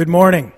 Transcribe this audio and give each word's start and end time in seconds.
Good 0.00 0.08
morning. 0.08 0.50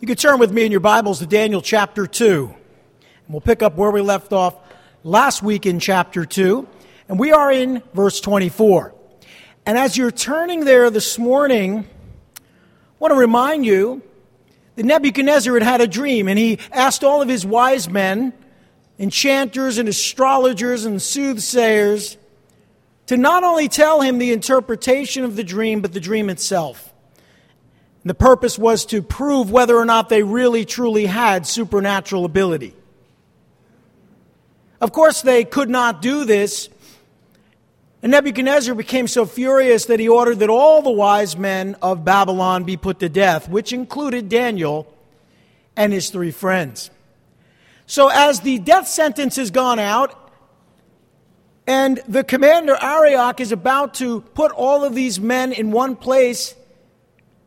You 0.00 0.08
can 0.08 0.16
turn 0.16 0.40
with 0.40 0.50
me 0.50 0.64
in 0.64 0.72
your 0.72 0.80
Bibles 0.80 1.20
to 1.20 1.26
Daniel 1.26 1.62
chapter 1.62 2.08
2. 2.08 2.46
And 2.46 3.06
we'll 3.28 3.40
pick 3.40 3.62
up 3.62 3.76
where 3.76 3.92
we 3.92 4.00
left 4.00 4.32
off 4.32 4.56
last 5.04 5.44
week 5.44 5.64
in 5.64 5.78
chapter 5.78 6.24
2. 6.24 6.66
And 7.08 7.20
we 7.20 7.30
are 7.30 7.52
in 7.52 7.80
verse 7.94 8.20
24. 8.20 8.92
And 9.64 9.78
as 9.78 9.96
you're 9.96 10.10
turning 10.10 10.64
there 10.64 10.90
this 10.90 11.20
morning, 11.20 11.86
I 12.36 12.42
want 12.98 13.12
to 13.12 13.16
remind 13.16 13.64
you 13.64 14.02
that 14.74 14.84
Nebuchadnezzar 14.84 15.54
had 15.54 15.62
had 15.62 15.80
a 15.80 15.86
dream, 15.86 16.26
and 16.26 16.36
he 16.36 16.58
asked 16.72 17.04
all 17.04 17.22
of 17.22 17.28
his 17.28 17.46
wise 17.46 17.88
men, 17.88 18.32
enchanters 18.98 19.78
and 19.78 19.88
astrologers 19.88 20.84
and 20.84 21.00
soothsayers, 21.00 22.16
to 23.06 23.16
not 23.16 23.44
only 23.44 23.68
tell 23.68 24.00
him 24.00 24.18
the 24.18 24.32
interpretation 24.32 25.22
of 25.22 25.36
the 25.36 25.44
dream, 25.44 25.80
but 25.80 25.92
the 25.92 26.00
dream 26.00 26.28
itself. 26.28 26.91
The 28.04 28.14
purpose 28.14 28.58
was 28.58 28.84
to 28.86 29.00
prove 29.00 29.50
whether 29.50 29.76
or 29.76 29.84
not 29.84 30.08
they 30.08 30.22
really 30.22 30.64
truly 30.64 31.06
had 31.06 31.46
supernatural 31.46 32.24
ability. 32.24 32.74
Of 34.80 34.92
course, 34.92 35.22
they 35.22 35.44
could 35.44 35.70
not 35.70 36.02
do 36.02 36.24
this. 36.24 36.68
And 38.02 38.10
Nebuchadnezzar 38.10 38.74
became 38.74 39.06
so 39.06 39.24
furious 39.24 39.84
that 39.84 40.00
he 40.00 40.08
ordered 40.08 40.40
that 40.40 40.50
all 40.50 40.82
the 40.82 40.90
wise 40.90 41.36
men 41.36 41.76
of 41.80 42.04
Babylon 42.04 42.64
be 42.64 42.76
put 42.76 42.98
to 42.98 43.08
death, 43.08 43.48
which 43.48 43.72
included 43.72 44.28
Daniel 44.28 44.92
and 45.76 45.92
his 45.92 46.10
three 46.10 46.32
friends. 46.32 46.90
So, 47.86 48.08
as 48.08 48.40
the 48.40 48.58
death 48.58 48.88
sentence 48.88 49.36
has 49.36 49.52
gone 49.52 49.78
out, 49.78 50.18
and 51.64 52.00
the 52.08 52.24
commander 52.24 52.76
Arioch 52.80 53.40
is 53.40 53.52
about 53.52 53.94
to 53.94 54.22
put 54.22 54.50
all 54.50 54.82
of 54.82 54.96
these 54.96 55.20
men 55.20 55.52
in 55.52 55.70
one 55.70 55.94
place 55.94 56.56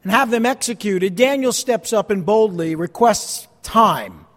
and 0.05 0.12
have 0.12 0.30
them 0.30 0.45
executed, 0.45 1.16
Daniel 1.16 1.52
steps 1.52 1.91
up 1.91 2.12
and 2.12 2.23
boldly 2.23 2.76
requests 2.76 3.48
time 3.63 4.27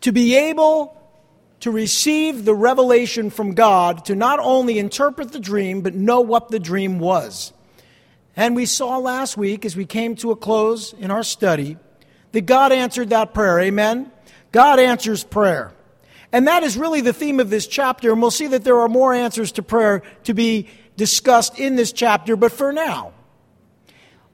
to 0.00 0.10
be 0.10 0.34
able 0.34 1.00
to 1.60 1.70
receive 1.70 2.44
the 2.44 2.52
revelation 2.52 3.30
from 3.30 3.54
God 3.54 4.06
to 4.06 4.16
not 4.16 4.40
only 4.40 4.80
interpret 4.80 5.30
the 5.30 5.38
dream, 5.38 5.82
but 5.82 5.94
know 5.94 6.20
what 6.20 6.48
the 6.48 6.58
dream 6.58 6.98
was. 6.98 7.52
And 8.34 8.56
we 8.56 8.66
saw 8.66 8.98
last 8.98 9.36
week, 9.36 9.64
as 9.64 9.76
we 9.76 9.86
came 9.86 10.16
to 10.16 10.32
a 10.32 10.36
close 10.36 10.92
in 10.94 11.12
our 11.12 11.22
study, 11.22 11.76
that 12.32 12.44
God 12.44 12.72
answered 12.72 13.10
that 13.10 13.34
prayer. 13.34 13.60
Amen? 13.60 14.10
God 14.50 14.80
answers 14.80 15.22
prayer. 15.22 15.72
And 16.32 16.48
that 16.48 16.64
is 16.64 16.76
really 16.76 17.02
the 17.02 17.12
theme 17.12 17.38
of 17.38 17.50
this 17.50 17.68
chapter. 17.68 18.10
And 18.10 18.20
we'll 18.20 18.32
see 18.32 18.48
that 18.48 18.64
there 18.64 18.80
are 18.80 18.88
more 18.88 19.14
answers 19.14 19.52
to 19.52 19.62
prayer 19.62 20.02
to 20.24 20.34
be 20.34 20.68
discussed 20.96 21.56
in 21.60 21.76
this 21.76 21.92
chapter. 21.92 22.34
But 22.34 22.50
for 22.50 22.72
now, 22.72 23.12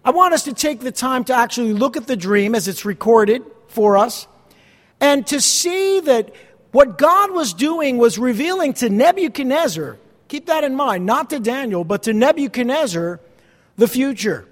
I 0.04 0.10
want 0.10 0.32
us 0.34 0.44
to 0.44 0.54
take 0.54 0.80
the 0.80 0.92
time 0.92 1.24
to 1.24 1.34
actually 1.34 1.74
look 1.74 1.96
at 1.96 2.06
the 2.06 2.16
dream 2.16 2.54
as 2.54 2.68
it's 2.68 2.84
recorded 2.84 3.42
for 3.68 3.96
us 3.96 4.26
and 5.00 5.26
to 5.28 5.40
see 5.40 6.00
that 6.00 6.34
what 6.72 6.98
God 6.98 7.32
was 7.32 7.52
doing 7.52 7.98
was 7.98 8.18
revealing 8.18 8.72
to 8.74 8.88
Nebuchadnezzar, 8.88 9.98
keep 10.28 10.46
that 10.46 10.64
in 10.64 10.74
mind, 10.74 11.04
not 11.04 11.30
to 11.30 11.40
Daniel, 11.40 11.84
but 11.84 12.04
to 12.04 12.12
Nebuchadnezzar, 12.12 13.20
the 13.76 13.88
future. 13.88 14.46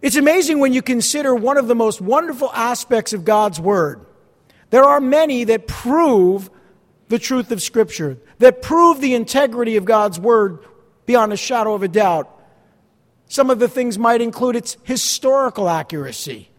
It's 0.00 0.16
amazing 0.16 0.58
when 0.58 0.72
you 0.72 0.82
consider 0.82 1.34
one 1.34 1.58
of 1.58 1.68
the 1.68 1.74
most 1.74 2.00
wonderful 2.00 2.50
aspects 2.52 3.12
of 3.12 3.24
God's 3.24 3.60
Word. 3.60 4.04
There 4.70 4.84
are 4.84 5.00
many 5.00 5.44
that 5.44 5.66
prove 5.66 6.50
the 7.08 7.18
truth 7.18 7.52
of 7.52 7.62
Scripture, 7.62 8.18
that 8.38 8.62
prove 8.62 9.00
the 9.00 9.14
integrity 9.14 9.76
of 9.76 9.84
God's 9.84 10.18
Word 10.18 10.58
beyond 11.06 11.32
a 11.32 11.36
shadow 11.36 11.74
of 11.74 11.82
a 11.82 11.88
doubt. 11.88 12.28
Some 13.32 13.48
of 13.48 13.58
the 13.58 13.66
things 13.66 13.98
might 13.98 14.20
include 14.20 14.56
its 14.56 14.76
historical 14.82 15.66
accuracy. 15.66 16.50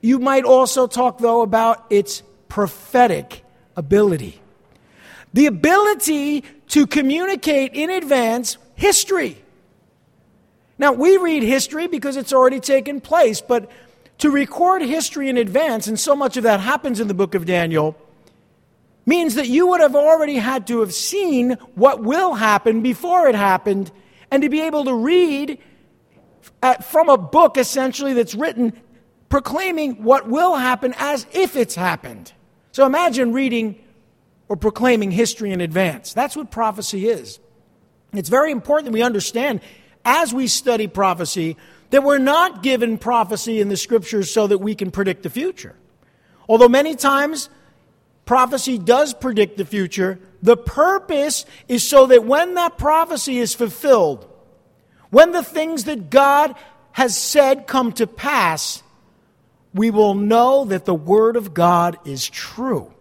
You 0.00 0.18
might 0.18 0.44
also 0.44 0.86
talk, 0.86 1.18
though, 1.18 1.42
about 1.42 1.84
its 1.90 2.22
prophetic 2.48 3.44
ability. 3.76 4.40
The 5.34 5.44
ability 5.44 6.40
to 6.68 6.86
communicate 6.86 7.74
in 7.74 7.90
advance 7.90 8.56
history. 8.76 9.36
Now, 10.78 10.92
we 10.94 11.18
read 11.18 11.42
history 11.42 11.86
because 11.86 12.16
it's 12.16 12.32
already 12.32 12.58
taken 12.58 13.02
place, 13.02 13.42
but 13.42 13.70
to 14.20 14.30
record 14.30 14.80
history 14.80 15.28
in 15.28 15.36
advance, 15.36 15.86
and 15.86 16.00
so 16.00 16.16
much 16.16 16.38
of 16.38 16.44
that 16.44 16.60
happens 16.60 16.98
in 16.98 17.08
the 17.08 17.14
book 17.14 17.34
of 17.34 17.44
Daniel, 17.44 17.94
means 19.04 19.34
that 19.34 19.48
you 19.48 19.66
would 19.66 19.82
have 19.82 19.94
already 19.94 20.36
had 20.36 20.66
to 20.68 20.80
have 20.80 20.94
seen 20.94 21.58
what 21.74 22.02
will 22.02 22.32
happen 22.32 22.80
before 22.80 23.28
it 23.28 23.34
happened 23.34 23.92
and 24.30 24.42
to 24.42 24.48
be 24.48 24.60
able 24.60 24.84
to 24.84 24.94
read 24.94 25.58
at, 26.62 26.84
from 26.84 27.08
a 27.08 27.18
book 27.18 27.56
essentially 27.56 28.12
that's 28.12 28.34
written 28.34 28.72
proclaiming 29.28 30.02
what 30.02 30.28
will 30.28 30.56
happen 30.56 30.94
as 30.98 31.26
if 31.32 31.56
it's 31.56 31.74
happened. 31.74 32.32
So 32.72 32.86
imagine 32.86 33.32
reading 33.32 33.78
or 34.48 34.56
proclaiming 34.56 35.10
history 35.10 35.52
in 35.52 35.60
advance. 35.60 36.14
That's 36.14 36.36
what 36.36 36.50
prophecy 36.50 37.08
is. 37.08 37.38
It's 38.12 38.30
very 38.30 38.50
important 38.50 38.86
that 38.86 38.92
we 38.92 39.02
understand 39.02 39.60
as 40.04 40.32
we 40.32 40.46
study 40.46 40.86
prophecy 40.86 41.56
that 41.90 42.02
we're 42.02 42.18
not 42.18 42.62
given 42.62 42.98
prophecy 42.98 43.60
in 43.60 43.68
the 43.68 43.76
scriptures 43.76 44.30
so 44.30 44.46
that 44.46 44.58
we 44.58 44.74
can 44.74 44.90
predict 44.90 45.22
the 45.22 45.30
future. 45.30 45.74
Although 46.48 46.68
many 46.68 46.94
times 46.94 47.48
prophecy 48.24 48.78
does 48.78 49.14
predict 49.14 49.56
the 49.56 49.64
future, 49.64 50.18
the 50.42 50.56
purpose 50.56 51.44
is 51.66 51.86
so 51.86 52.06
that 52.06 52.24
when 52.24 52.54
that 52.54 52.78
prophecy 52.78 53.38
is 53.38 53.54
fulfilled, 53.54 54.28
when 55.10 55.32
the 55.32 55.42
things 55.42 55.84
that 55.84 56.10
God 56.10 56.54
has 56.92 57.16
said 57.16 57.66
come 57.66 57.92
to 57.92 58.06
pass, 58.06 58.82
we 59.74 59.90
will 59.90 60.14
know 60.14 60.64
that 60.66 60.84
the 60.84 60.94
Word 60.94 61.36
of 61.36 61.54
God 61.54 61.98
is 62.04 62.28
true. 62.28 62.92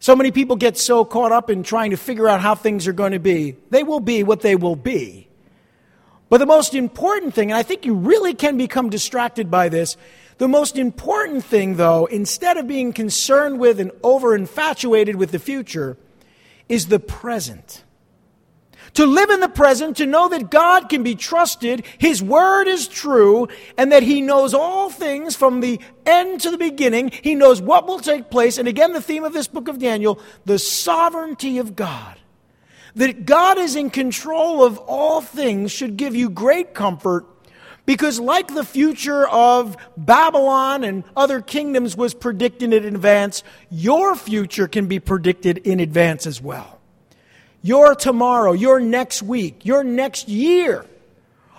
So 0.00 0.14
many 0.14 0.30
people 0.30 0.56
get 0.56 0.76
so 0.76 1.04
caught 1.04 1.32
up 1.32 1.50
in 1.50 1.62
trying 1.62 1.90
to 1.90 1.96
figure 1.96 2.28
out 2.28 2.40
how 2.40 2.54
things 2.54 2.86
are 2.86 2.92
going 2.92 3.12
to 3.12 3.18
be. 3.18 3.56
They 3.70 3.82
will 3.82 4.00
be 4.00 4.22
what 4.22 4.40
they 4.40 4.54
will 4.54 4.76
be. 4.76 5.28
But 6.28 6.38
the 6.38 6.46
most 6.46 6.74
important 6.74 7.34
thing, 7.34 7.50
and 7.50 7.58
I 7.58 7.62
think 7.62 7.84
you 7.84 7.94
really 7.94 8.34
can 8.34 8.58
become 8.58 8.90
distracted 8.90 9.50
by 9.50 9.68
this, 9.68 9.96
the 10.38 10.48
most 10.48 10.78
important 10.78 11.44
thing, 11.44 11.76
though, 11.76 12.06
instead 12.06 12.56
of 12.56 12.66
being 12.66 12.92
concerned 12.92 13.58
with 13.58 13.80
and 13.80 13.90
over 14.02 14.34
infatuated 14.34 15.16
with 15.16 15.32
the 15.32 15.38
future, 15.38 15.96
is 16.68 16.86
the 16.86 17.00
present. 17.00 17.84
To 18.94 19.04
live 19.04 19.30
in 19.30 19.40
the 19.40 19.48
present, 19.48 19.96
to 19.98 20.06
know 20.06 20.28
that 20.28 20.50
God 20.50 20.88
can 20.88 21.02
be 21.02 21.14
trusted, 21.14 21.84
His 21.98 22.22
Word 22.22 22.68
is 22.68 22.88
true, 22.88 23.48
and 23.76 23.92
that 23.92 24.02
He 24.02 24.22
knows 24.22 24.54
all 24.54 24.90
things 24.90 25.36
from 25.36 25.60
the 25.60 25.80
end 26.06 26.40
to 26.42 26.50
the 26.50 26.58
beginning. 26.58 27.10
He 27.10 27.34
knows 27.34 27.60
what 27.60 27.86
will 27.86 27.98
take 27.98 28.30
place. 28.30 28.58
And 28.58 28.68
again, 28.68 28.92
the 28.92 29.02
theme 29.02 29.24
of 29.24 29.32
this 29.32 29.48
book 29.48 29.68
of 29.68 29.78
Daniel 29.78 30.20
the 30.44 30.58
sovereignty 30.58 31.58
of 31.58 31.76
God. 31.76 32.16
That 32.94 33.26
God 33.26 33.58
is 33.58 33.76
in 33.76 33.90
control 33.90 34.64
of 34.64 34.78
all 34.78 35.20
things 35.20 35.70
should 35.70 35.96
give 35.96 36.16
you 36.16 36.30
great 36.30 36.74
comfort 36.74 37.26
because, 37.88 38.20
like 38.20 38.52
the 38.52 38.66
future 38.66 39.26
of 39.26 39.74
Babylon 39.96 40.84
and 40.84 41.04
other 41.16 41.40
kingdoms 41.40 41.96
was 41.96 42.12
predicted 42.12 42.74
in 42.74 42.84
advance, 42.84 43.42
your 43.70 44.14
future 44.14 44.68
can 44.68 44.88
be 44.88 45.00
predicted 45.00 45.56
in 45.56 45.80
advance 45.80 46.26
as 46.26 46.38
well. 46.38 46.80
Your 47.62 47.94
tomorrow, 47.94 48.52
your 48.52 48.78
next 48.78 49.22
week, 49.22 49.64
your 49.64 49.82
next 49.84 50.28
year 50.28 50.84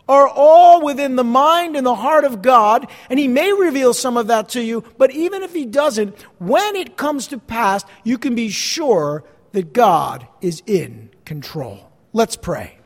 are 0.07 0.27
all 0.27 0.85
within 0.85 1.15
the 1.15 1.23
mind 1.23 1.75
and 1.75 1.83
the 1.83 1.95
heart 1.95 2.25
of 2.25 2.43
God, 2.43 2.87
and 3.09 3.17
He 3.17 3.27
may 3.27 3.51
reveal 3.51 3.95
some 3.95 4.15
of 4.15 4.27
that 4.27 4.49
to 4.49 4.61
you, 4.61 4.83
but 4.99 5.09
even 5.09 5.41
if 5.41 5.51
He 5.51 5.65
doesn't, 5.65 6.15
when 6.37 6.75
it 6.75 6.95
comes 6.95 7.25
to 7.29 7.39
pass, 7.39 7.83
you 8.03 8.19
can 8.19 8.35
be 8.35 8.49
sure 8.49 9.23
that 9.53 9.73
God 9.73 10.27
is 10.41 10.61
in 10.67 11.09
control. 11.25 11.89
Let's 12.13 12.35
pray. 12.35 12.78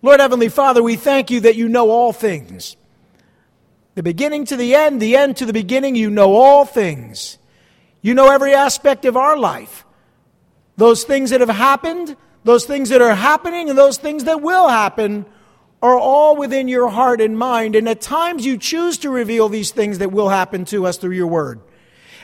Lord 0.00 0.20
Heavenly 0.20 0.48
Father, 0.48 0.82
we 0.82 0.96
thank 0.96 1.30
you 1.30 1.40
that 1.40 1.56
you 1.56 1.68
know 1.68 1.90
all 1.90 2.12
things. 2.12 2.76
The 3.94 4.02
beginning 4.02 4.44
to 4.46 4.56
the 4.56 4.74
end, 4.76 5.02
the 5.02 5.16
end 5.16 5.36
to 5.38 5.46
the 5.46 5.52
beginning, 5.52 5.96
you 5.96 6.08
know 6.08 6.34
all 6.34 6.64
things. 6.64 7.38
You 8.00 8.14
know 8.14 8.30
every 8.30 8.54
aspect 8.54 9.04
of 9.04 9.16
our 9.16 9.36
life. 9.36 9.84
Those 10.76 11.02
things 11.02 11.30
that 11.30 11.40
have 11.40 11.48
happened, 11.48 12.16
those 12.44 12.64
things 12.64 12.90
that 12.90 13.02
are 13.02 13.14
happening, 13.14 13.68
and 13.68 13.76
those 13.76 13.98
things 13.98 14.24
that 14.24 14.40
will 14.40 14.68
happen 14.68 15.26
are 15.82 15.98
all 15.98 16.36
within 16.36 16.68
your 16.68 16.88
heart 16.88 17.20
and 17.20 17.36
mind. 17.36 17.74
And 17.74 17.88
at 17.88 18.00
times 18.00 18.46
you 18.46 18.56
choose 18.56 18.98
to 18.98 19.10
reveal 19.10 19.48
these 19.48 19.72
things 19.72 19.98
that 19.98 20.12
will 20.12 20.28
happen 20.28 20.64
to 20.66 20.86
us 20.86 20.96
through 20.96 21.16
your 21.16 21.26
word. 21.26 21.60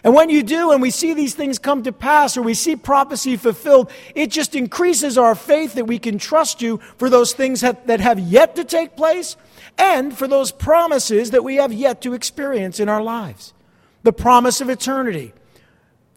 And 0.05 0.15
when 0.15 0.29
you 0.29 0.43
do, 0.43 0.71
and 0.71 0.83
we 0.83 0.91
see 0.91 1.15
these 1.15 1.35
things 1.35 1.59
come 1.59 1.83
to 1.85 1.93
pass, 1.93 2.37
or 2.37 2.43
we 2.43 2.53
see 2.53 2.77
prophecy 2.77 3.39
fulfilled, 3.39 3.91
it 4.15 4.31
just 4.31 4.55
increases 4.55 5.17
our 5.17 5.35
faith 5.35 5.75
that 5.75 5.87
we 5.87 5.99
can 5.99 6.19
trust 6.19 6.61
you 6.61 6.77
for 6.99 7.09
those 7.09 7.33
things 7.33 7.62
that 7.62 8.01
have 8.01 8.19
yet 8.19 8.55
to 8.56 8.65
take 8.65 8.97
place 8.97 9.37
and 9.79 10.17
for 10.17 10.29
those 10.29 10.53
promises 10.53 11.31
that 11.31 11.43
we 11.43 11.56
have 11.56 11.73
yet 11.73 12.03
to 12.03 12.12
experience 12.12 12.79
in 12.79 12.91
our 12.91 13.03
lives. 13.03 13.55
The 14.03 14.12
promise 14.12 14.61
of 14.61 14.69
eternity, 14.69 15.33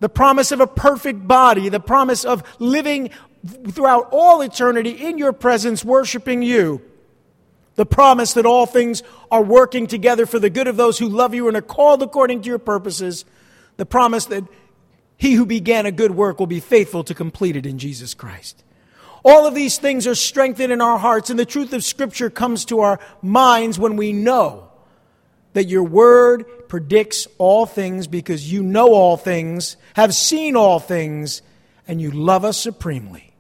the 0.02 0.10
promise 0.10 0.52
of 0.52 0.60
a 0.60 0.68
perfect 0.68 1.26
body, 1.26 1.70
the 1.70 1.80
promise 1.80 2.26
of 2.26 2.44
living 2.60 3.10
throughout 3.72 4.10
all 4.12 4.42
eternity 4.42 4.92
in 4.92 5.18
your 5.18 5.32
presence, 5.32 5.86
worshiping 5.86 6.42
you, 6.42 6.82
the 7.76 7.86
promise 7.86 8.34
that 8.34 8.46
all 8.46 8.66
things 8.66 9.02
are 9.32 9.42
working 9.42 9.88
together 9.88 10.26
for 10.26 10.40
the 10.40 10.50
good 10.50 10.68
of 10.68 10.76
those 10.76 11.00
who 11.00 11.08
love 11.08 11.34
you 11.34 11.48
and 11.48 11.56
are 11.56 11.62
called 11.62 12.04
according 12.04 12.42
to 12.42 12.50
your 12.50 12.60
purposes, 12.60 13.24
the 13.78 13.86
promise 13.86 14.26
that 14.28 14.44
he 15.18 15.34
who 15.34 15.46
began 15.46 15.86
a 15.86 15.92
good 15.92 16.12
work 16.12 16.40
will 16.40 16.48
be 16.48 16.60
faithful 16.60 17.04
to 17.06 17.14
complete 17.16 17.56
it 17.56 17.66
in 17.66 17.80
Jesus 17.80 18.14
Christ. 18.14 18.64
All 19.26 19.48
of 19.48 19.56
these 19.56 19.78
things 19.78 20.06
are 20.06 20.16
strengthened 20.16 20.72
in 20.72 20.82
our 20.82 20.98
hearts, 20.98 21.30
and 21.30 21.40
the 21.40 21.46
truth 21.46 21.74
of 21.74 21.84
Scripture 21.84 22.30
comes 22.30 22.66
to 22.66 22.82
our 22.82 23.00
minds 23.22 23.80
when 23.80 23.98
we 23.98 24.14
know 24.14 24.70
that 25.54 25.66
your 25.66 25.84
word 25.84 26.46
predicts 26.70 27.28
all 27.40 27.66
things 27.66 28.06
because 28.06 28.52
you 28.52 28.62
know 28.62 28.94
all 28.94 29.18
things, 29.18 29.76
have 29.96 30.14
seen 30.14 30.56
all 30.56 30.80
things, 30.80 31.42
and 31.88 32.00
you 32.00 32.12
love 32.12 32.46
us 32.46 32.60
supremely. 32.60 33.34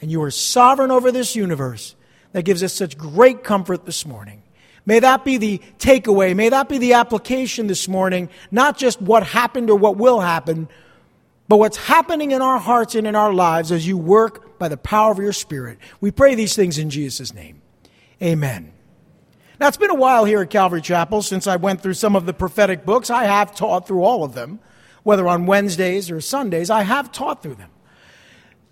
And 0.00 0.08
you 0.08 0.22
are 0.22 0.30
sovereign 0.30 0.92
over 0.92 1.10
this 1.10 1.34
universe 1.34 1.96
that 2.30 2.44
gives 2.44 2.62
us 2.62 2.72
such 2.72 2.96
great 2.96 3.42
comfort 3.42 3.86
this 3.86 4.06
morning. 4.06 4.43
May 4.86 5.00
that 5.00 5.24
be 5.24 5.38
the 5.38 5.62
takeaway. 5.78 6.36
May 6.36 6.50
that 6.50 6.68
be 6.68 6.78
the 6.78 6.94
application 6.94 7.66
this 7.66 7.88
morning, 7.88 8.28
not 8.50 8.76
just 8.76 9.00
what 9.00 9.22
happened 9.22 9.70
or 9.70 9.78
what 9.78 9.96
will 9.96 10.20
happen, 10.20 10.68
but 11.48 11.56
what's 11.56 11.76
happening 11.76 12.32
in 12.32 12.42
our 12.42 12.58
hearts 12.58 12.94
and 12.94 13.06
in 13.06 13.14
our 13.14 13.32
lives 13.32 13.72
as 13.72 13.86
you 13.86 13.96
work 13.96 14.58
by 14.58 14.68
the 14.68 14.76
power 14.76 15.12
of 15.12 15.18
your 15.18 15.32
Spirit. 15.32 15.78
We 16.00 16.10
pray 16.10 16.34
these 16.34 16.54
things 16.54 16.78
in 16.78 16.90
Jesus' 16.90 17.34
name. 17.34 17.62
Amen. 18.22 18.72
Now, 19.60 19.68
it's 19.68 19.76
been 19.76 19.90
a 19.90 19.94
while 19.94 20.24
here 20.24 20.42
at 20.42 20.50
Calvary 20.50 20.80
Chapel 20.80 21.22
since 21.22 21.46
I 21.46 21.56
went 21.56 21.80
through 21.80 21.94
some 21.94 22.16
of 22.16 22.26
the 22.26 22.34
prophetic 22.34 22.84
books. 22.84 23.08
I 23.08 23.24
have 23.24 23.54
taught 23.54 23.86
through 23.86 24.02
all 24.02 24.24
of 24.24 24.34
them, 24.34 24.58
whether 25.02 25.26
on 25.28 25.46
Wednesdays 25.46 26.10
or 26.10 26.20
Sundays, 26.20 26.70
I 26.70 26.82
have 26.82 27.12
taught 27.12 27.42
through 27.42 27.54
them. 27.54 27.70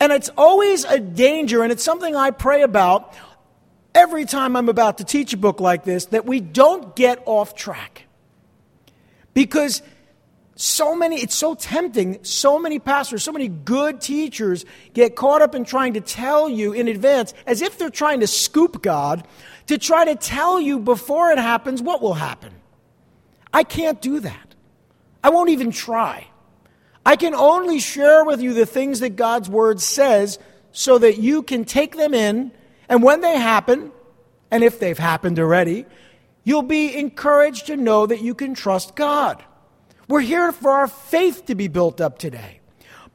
And 0.01 0.11
it's 0.11 0.31
always 0.37 0.85
a 0.85 0.99
danger, 0.99 1.63
and 1.63 1.71
it's 1.71 1.85
something 1.85 2.17
I 2.17 2.33
pray 2.33 2.63
about 2.63 3.15
every 3.95 4.25
time 4.25 4.57
I'm 4.57 4.69
about 4.69 4.99
to 4.99 5.05
teach 5.05 5.33
a 5.33 5.37
book 5.37 5.61
like 5.61 5.85
this 5.85 6.07
that 6.07 6.27
we 6.27 6.41
don't 6.41 6.95
get 6.97 7.23
off 7.27 7.55
track. 7.55 8.07
Because 9.35 9.83
so 10.55 10.95
many, 10.95 11.17
it's 11.17 11.35
so 11.35 11.55
tempting. 11.55 12.23
So 12.25 12.59
many 12.59 12.79
pastors, 12.79 13.23
so 13.23 13.33
many 13.33 13.49
good 13.49 14.01
teachers 14.01 14.65
get 14.93 15.17
caught 15.17 15.43
up 15.43 15.55
in 15.55 15.65
trying 15.65 15.95
to 15.95 16.01
tell 16.01 16.49
you 16.49 16.73
in 16.73 16.89
advance, 16.89 17.35
as 17.47 17.63
if 17.63 17.79
they're 17.79 17.91
trying 17.91 18.21
to 18.21 18.27
scoop 18.27 18.83
God, 18.83 19.27
to 19.67 19.79
try 19.79 20.05
to 20.05 20.15
tell 20.15 20.61
you 20.61 20.79
before 20.79 21.31
it 21.31 21.39
happens 21.39 21.81
what 21.81 22.03
will 22.03 22.15
happen. 22.15 22.53
I 23.53 23.65
can't 23.65 24.01
do 24.01 24.21
that. 24.21 24.55
I 25.25 25.31
won't 25.31 25.51
even 25.51 25.71
try. 25.71 26.27
I 27.05 27.17
can 27.17 27.35
only 27.35 27.81
share 27.81 28.25
with 28.25 28.41
you 28.41 28.55
the 28.55 28.67
things 28.67 29.01
that 29.01 29.17
God's 29.17 29.49
Word 29.49 29.81
says 29.81 30.39
so 30.73 30.99
that 30.99 31.19
you 31.19 31.43
can 31.43 31.65
take 31.65 31.97
them 31.97 32.15
in 32.15 32.53
and 32.93 33.03
when 33.03 33.23
they 33.23 33.39
happen, 33.39 33.91
and 34.51 34.63
if 34.63 34.79
they've 34.79 34.99
happened 34.99 35.39
already, 35.39 35.87
you'll 36.45 36.61
be 36.61 36.95
encouraged 36.95 37.69
to 37.69 37.77
know 37.79 38.05
that 38.05 38.21
you 38.21 38.35
can 38.35 38.53
trust 38.53 38.95
God. 38.95 39.43
We're 40.09 40.21
here 40.21 40.53
for 40.53 40.73
our 40.73 40.89
faith 40.89 41.47
to 41.47 41.55
be 41.55 41.69
built 41.69 42.03
up 42.03 42.19
today. 42.19 42.61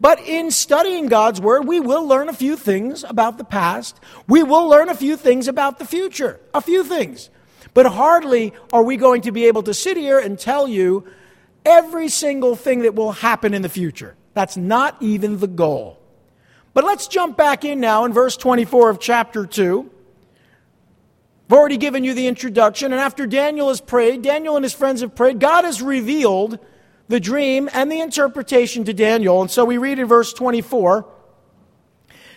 But 0.02 0.20
in 0.22 0.50
studying 0.50 1.10
God's 1.10 1.40
Word, 1.40 1.68
we 1.68 1.80
will 1.80 2.08
learn 2.08 2.28
a 2.28 2.34
few 2.34 2.56
things 2.56 3.04
about 3.04 3.38
the 3.38 3.44
past. 3.44 4.00
We 4.28 4.42
will 4.42 4.68
learn 4.68 4.90
a 4.90 4.96
few 4.96 5.16
things 5.16 5.48
about 5.48 5.78
the 5.78 5.86
future. 5.86 6.40
A 6.56 6.62
few 6.62 6.84
things. 6.84 7.30
But 7.76 7.86
hardly 7.86 8.54
are 8.74 8.84
we 8.84 8.98
going 8.98 9.22
to 9.22 9.32
be 9.32 9.46
able 9.46 9.62
to 9.62 9.76
sit 9.76 9.96
here 9.96 10.18
and 10.18 10.40
tell 10.40 10.68
you 10.68 11.06
every 11.64 12.10
single 12.10 12.56
thing 12.56 12.80
that 12.80 12.96
will 12.96 13.12
happen 13.12 13.54
in 13.54 13.62
the 13.62 13.70
future. 13.70 14.16
That's 14.34 14.58
not 14.58 14.98
even 15.02 15.38
the 15.38 15.46
goal. 15.46 16.00
But 16.78 16.86
let's 16.86 17.08
jump 17.08 17.36
back 17.36 17.66
in 17.66 17.80
now 17.80 18.06
in 18.06 18.14
verse 18.14 18.38
24 18.38 18.92
of 18.92 19.00
chapter 19.00 19.48
2. 19.48 19.90
I've 21.50 21.58
already 21.58 21.78
given 21.78 22.04
you 22.04 22.14
the 22.14 22.28
introduction, 22.28 22.92
and 22.92 23.02
after 23.02 23.26
Daniel 23.26 23.70
has 23.70 23.82
prayed, 23.82 24.22
Daniel 24.22 24.56
and 24.56 24.64
his 24.64 24.76
friends 24.76 25.02
have 25.02 25.16
prayed, 25.16 25.40
God 25.40 25.66
has 25.66 25.82
revealed 25.82 26.60
the 27.08 27.20
dream 27.20 27.68
and 27.74 27.92
the 27.92 28.00
interpretation 28.00 28.84
to 28.84 28.94
Daniel. 28.94 29.42
And 29.42 29.50
so 29.50 29.66
we 29.66 29.80
read 29.80 29.98
in 29.98 30.06
verse 30.06 30.32
24 30.34 31.08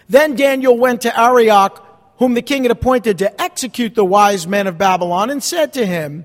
Then 0.08 0.36
Daniel 0.36 0.74
went 0.74 1.02
to 1.02 1.20
Arioch, 1.20 2.14
whom 2.16 2.32
the 2.32 2.40
king 2.40 2.62
had 2.62 2.70
appointed 2.70 3.18
to 3.18 3.38
execute 3.38 3.94
the 3.94 4.06
wise 4.06 4.46
men 4.46 4.66
of 4.66 4.78
Babylon, 4.78 5.28
and 5.28 5.42
said 5.42 5.74
to 5.74 5.84
him, 5.84 6.24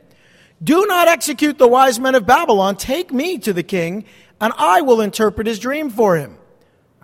Do 0.64 0.86
not 0.86 1.10
execute 1.10 1.58
the 1.58 1.68
wise 1.68 2.00
men 2.00 2.16
of 2.16 2.26
Babylon. 2.26 2.78
Take 2.78 3.12
me 3.12 3.40
to 3.40 3.52
the 3.52 3.62
king, 3.62 4.06
and 4.40 4.54
I 4.58 4.80
will 4.80 5.02
interpret 5.02 5.48
his 5.48 5.60
dream 5.60 5.90
for 5.90 6.16
him. 6.16 6.38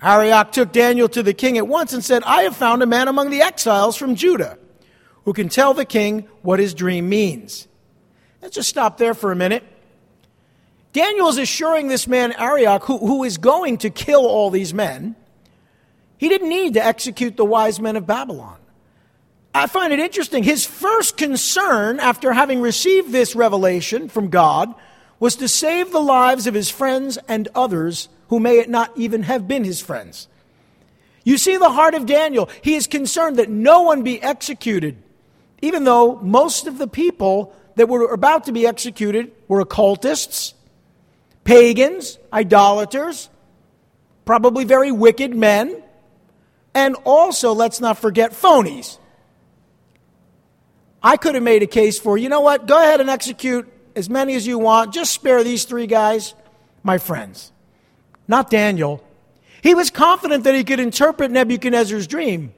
Arioch 0.01 0.51
took 0.51 0.71
Daniel 0.71 1.07
to 1.09 1.21
the 1.21 1.33
king 1.33 1.57
at 1.57 1.68
once 1.68 1.94
and 1.94 2.03
said, 2.03 2.24
I 2.24 2.44
have 2.44 2.56
found 2.56 2.81
a 2.81 2.88
man 2.88 3.07
among 3.07 3.30
the 3.30 3.42
exiles 3.42 3.95
from 3.95 4.15
Judah 4.15 4.57
who 5.25 5.33
can 5.33 5.50
tell 5.50 5.74
the 5.74 5.86
king 5.86 6.27
what 6.42 6.59
his 6.59 6.74
dream 6.74 7.07
means. 7.07 7.68
Let's 8.42 8.56
just 8.56 8.69
stop 8.69 8.98
there 8.98 9.13
for 9.13 9.31
a 9.31 9.36
minute. 9.36 9.63
Daniel 10.94 11.30
is 11.30 11.38
assuring 11.38 11.88
this 11.88 12.07
man, 12.07 12.33
Arioch, 12.33 12.83
who, 12.83 12.98
who 12.98 13.24
is 13.24 13.38
going 13.38 13.77
to 13.80 13.89
kill 13.89 14.25
all 14.25 14.50
these 14.50 14.74
men, 14.74 15.15
he 16.18 16.27
didn't 16.27 16.50
need 16.50 16.74
to 16.74 16.86
execute 16.86 17.38
the 17.38 17.45
wise 17.45 17.80
men 17.80 17.95
of 17.95 18.06
Babylon. 18.06 18.57
I 19.53 19.68
find 19.68 19.94
it 19.94 20.00
interesting. 20.00 20.44
His 20.44 20.65
first 20.65 21.18
concern 21.18 22.00
after 22.00 22.33
having 22.33 22.62
received 22.62 23.12
this 23.12 23.36
revelation 23.36 24.09
from 24.09 24.30
God 24.30 24.74
was 25.19 25.36
to 25.38 25.48
save 25.48 25.92
the 25.92 26.01
lives 26.01 26.48
of 26.48 26.53
his 26.53 26.69
friends 26.69 27.18
and 27.27 27.48
others 27.53 28.09
who 28.31 28.39
may 28.39 28.60
it 28.60 28.69
not 28.69 28.98
even 28.98 29.24
have 29.24 29.45
been 29.45 29.66
his 29.66 29.81
friends. 29.81 30.30
You 31.25 31.38
see 31.38 31.57
the 31.57 31.69
heart 31.69 31.94
of 31.95 32.06
Daniel. 32.06 32.50
He 32.62 32.75
is 32.75 32.88
concerned 32.88 33.36
that 33.38 33.50
no 33.50 33.81
one 33.81 34.04
be 34.04 34.24
executed, 34.24 34.95
even 35.62 35.83
though 35.83 36.16
most 36.16 36.66
of 36.66 36.78
the 36.78 36.88
people 36.88 37.54
that 37.75 37.89
were 37.89 38.13
about 38.13 38.45
to 38.45 38.54
be 38.54 38.66
executed 38.66 39.33
were 39.50 39.60
occultists, 39.60 40.54
pagans, 41.44 42.18
idolaters, 42.31 43.30
probably 44.24 44.63
very 44.63 44.94
wicked 44.94 45.36
men, 45.36 45.84
and 46.74 46.95
also, 47.04 47.51
let's 47.51 47.81
not 47.81 47.98
forget, 47.98 48.31
phonies. 48.31 48.98
I 51.04 51.18
could 51.18 51.36
have 51.36 51.44
made 51.44 51.63
a 51.63 51.68
case 51.68 52.00
for, 52.00 52.18
you 52.18 52.30
know 52.30 52.39
what, 52.39 52.66
go 52.66 52.77
ahead 52.77 53.01
and 53.01 53.10
execute 53.10 53.69
as 53.94 54.10
many 54.10 54.36
as 54.36 54.48
you 54.48 54.57
want, 54.57 54.94
just 54.94 55.12
spare 55.12 55.44
these 55.44 55.66
three 55.66 55.86
guys, 55.86 56.34
my 56.81 56.98
friends 56.98 57.51
not 58.27 58.50
Daniel. 58.50 59.03
He 59.62 59.75
was 59.75 59.89
confident 59.91 60.44
that 60.45 60.56
he 60.56 60.63
could 60.63 60.79
interpret 60.79 61.31
Nebuchadnezzar's 61.31 62.07
dream. 62.07 62.53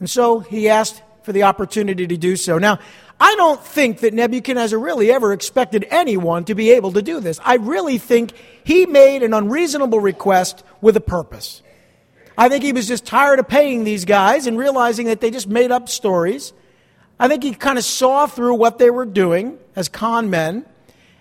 And 0.00 0.10
so 0.10 0.40
he 0.40 0.68
asked 0.68 1.02
for 1.22 1.32
the 1.32 1.44
opportunity 1.44 2.06
to 2.06 2.16
do 2.16 2.36
so. 2.36 2.58
Now, 2.58 2.78
I 3.20 3.34
don't 3.36 3.64
think 3.64 4.00
that 4.00 4.12
Nebuchadnezzar 4.12 4.78
really 4.78 5.10
ever 5.10 5.32
expected 5.32 5.86
anyone 5.90 6.44
to 6.46 6.54
be 6.54 6.72
able 6.72 6.92
to 6.92 7.02
do 7.02 7.20
this. 7.20 7.38
I 7.44 7.56
really 7.56 7.98
think 7.98 8.32
he 8.64 8.86
made 8.86 9.22
an 9.22 9.32
unreasonable 9.32 10.00
request 10.00 10.64
with 10.80 10.96
a 10.96 11.00
purpose. 11.00 11.62
I 12.36 12.48
think 12.48 12.64
he 12.64 12.72
was 12.72 12.88
just 12.88 13.06
tired 13.06 13.38
of 13.38 13.46
paying 13.46 13.84
these 13.84 14.04
guys 14.04 14.46
and 14.46 14.58
realizing 14.58 15.06
that 15.06 15.20
they 15.20 15.30
just 15.30 15.48
made 15.48 15.70
up 15.70 15.88
stories. 15.88 16.52
I 17.18 17.28
think 17.28 17.44
he 17.44 17.54
kind 17.54 17.78
of 17.78 17.84
saw 17.84 18.26
through 18.26 18.54
what 18.54 18.78
they 18.78 18.90
were 18.90 19.06
doing 19.06 19.58
as 19.76 19.88
con 19.88 20.30
men, 20.30 20.66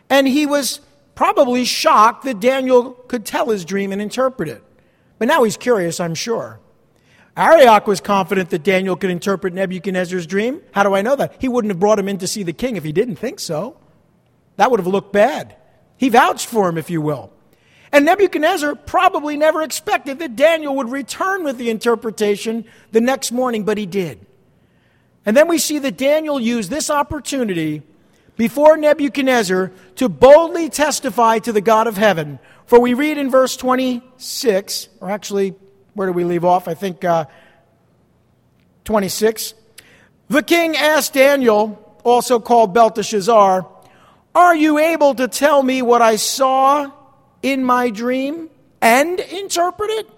and 0.09 0.27
he 0.27 0.47
was 0.47 0.81
probably 1.15 1.65
shocked 1.65 2.23
that 2.25 2.39
Daniel 2.39 2.91
could 2.91 3.25
tell 3.25 3.49
his 3.49 3.65
dream 3.65 3.91
and 3.91 4.01
interpret 4.01 4.49
it. 4.49 4.63
But 5.19 5.27
now 5.27 5.43
he's 5.43 5.57
curious, 5.57 5.99
I'm 5.99 6.15
sure. 6.15 6.59
Arioch 7.35 7.87
was 7.87 7.99
confident 7.99 8.51
that 8.51 8.63
Daniel 8.63 8.95
could 8.95 9.09
interpret 9.09 9.53
Nebuchadnezzar's 9.53 10.27
dream. 10.27 10.61
How 10.71 10.83
do 10.83 10.93
I 10.93 11.01
know 11.01 11.15
that? 11.15 11.35
He 11.39 11.47
wouldn't 11.47 11.71
have 11.71 11.79
brought 11.79 11.97
him 11.97 12.07
in 12.07 12.19
to 12.19 12.27
see 12.27 12.43
the 12.43 12.53
king 12.53 12.75
if 12.75 12.83
he 12.83 12.91
didn't 12.91 13.15
think 13.15 13.39
so. 13.39 13.77
That 14.57 14.69
would 14.69 14.79
have 14.79 14.87
looked 14.87 15.13
bad. 15.13 15.55
He 15.97 16.09
vouched 16.09 16.47
for 16.47 16.69
him, 16.69 16.77
if 16.77 16.89
you 16.89 17.01
will. 17.01 17.31
And 17.91 18.05
Nebuchadnezzar 18.05 18.75
probably 18.75 19.37
never 19.37 19.61
expected 19.61 20.19
that 20.19 20.35
Daniel 20.35 20.75
would 20.75 20.89
return 20.89 21.43
with 21.43 21.57
the 21.57 21.69
interpretation 21.69 22.65
the 22.91 23.01
next 23.01 23.31
morning, 23.31 23.63
but 23.63 23.77
he 23.77 23.85
did. 23.85 24.25
And 25.25 25.37
then 25.37 25.47
we 25.47 25.57
see 25.57 25.79
that 25.79 25.97
Daniel 25.97 26.39
used 26.39 26.69
this 26.69 26.89
opportunity 26.89 27.83
before 28.35 28.77
Nebuchadnezzar 28.77 29.71
to 29.95 30.09
boldly 30.09 30.69
testify 30.69 31.39
to 31.39 31.51
the 31.51 31.61
God 31.61 31.87
of 31.87 31.97
heaven. 31.97 32.39
For 32.65 32.79
we 32.79 32.93
read 32.93 33.17
in 33.17 33.29
verse 33.29 33.55
26, 33.57 34.89
or 34.99 35.09
actually, 35.09 35.55
where 35.93 36.07
do 36.07 36.13
we 36.13 36.23
leave 36.23 36.45
off? 36.45 36.67
I 36.67 36.73
think 36.73 37.03
uh, 37.03 37.25
26. 38.85 39.53
The 40.29 40.41
king 40.41 40.75
asked 40.75 41.13
Daniel, 41.13 41.99
also 42.03 42.39
called 42.39 42.73
Belteshazzar, 42.73 43.67
Are 44.33 44.55
you 44.55 44.79
able 44.79 45.13
to 45.15 45.27
tell 45.27 45.61
me 45.61 45.81
what 45.81 46.01
I 46.01 46.15
saw 46.15 46.91
in 47.41 47.63
my 47.63 47.89
dream 47.89 48.49
and 48.81 49.19
interpret 49.19 49.91
it? 49.91 50.09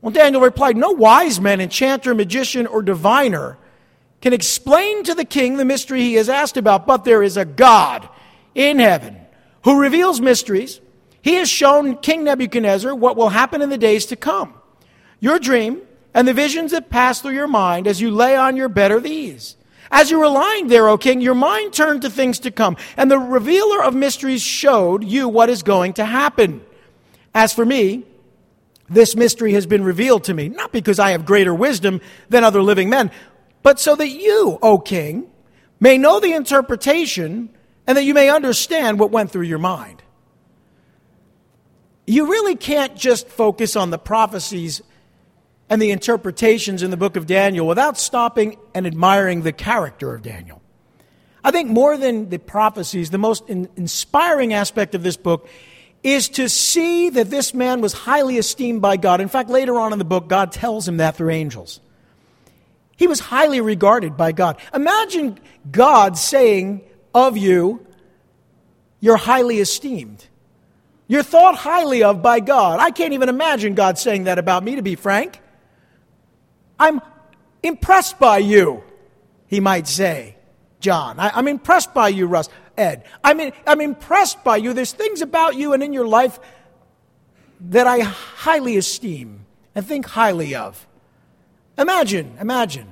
Well, 0.00 0.10
Daniel 0.10 0.42
replied, 0.42 0.76
No 0.76 0.90
wise 0.90 1.40
man, 1.40 1.60
enchanter, 1.60 2.14
magician, 2.14 2.66
or 2.66 2.82
diviner 2.82 3.58
can 4.22 4.32
explain 4.32 5.04
to 5.04 5.14
the 5.14 5.24
king 5.24 5.56
the 5.56 5.64
mystery 5.64 6.00
he 6.00 6.14
has 6.14 6.28
asked 6.28 6.56
about, 6.56 6.86
but 6.86 7.04
there 7.04 7.22
is 7.22 7.36
a 7.36 7.44
God 7.44 8.08
in 8.54 8.78
heaven 8.78 9.16
who 9.64 9.80
reveals 9.80 10.20
mysteries. 10.20 10.80
He 11.20 11.34
has 11.34 11.50
shown 11.50 11.96
King 11.98 12.24
Nebuchadnezzar 12.24 12.94
what 12.94 13.16
will 13.16 13.28
happen 13.28 13.60
in 13.62 13.68
the 13.68 13.78
days 13.78 14.06
to 14.06 14.16
come. 14.16 14.54
Your 15.20 15.38
dream 15.38 15.82
and 16.14 16.26
the 16.26 16.34
visions 16.34 16.70
that 16.70 16.88
pass 16.88 17.20
through 17.20 17.34
your 17.34 17.48
mind 17.48 17.86
as 17.86 18.00
you 18.00 18.10
lay 18.10 18.36
on 18.36 18.56
your 18.56 18.68
bed 18.68 18.92
are 18.92 19.00
these. 19.00 19.56
As 19.90 20.10
you 20.10 20.18
were 20.18 20.28
lying 20.28 20.68
there, 20.68 20.88
O 20.88 20.96
king, 20.96 21.20
your 21.20 21.34
mind 21.34 21.72
turned 21.72 22.02
to 22.02 22.10
things 22.10 22.38
to 22.40 22.50
come, 22.50 22.76
and 22.96 23.10
the 23.10 23.18
revealer 23.18 23.82
of 23.82 23.94
mysteries 23.94 24.42
showed 24.42 25.04
you 25.04 25.28
what 25.28 25.50
is 25.50 25.62
going 25.62 25.92
to 25.94 26.04
happen. 26.04 26.62
As 27.34 27.52
for 27.52 27.66
me, 27.66 28.04
this 28.88 29.16
mystery 29.16 29.52
has 29.52 29.66
been 29.66 29.84
revealed 29.84 30.24
to 30.24 30.34
me, 30.34 30.48
not 30.48 30.72
because 30.72 30.98
I 30.98 31.10
have 31.10 31.24
greater 31.24 31.54
wisdom 31.54 32.00
than 32.28 32.44
other 32.44 32.62
living 32.62 32.88
men, 32.90 33.10
but 33.62 33.80
so 33.80 33.94
that 33.94 34.08
you, 34.08 34.58
O 34.62 34.78
king, 34.78 35.30
may 35.80 35.98
know 35.98 36.20
the 36.20 36.32
interpretation 36.32 37.50
and 37.86 37.96
that 37.96 38.04
you 38.04 38.14
may 38.14 38.30
understand 38.30 38.98
what 38.98 39.10
went 39.10 39.30
through 39.30 39.42
your 39.42 39.58
mind. 39.58 40.02
You 42.06 42.26
really 42.30 42.56
can't 42.56 42.96
just 42.96 43.28
focus 43.28 43.76
on 43.76 43.90
the 43.90 43.98
prophecies 43.98 44.82
and 45.68 45.80
the 45.80 45.90
interpretations 45.90 46.82
in 46.82 46.90
the 46.90 46.96
book 46.96 47.16
of 47.16 47.26
Daniel 47.26 47.66
without 47.66 47.96
stopping 47.96 48.58
and 48.74 48.86
admiring 48.86 49.42
the 49.42 49.52
character 49.52 50.14
of 50.14 50.22
Daniel. 50.22 50.60
I 51.44 51.50
think 51.50 51.70
more 51.70 51.96
than 51.96 52.28
the 52.28 52.38
prophecies, 52.38 53.10
the 53.10 53.18
most 53.18 53.48
in- 53.48 53.68
inspiring 53.76 54.52
aspect 54.52 54.94
of 54.94 55.02
this 55.02 55.16
book 55.16 55.48
is 56.02 56.28
to 56.30 56.48
see 56.48 57.10
that 57.10 57.30
this 57.30 57.54
man 57.54 57.80
was 57.80 57.92
highly 57.92 58.36
esteemed 58.36 58.82
by 58.82 58.96
God. 58.96 59.20
In 59.20 59.28
fact, 59.28 59.48
later 59.50 59.78
on 59.78 59.92
in 59.92 59.98
the 59.98 60.04
book, 60.04 60.28
God 60.28 60.52
tells 60.52 60.86
him 60.86 60.98
that 60.98 61.16
through 61.16 61.30
angels. 61.30 61.80
He 63.02 63.08
was 63.08 63.18
highly 63.18 63.60
regarded 63.60 64.16
by 64.16 64.30
God. 64.30 64.58
Imagine 64.72 65.40
God 65.68 66.16
saying 66.16 66.82
of 67.12 67.36
you, 67.36 67.84
You're 69.00 69.16
highly 69.16 69.58
esteemed. 69.58 70.24
You're 71.08 71.24
thought 71.24 71.56
highly 71.56 72.04
of 72.04 72.22
by 72.22 72.38
God. 72.38 72.78
I 72.78 72.92
can't 72.92 73.12
even 73.12 73.28
imagine 73.28 73.74
God 73.74 73.98
saying 73.98 74.22
that 74.24 74.38
about 74.38 74.62
me, 74.62 74.76
to 74.76 74.82
be 74.82 74.94
frank. 74.94 75.40
I'm 76.78 77.00
impressed 77.64 78.20
by 78.20 78.38
you, 78.38 78.84
he 79.48 79.58
might 79.58 79.88
say, 79.88 80.36
John. 80.78 81.18
I, 81.18 81.30
am 81.30 81.32
I'm 81.38 81.48
impressed 81.48 81.92
by 81.92 82.06
you, 82.06 82.28
Russ. 82.28 82.48
Ed. 82.78 83.02
I 83.24 83.34
mean, 83.34 83.50
I'm 83.66 83.80
impressed 83.80 84.44
by 84.44 84.58
you. 84.58 84.74
There's 84.74 84.92
things 84.92 85.22
about 85.22 85.56
you 85.56 85.72
and 85.72 85.82
in 85.82 85.92
your 85.92 86.06
life 86.06 86.38
that 87.62 87.88
I 87.88 87.98
highly 87.98 88.76
esteem 88.76 89.44
and 89.74 89.84
think 89.84 90.06
highly 90.06 90.54
of. 90.54 90.86
Imagine, 91.76 92.36
imagine. 92.38 92.91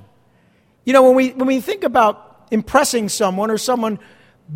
You 0.91 0.93
know, 0.93 1.03
when 1.03 1.15
we, 1.15 1.29
when 1.29 1.47
we 1.47 1.61
think 1.61 1.85
about 1.85 2.47
impressing 2.51 3.07
someone 3.07 3.49
or 3.49 3.57
someone 3.57 3.97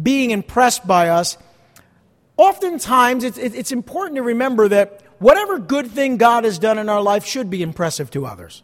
being 0.04 0.32
impressed 0.32 0.86
by 0.86 1.08
us, 1.08 1.38
oftentimes 2.36 3.24
it's, 3.24 3.38
it's 3.38 3.72
important 3.72 4.18
to 4.18 4.22
remember 4.22 4.68
that 4.68 5.00
whatever 5.20 5.60
good 5.60 5.88
thing 5.88 6.18
God 6.18 6.44
has 6.44 6.60
done 6.60 6.77
in 6.77 6.89
our 6.89 7.01
life 7.01 7.24
should 7.24 7.50
be 7.50 7.62
impressive 7.62 8.12
to 8.12 8.25
others. 8.25 8.63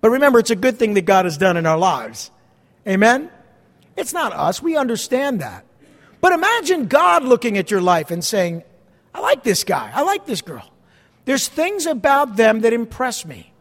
But 0.00 0.12
remember, 0.12 0.38
it's 0.38 0.52
a 0.52 0.56
good 0.56 0.78
thing 0.78 0.94
that 0.94 1.02
God 1.02 1.26
has 1.26 1.36
done 1.36 1.58
in 1.58 1.66
our 1.66 1.76
lives. 1.76 2.30
Amen? 2.88 3.30
It's 3.94 4.14
not 4.14 4.32
us. 4.32 4.62
We 4.62 4.78
understand 4.78 5.42
that. 5.42 5.66
But 6.22 6.32
imagine 6.32 6.86
God 6.86 7.24
looking 7.24 7.58
at 7.58 7.70
your 7.70 7.82
life 7.82 8.10
and 8.10 8.24
saying, 8.24 8.62
I 9.14 9.20
like 9.20 9.42
this 9.42 9.64
guy. 9.64 9.90
I 9.94 10.00
like 10.00 10.24
this 10.24 10.40
girl. 10.40 10.66
There's 11.26 11.46
things 11.46 11.84
about 11.84 12.36
them 12.36 12.62
that 12.62 12.72
impress 12.72 13.26
me. 13.26 13.51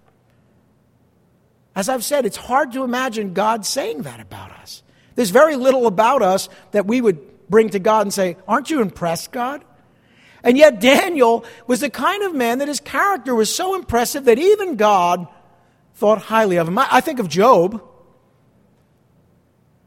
As 1.76 1.90
I've 1.90 2.04
said, 2.04 2.26
it's 2.26 2.38
hard 2.38 2.74
to 2.74 2.84
imagine 2.84 3.34
God 3.34 3.66
saying 3.66 4.04
that 4.04 4.20
about 4.20 4.52
us. 4.52 4.84
There's 5.16 5.30
very 5.30 5.56
little 5.56 5.88
about 5.88 6.22
us 6.22 6.50
that 6.72 6.86
we 6.86 7.02
would 7.02 7.50
bring 7.50 7.70
to 7.70 7.80
God 7.80 8.02
and 8.02 8.14
say, 8.14 8.38
Aren't 8.48 8.70
you 8.70 8.82
impressed, 8.82 9.32
God? 9.32 9.64
And 10.44 10.58
yet, 10.58 10.80
Daniel 10.80 11.46
was 11.68 11.82
the 11.82 11.90
kind 11.90 12.24
of 12.24 12.34
man 12.34 12.60
that 12.60 12.68
his 12.68 12.80
character 12.80 13.36
was 13.36 13.54
so 13.54 13.76
impressive 13.76 14.26
that 14.26 14.40
even 14.40 14.76
God 14.76 15.28
thought 15.96 16.18
highly 16.18 16.58
of 16.58 16.68
him. 16.68 16.80
I 16.80 17.00
think 17.02 17.20
of 17.20 17.30
Job 17.30 17.88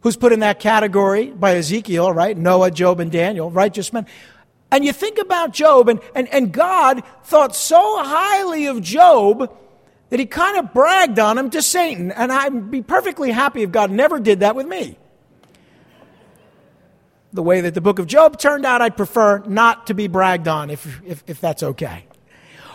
who's 0.03 0.17
put 0.17 0.33
in 0.33 0.41
that 0.41 0.61
category 0.61 1.31
by 1.31 1.57
Ezekiel, 1.57 2.13
right? 2.13 2.37
Noah, 2.37 2.71
Job, 2.71 3.01
and 3.01 3.11
Daniel, 3.11 3.51
righteous 3.51 3.93
men. 3.93 4.07
And 4.71 4.85
you 4.85 4.93
think 4.93 5.19
about 5.19 5.53
Job, 5.53 5.89
and, 5.89 5.99
and, 6.15 6.29
and 6.29 6.53
God 6.53 7.03
thought 7.25 7.57
so 7.57 8.03
highly 8.05 8.67
of 8.67 8.83
Job 8.83 9.57
that 10.15 10.21
he 10.21 10.27
kind 10.27 10.57
of 10.59 10.73
bragged 10.73 11.19
on 11.19 11.37
him 11.37 11.51
to 11.51 11.61
Satan. 11.61 12.13
And 12.13 12.31
I'd 12.31 12.71
be 12.71 12.83
perfectly 12.83 13.33
happy 13.33 13.65
if 13.65 13.73
God 13.73 13.91
never 13.91 14.21
did 14.21 14.39
that 14.41 14.55
with 14.55 14.65
me. 14.65 14.97
The 17.33 17.43
way 17.43 17.63
that 17.63 17.75
the 17.75 17.81
book 17.81 17.99
of 17.99 18.07
Job 18.07 18.39
turned 18.39 18.65
out, 18.65 18.81
I'd 18.81 18.97
prefer 18.97 19.41
not 19.41 19.89
to 19.89 19.95
be 19.95 20.07
bragged 20.07 20.47
on 20.47 20.71
if, 20.71 21.03
if, 21.05 21.25
if 21.27 21.41
that's 21.41 21.65
okay. 21.65 22.07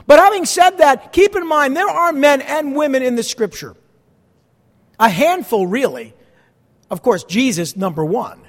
But 0.05 0.19
having 0.19 0.43
said 0.43 0.79
that, 0.79 1.13
keep 1.13 1.33
in 1.33 1.47
mind 1.47 1.77
there 1.77 1.87
are 1.87 2.11
men 2.11 2.41
and 2.41 2.75
women 2.75 3.03
in 3.03 3.15
the 3.15 3.23
scripture. 3.23 3.73
A 4.99 5.07
handful, 5.07 5.65
really, 5.65 6.13
of 6.89 7.01
course, 7.01 7.23
Jesus, 7.23 7.77
number 7.77 8.03
one. 8.03 8.41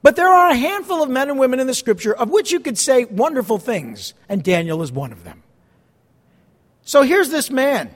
But 0.00 0.14
there 0.14 0.28
are 0.28 0.50
a 0.50 0.54
handful 0.54 1.02
of 1.02 1.10
men 1.10 1.28
and 1.28 1.40
women 1.40 1.58
in 1.58 1.66
the 1.66 1.74
scripture 1.74 2.14
of 2.14 2.30
which 2.30 2.52
you 2.52 2.60
could 2.60 2.78
say 2.78 3.04
wonderful 3.04 3.58
things, 3.58 4.14
and 4.28 4.44
Daniel 4.44 4.80
is 4.80 4.92
one 4.92 5.10
of 5.10 5.24
them. 5.24 5.42
So 6.84 7.02
here's 7.02 7.30
this 7.30 7.50
man 7.50 7.92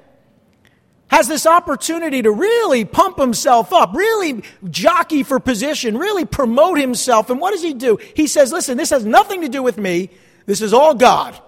has 1.08 1.28
this 1.28 1.46
opportunity 1.46 2.22
to 2.22 2.30
really 2.30 2.84
pump 2.84 3.18
himself 3.18 3.72
up, 3.72 3.94
really 3.94 4.42
jockey 4.68 5.22
for 5.22 5.38
position, 5.38 5.96
really 5.96 6.24
promote 6.24 6.78
himself. 6.78 7.30
And 7.30 7.40
what 7.40 7.52
does 7.52 7.62
he 7.62 7.74
do? 7.74 7.98
He 8.14 8.26
says, 8.26 8.52
Listen, 8.52 8.76
this 8.76 8.90
has 8.90 9.04
nothing 9.04 9.42
to 9.42 9.48
do 9.48 9.62
with 9.62 9.78
me. 9.78 10.10
This 10.46 10.60
is 10.60 10.72
all 10.72 10.94
God. 10.94 11.40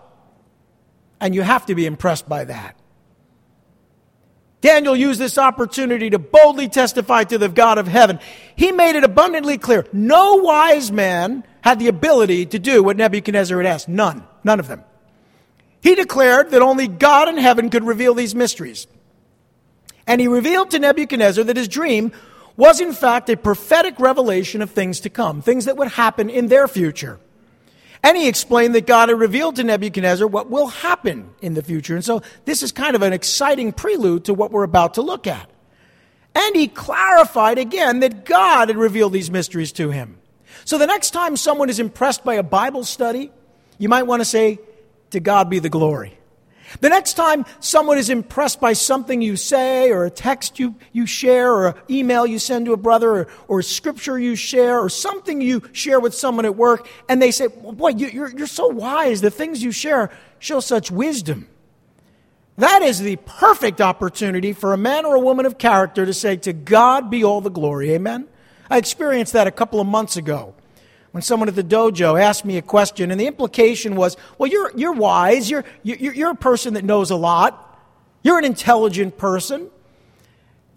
And 1.21 1.35
you 1.35 1.43
have 1.43 1.67
to 1.67 1.75
be 1.75 1.87
impressed 1.87 2.29
by 2.29 2.45
that. 2.45 2.77
Daniel 4.61 4.97
used 4.97 5.21
this 5.21 5.39
opportunity 5.39 6.11
to 6.11 6.19
boldly 6.19 6.69
testify 6.69 7.25
to 7.25 7.39
the 7.39 7.49
God 7.49 7.79
of 7.79 7.87
heaven. 7.87 8.19
He 8.57 8.73
made 8.73 8.97
it 8.97 9.05
abundantly 9.05 9.57
clear 9.57 9.87
no 9.93 10.37
wise 10.37 10.91
man 10.91 11.45
had 11.61 11.79
the 11.79 11.89
ability 11.89 12.47
to 12.47 12.59
do 12.59 12.83
what 12.83 12.97
Nebuchadnezzar 12.97 13.57
had 13.59 13.67
asked. 13.67 13.89
None. 13.89 14.25
None 14.43 14.61
of 14.61 14.69
them. 14.69 14.85
He 15.81 15.95
declared 15.95 16.51
that 16.51 16.63
only 16.63 16.89
God 16.89 17.29
in 17.29 17.37
heaven 17.37 17.71
could 17.71 17.85
reveal 17.85 18.15
these 18.15 18.35
mysteries. 18.35 18.87
And 20.09 20.21
he 20.23 20.27
revealed 20.27 20.71
to 20.71 20.79
Nebuchadnezzar 20.79 21.45
that 21.45 21.57
his 21.57 21.69
dream 21.69 22.13
was, 22.57 22.81
in 22.81 22.93
fact, 22.93 23.29
a 23.29 23.37
prophetic 23.37 24.01
revelation 24.01 24.63
of 24.63 24.71
things 24.71 25.01
to 25.01 25.11
come, 25.11 25.43
things 25.43 25.67
that 25.67 25.77
would 25.77 25.89
happen 25.89 26.31
in 26.31 26.49
their 26.49 26.67
future. 26.67 27.21
And 28.03 28.17
he 28.17 28.27
explained 28.27 28.75
that 28.75 28.87
God 28.87 29.11
had 29.11 29.19
revealed 29.19 29.57
to 29.57 29.65
Nebuchadnezzar 29.65 30.27
what 30.27 30.51
will 30.51 30.69
happen 30.69 31.31
in 31.43 31.55
the 31.55 31.63
future. 31.63 31.95
And 31.95 32.05
so 32.05 32.23
this 32.47 32.63
is 32.63 32.73
kind 32.73 32.97
of 32.97 33.03
an 33.03 33.13
exciting 33.13 33.73
prelude 33.73 34.25
to 34.25 34.35
what 34.35 34.51
we're 34.51 34.65
about 34.65 34.95
to 34.95 35.03
look 35.03 35.27
at. 35.27 35.51
And 36.35 36.57
he 36.57 36.69
clarified 36.69 37.59
again 37.59 38.01
that 38.01 38.25
God 38.25 38.69
had 38.69 38.77
revealed 38.77 39.13
these 39.13 39.31
mysteries 39.31 39.73
to 39.73 39.91
him. 39.91 40.19
So 40.65 40.79
the 40.79 40.87
next 40.87 41.11
time 41.11 41.37
someone 41.37 41.69
is 41.69 41.81
impressed 41.81 42.25
by 42.25 42.35
a 42.35 42.43
Bible 42.43 42.85
study, 42.85 43.31
you 43.79 43.89
might 43.89 44.05
want 44.05 44.21
to 44.21 44.25
say, 44.25 44.59
To 45.11 45.21
God 45.21 45.51
be 45.51 45.59
the 45.59 45.69
glory. 45.69 46.18
The 46.81 46.89
next 46.89 47.15
time 47.15 47.47
someone 47.61 47.99
is 47.99 48.11
impressed 48.11 48.61
by 48.61 48.75
something 48.75 49.23
you 49.23 49.37
say, 49.37 49.91
or 49.91 50.05
a 50.05 50.11
text 50.11 50.59
you, 50.59 50.75
you 50.93 51.07
share, 51.07 51.53
or 51.53 51.69
an 51.69 51.75
email 51.89 52.27
you 52.27 52.39
send 52.39 52.67
to 52.67 52.73
a 52.73 52.77
brother, 52.77 53.11
or, 53.11 53.29
or 53.49 53.59
a 53.61 53.65
scripture 53.65 54.19
you 54.19 54.37
share, 54.37 54.79
or 54.79 54.89
something 54.89 55.41
you 55.41 55.63
share 55.73 55.99
with 55.99 56.15
someone 56.15 56.45
at 56.45 56.57
work, 56.57 56.89
and 57.09 57.23
they 57.23 57.31
say, 57.31 57.47
well, 57.47 57.73
Boy, 57.73 57.91
you, 57.91 58.09
you're, 58.09 58.31
you're 58.31 58.47
so 58.47 58.69
wise. 58.69 59.21
The 59.21 59.31
things 59.31 59.63
you 59.63 59.73
share 59.73 60.11
show 60.39 60.61
such 60.61 60.91
wisdom. 60.91 61.49
That 62.59 62.83
is 62.83 63.01
the 63.01 63.17
perfect 63.17 63.81
opportunity 63.81 64.53
for 64.53 64.73
a 64.73 64.77
man 64.77 65.05
or 65.05 65.15
a 65.15 65.21
woman 65.21 65.47
of 65.47 65.59
character 65.59 66.05
to 66.05 66.13
say, 66.13 66.37
To 66.37 66.53
God 66.53 67.09
be 67.09 67.25
all 67.25 67.41
the 67.41 67.51
glory. 67.51 67.93
Amen? 67.93 68.29
I 68.69 68.79
experienced 68.79 69.33
that 69.33 69.47
a 69.47 69.53
couple 69.53 69.81
of 69.81 69.87
months 69.87 70.17
ago 70.17 70.55
when 71.13 71.23
someone 71.23 71.49
at 71.49 71.55
the 71.55 71.65
dojo 71.65 72.21
asked 72.21 72.45
me 72.45 72.59
a 72.59 72.63
question, 72.63 73.11
and 73.11 73.21
the 73.21 73.27
implication 73.27 73.97
was, 73.97 74.17
well, 74.37 74.51
you're, 74.51 74.71
you're 74.77 74.93
wise, 74.93 75.51
you're, 75.51 75.65
you're, 75.83 76.15
you're 76.15 76.31
a 76.31 76.37
person 76.37 76.75
that 76.75 76.85
knows 76.85 77.11
a 77.11 77.17
lot, 77.17 77.81
you're 78.23 78.39
an 78.39 78.45
intelligent 78.45 79.17
person. 79.17 79.71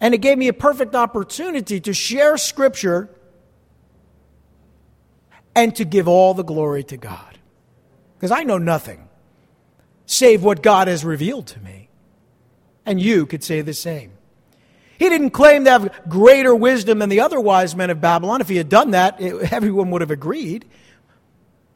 And 0.00 0.14
it 0.14 0.18
gave 0.18 0.36
me 0.36 0.48
a 0.48 0.52
perfect 0.52 0.94
opportunity 0.94 1.78
to 1.80 1.92
share 1.92 2.36
Scripture 2.36 3.08
and 5.54 5.76
to 5.76 5.84
give 5.84 6.08
all 6.08 6.34
the 6.34 6.42
glory 6.42 6.82
to 6.84 6.96
God. 6.96 7.38
Because 8.16 8.30
I 8.30 8.42
know 8.42 8.58
nothing 8.58 9.08
save 10.06 10.42
what 10.42 10.62
God 10.62 10.88
has 10.88 11.04
revealed 11.04 11.46
to 11.48 11.60
me. 11.60 11.88
And 12.84 13.00
you 13.00 13.26
could 13.26 13.42
say 13.44 13.60
the 13.60 13.74
same. 13.74 14.11
He 15.02 15.08
didn't 15.08 15.30
claim 15.30 15.64
to 15.64 15.70
have 15.72 16.08
greater 16.08 16.54
wisdom 16.54 17.00
than 17.00 17.08
the 17.08 17.18
other 17.18 17.40
wise 17.40 17.74
men 17.74 17.90
of 17.90 18.00
Babylon. 18.00 18.40
If 18.40 18.48
he 18.48 18.56
had 18.56 18.68
done 18.68 18.92
that, 18.92 19.20
it, 19.20 19.52
everyone 19.52 19.90
would 19.90 20.00
have 20.00 20.12
agreed. 20.12 20.64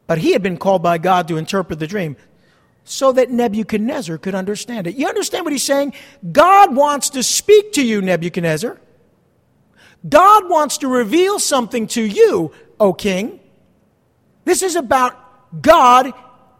But 0.07 0.19
he 0.19 0.31
had 0.31 0.41
been 0.41 0.55
called 0.55 0.81
by 0.81 0.97
God 0.97 1.27
to 1.27 1.35
interpret 1.35 1.77
the 1.77 1.87
dream 1.87 2.15
so 2.85 3.11
that 3.11 3.29
Nebuchadnezzar 3.29 4.17
could 4.17 4.33
understand 4.33 4.87
it. 4.87 4.95
You 4.95 5.09
understand 5.09 5.43
what 5.43 5.51
he's 5.51 5.65
saying? 5.65 5.91
God 6.31 6.73
wants 6.73 7.09
to 7.09 7.21
speak 7.21 7.73
to 7.73 7.85
you, 7.85 8.01
Nebuchadnezzar. 8.01 8.79
God 10.07 10.49
wants 10.49 10.77
to 10.77 10.87
reveal 10.87 11.37
something 11.37 11.87
to 11.87 12.01
you, 12.01 12.53
O 12.79 12.93
king. 12.93 13.41
This 14.45 14.61
is 14.61 14.77
about 14.77 15.61
God 15.61 16.13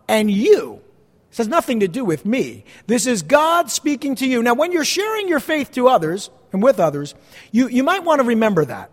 and 0.09 0.29
you. 0.29 0.81
This 1.29 1.37
has 1.37 1.47
nothing 1.47 1.79
to 1.79 1.87
do 1.87 2.03
with 2.03 2.25
me. 2.25 2.65
This 2.87 3.07
is 3.07 3.21
God 3.21 3.71
speaking 3.71 4.15
to 4.15 4.27
you. 4.27 4.43
Now, 4.43 4.53
when 4.53 4.73
you're 4.73 4.83
sharing 4.83 5.29
your 5.29 5.39
faith 5.39 5.71
to 5.71 5.87
others, 5.87 6.29
and 6.51 6.61
with 6.61 6.79
others, 6.79 7.15
you, 7.51 7.67
you 7.67 7.83
might 7.83 8.03
want 8.03 8.21
to 8.21 8.27
remember 8.27 8.65
that. 8.65 8.91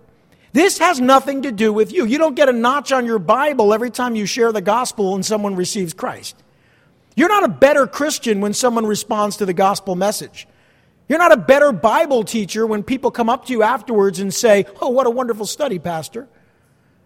This 0.52 0.78
has 0.78 1.00
nothing 1.00 1.42
to 1.42 1.52
do 1.52 1.72
with 1.72 1.92
you. 1.92 2.06
You 2.06 2.16
don't 2.16 2.36
get 2.36 2.48
a 2.48 2.52
notch 2.52 2.92
on 2.92 3.06
your 3.06 3.18
Bible 3.18 3.74
every 3.74 3.90
time 3.90 4.14
you 4.14 4.24
share 4.24 4.52
the 4.52 4.60
gospel 4.60 5.16
and 5.16 5.26
someone 5.26 5.56
receives 5.56 5.92
Christ. 5.92 6.36
You're 7.16 7.28
not 7.28 7.44
a 7.44 7.48
better 7.48 7.86
Christian 7.86 8.40
when 8.40 8.54
someone 8.54 8.86
responds 8.86 9.38
to 9.38 9.46
the 9.46 9.52
gospel 9.52 9.96
message. 9.96 10.46
You're 11.08 11.18
not 11.18 11.32
a 11.32 11.36
better 11.36 11.72
Bible 11.72 12.24
teacher 12.24 12.66
when 12.66 12.82
people 12.82 13.10
come 13.10 13.28
up 13.28 13.46
to 13.46 13.52
you 13.52 13.62
afterwards 13.62 14.20
and 14.20 14.32
say, 14.32 14.66
Oh, 14.80 14.90
what 14.90 15.06
a 15.06 15.10
wonderful 15.10 15.46
study, 15.46 15.78
Pastor. 15.78 16.28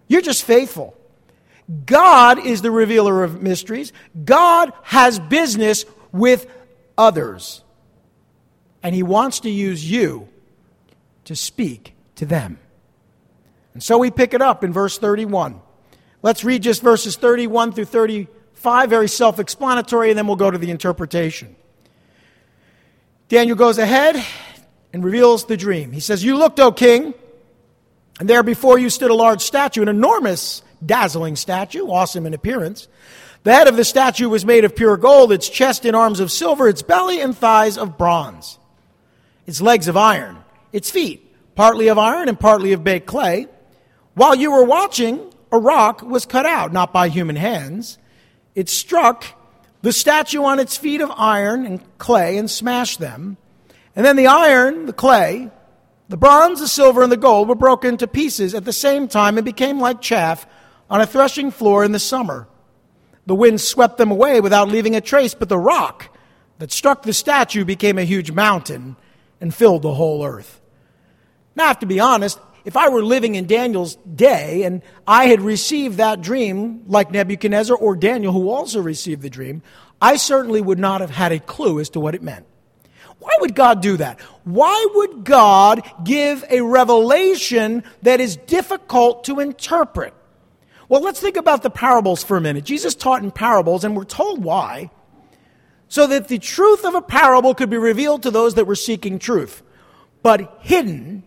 You're 0.08 0.22
just 0.22 0.44
faithful. 0.44 0.94
God 1.84 2.44
is 2.44 2.62
the 2.62 2.70
revealer 2.70 3.24
of 3.24 3.42
mysteries. 3.42 3.92
God 4.24 4.72
has 4.82 5.18
business 5.18 5.84
with 6.12 6.46
others. 6.96 7.62
And 8.82 8.94
He 8.94 9.02
wants 9.02 9.40
to 9.40 9.50
use 9.50 9.88
you 9.88 10.28
to 11.28 11.36
speak 11.36 11.94
to 12.16 12.24
them. 12.24 12.58
And 13.74 13.82
so 13.82 13.98
we 13.98 14.10
pick 14.10 14.32
it 14.32 14.40
up 14.40 14.64
in 14.64 14.72
verse 14.72 14.96
31. 14.96 15.60
Let's 16.22 16.42
read 16.42 16.62
just 16.62 16.82
verses 16.82 17.16
31 17.16 17.72
through 17.72 17.84
35, 17.84 18.88
very 18.88 19.08
self 19.08 19.38
explanatory, 19.38 20.08
and 20.08 20.18
then 20.18 20.26
we'll 20.26 20.36
go 20.36 20.50
to 20.50 20.56
the 20.56 20.70
interpretation. 20.70 21.54
Daniel 23.28 23.56
goes 23.56 23.76
ahead 23.76 24.24
and 24.94 25.04
reveals 25.04 25.44
the 25.44 25.58
dream. 25.58 25.92
He 25.92 26.00
says, 26.00 26.24
You 26.24 26.38
looked, 26.38 26.58
O 26.60 26.72
king, 26.72 27.12
and 28.18 28.28
there 28.28 28.42
before 28.42 28.78
you 28.78 28.88
stood 28.88 29.10
a 29.10 29.14
large 29.14 29.42
statue, 29.42 29.82
an 29.82 29.88
enormous, 29.88 30.62
dazzling 30.84 31.36
statue, 31.36 31.88
awesome 31.88 32.24
in 32.24 32.32
appearance. 32.32 32.88
The 33.44 33.52
head 33.52 33.68
of 33.68 33.76
the 33.76 33.84
statue 33.84 34.30
was 34.30 34.46
made 34.46 34.64
of 34.64 34.74
pure 34.74 34.96
gold, 34.96 35.30
its 35.30 35.48
chest 35.48 35.84
and 35.84 35.94
arms 35.94 36.20
of 36.20 36.32
silver, 36.32 36.68
its 36.68 36.80
belly 36.80 37.20
and 37.20 37.36
thighs 37.36 37.76
of 37.76 37.98
bronze, 37.98 38.58
its 39.46 39.60
legs 39.60 39.88
of 39.88 39.96
iron, 39.96 40.38
its 40.72 40.90
feet, 40.90 41.34
partly 41.54 41.88
of 41.88 41.98
iron 41.98 42.28
and 42.28 42.38
partly 42.38 42.72
of 42.72 42.84
baked 42.84 43.06
clay. 43.06 43.46
While 44.14 44.34
you 44.34 44.50
were 44.50 44.64
watching, 44.64 45.32
a 45.52 45.58
rock 45.58 46.02
was 46.02 46.26
cut 46.26 46.46
out, 46.46 46.72
not 46.72 46.92
by 46.92 47.08
human 47.08 47.36
hands. 47.36 47.98
It 48.54 48.68
struck 48.68 49.24
the 49.82 49.92
statue 49.92 50.42
on 50.42 50.58
its 50.58 50.76
feet 50.76 51.00
of 51.00 51.10
iron 51.16 51.64
and 51.64 51.98
clay 51.98 52.36
and 52.36 52.50
smashed 52.50 52.98
them. 52.98 53.36
And 53.94 54.04
then 54.04 54.16
the 54.16 54.26
iron, 54.26 54.86
the 54.86 54.92
clay, 54.92 55.50
the 56.08 56.16
bronze, 56.16 56.60
the 56.60 56.68
silver, 56.68 57.02
and 57.02 57.12
the 57.12 57.16
gold 57.16 57.48
were 57.48 57.54
broken 57.54 57.96
to 57.98 58.06
pieces 58.06 58.54
at 58.54 58.64
the 58.64 58.72
same 58.72 59.08
time 59.08 59.38
and 59.38 59.44
became 59.44 59.80
like 59.80 60.00
chaff 60.00 60.46
on 60.90 61.00
a 61.00 61.06
threshing 61.06 61.50
floor 61.50 61.84
in 61.84 61.92
the 61.92 61.98
summer. 61.98 62.48
The 63.26 63.34
wind 63.34 63.60
swept 63.60 63.98
them 63.98 64.10
away 64.10 64.40
without 64.40 64.68
leaving 64.68 64.96
a 64.96 65.00
trace, 65.00 65.34
but 65.34 65.48
the 65.48 65.58
rock 65.58 66.16
that 66.58 66.72
struck 66.72 67.02
the 67.02 67.12
statue 67.12 67.64
became 67.64 67.98
a 67.98 68.04
huge 68.04 68.32
mountain 68.32 68.96
and 69.40 69.54
filled 69.54 69.82
the 69.82 69.94
whole 69.94 70.24
earth. 70.24 70.60
Now, 71.56 71.64
I 71.64 71.68
have 71.68 71.80
to 71.80 71.86
be 71.86 72.00
honest, 72.00 72.38
if 72.64 72.76
I 72.76 72.88
were 72.88 73.02
living 73.02 73.34
in 73.34 73.46
Daniel's 73.46 73.96
day 73.96 74.64
and 74.64 74.82
I 75.06 75.26
had 75.26 75.40
received 75.40 75.96
that 75.96 76.20
dream 76.20 76.84
like 76.86 77.10
Nebuchadnezzar 77.10 77.76
or 77.76 77.96
Daniel, 77.96 78.32
who 78.32 78.50
also 78.50 78.80
received 78.80 79.22
the 79.22 79.30
dream, 79.30 79.62
I 80.00 80.16
certainly 80.16 80.60
would 80.60 80.78
not 80.78 81.00
have 81.00 81.10
had 81.10 81.32
a 81.32 81.40
clue 81.40 81.80
as 81.80 81.88
to 81.90 82.00
what 82.00 82.14
it 82.14 82.22
meant. 82.22 82.46
Why 83.18 83.36
would 83.40 83.54
God 83.54 83.80
do 83.80 83.96
that? 83.96 84.20
Why 84.44 84.86
would 84.94 85.24
God 85.24 85.82
give 86.04 86.44
a 86.48 86.60
revelation 86.60 87.82
that 88.02 88.20
is 88.20 88.36
difficult 88.36 89.24
to 89.24 89.40
interpret? 89.40 90.14
Well, 90.88 91.02
let's 91.02 91.20
think 91.20 91.36
about 91.36 91.62
the 91.62 91.70
parables 91.70 92.22
for 92.22 92.36
a 92.36 92.40
minute. 92.40 92.64
Jesus 92.64 92.94
taught 92.94 93.22
in 93.22 93.30
parables, 93.30 93.84
and 93.84 93.96
we're 93.96 94.04
told 94.04 94.42
why. 94.42 94.90
So 95.88 96.06
that 96.06 96.28
the 96.28 96.38
truth 96.38 96.84
of 96.84 96.94
a 96.94 97.00
parable 97.00 97.54
could 97.54 97.70
be 97.70 97.78
revealed 97.78 98.22
to 98.24 98.30
those 98.30 98.54
that 98.54 98.66
were 98.66 98.74
seeking 98.74 99.18
truth, 99.18 99.62
but 100.22 100.58
hidden 100.60 101.22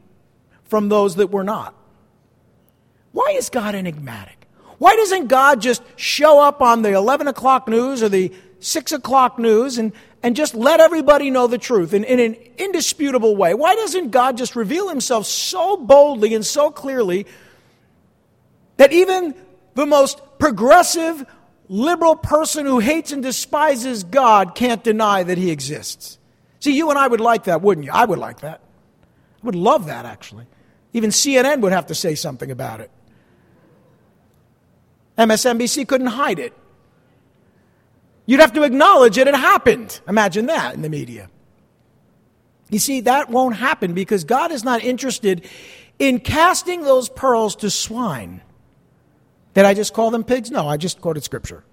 from 0.66 0.90
those 0.90 1.16
that 1.16 1.32
were 1.32 1.44
not. 1.44 1.76
Why 3.12 3.34
is 3.36 3.50
God 3.50 3.76
enigmatic? 3.76 4.48
Why 4.78 4.96
doesn't 4.96 5.28
God 5.28 5.62
just 5.62 5.84
show 5.96 6.40
up 6.40 6.62
on 6.62 6.82
the 6.82 6.94
11 6.94 7.28
o'clock 7.28 7.68
news 7.68 8.02
or 8.02 8.10
the 8.10 8.32
6 8.62 8.92
o'clock 8.94 9.38
news 9.38 9.78
and, 9.78 9.92
and 10.24 10.36
just 10.36 10.56
let 10.56 10.80
everybody 10.80 11.30
know 11.30 11.48
the 11.48 11.58
truth 11.58 11.94
in, 11.94 12.04
in 12.04 12.20
an 12.20 12.36
indisputable 12.58 13.36
way? 13.36 13.54
Why 13.54 13.76
doesn't 13.76 14.10
God 14.12 14.38
just 14.38 14.56
reveal 14.56 14.90
himself 14.90 15.26
so 15.26 15.78
boldly 15.78 16.34
and 16.34 16.46
so 16.46 16.72
clearly 16.72 17.28
that 18.78 18.92
even 18.92 19.36
the 19.76 19.86
most 19.86 20.22
progressive, 20.40 21.26
liberal 21.72 22.18
person 22.18 22.66
who 22.66 22.80
hates 22.80 23.14
and 23.14 23.24
despises 23.24 24.04
God 24.04 24.56
can't 24.56 24.84
deny 24.84 25.24
that 25.24 25.38
he 25.38 25.52
exists? 25.52 26.20
See, 26.60 26.76
you 26.76 26.90
and 26.90 27.00
I 27.00 27.08
would 27.08 27.22
like 27.22 27.46
that, 27.46 27.62
wouldn't 27.62 27.86
you? 27.86 27.92
I 27.94 28.04
would 28.04 28.20
like 28.20 28.42
that. 28.42 28.60
I 29.42 29.46
would 29.46 29.56
love 29.56 29.86
that, 29.86 30.06
actually. 30.06 30.46
Even 30.94 31.10
CNN 31.12 31.62
would 31.62 31.72
have 31.72 31.88
to 31.88 31.96
say 31.96 32.14
something 32.14 32.52
about 32.52 32.82
it. 32.82 32.92
MSNBC 35.18 35.88
couldn't 35.88 36.08
hide 36.08 36.40
it. 36.40 36.54
You'd 38.26 38.42
have 38.42 38.54
to 38.54 38.64
acknowledge 38.64 39.18
it 39.18 39.28
had 39.28 39.36
happened. 39.36 40.02
Imagine 40.08 40.48
that 40.48 40.76
in 40.76 40.82
the 40.82 40.90
media. 40.90 41.30
You 42.70 42.80
see, 42.80 43.02
that 43.02 43.30
won't 43.30 43.56
happen 43.56 43.94
because 43.94 44.24
God 44.24 44.52
is 44.52 44.64
not 44.64 44.84
interested 44.84 45.48
in 46.00 46.20
casting 46.20 46.82
those 46.82 47.08
pearls 47.10 47.56
to 47.58 47.70
swine. 47.70 48.42
Did 49.54 49.66
I 49.66 49.74
just 49.74 49.94
call 49.94 50.12
them 50.12 50.24
pigs? 50.24 50.50
No, 50.52 50.68
I 50.68 50.78
just 50.78 51.02
quoted 51.02 51.24
scripture. 51.24 51.64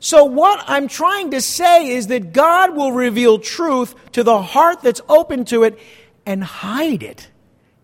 So, 0.00 0.24
what 0.24 0.64
I'm 0.66 0.88
trying 0.88 1.30
to 1.30 1.40
say 1.40 1.86
is 1.90 2.08
that 2.08 2.32
God 2.32 2.74
will 2.74 2.90
reveal 2.90 3.38
truth 3.38 3.94
to 4.12 4.24
the 4.24 4.42
heart 4.42 4.82
that's 4.82 5.00
open 5.08 5.44
to 5.46 5.62
it 5.62 5.78
and 6.26 6.42
hide 6.42 7.04
it, 7.04 7.30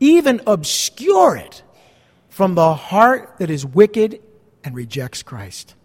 even 0.00 0.40
obscure 0.44 1.36
it 1.36 1.62
from 2.28 2.56
the 2.56 2.74
heart 2.74 3.34
that 3.38 3.50
is 3.50 3.64
wicked 3.64 4.20
and 4.64 4.74
rejects 4.74 5.22
Christ. 5.22 5.76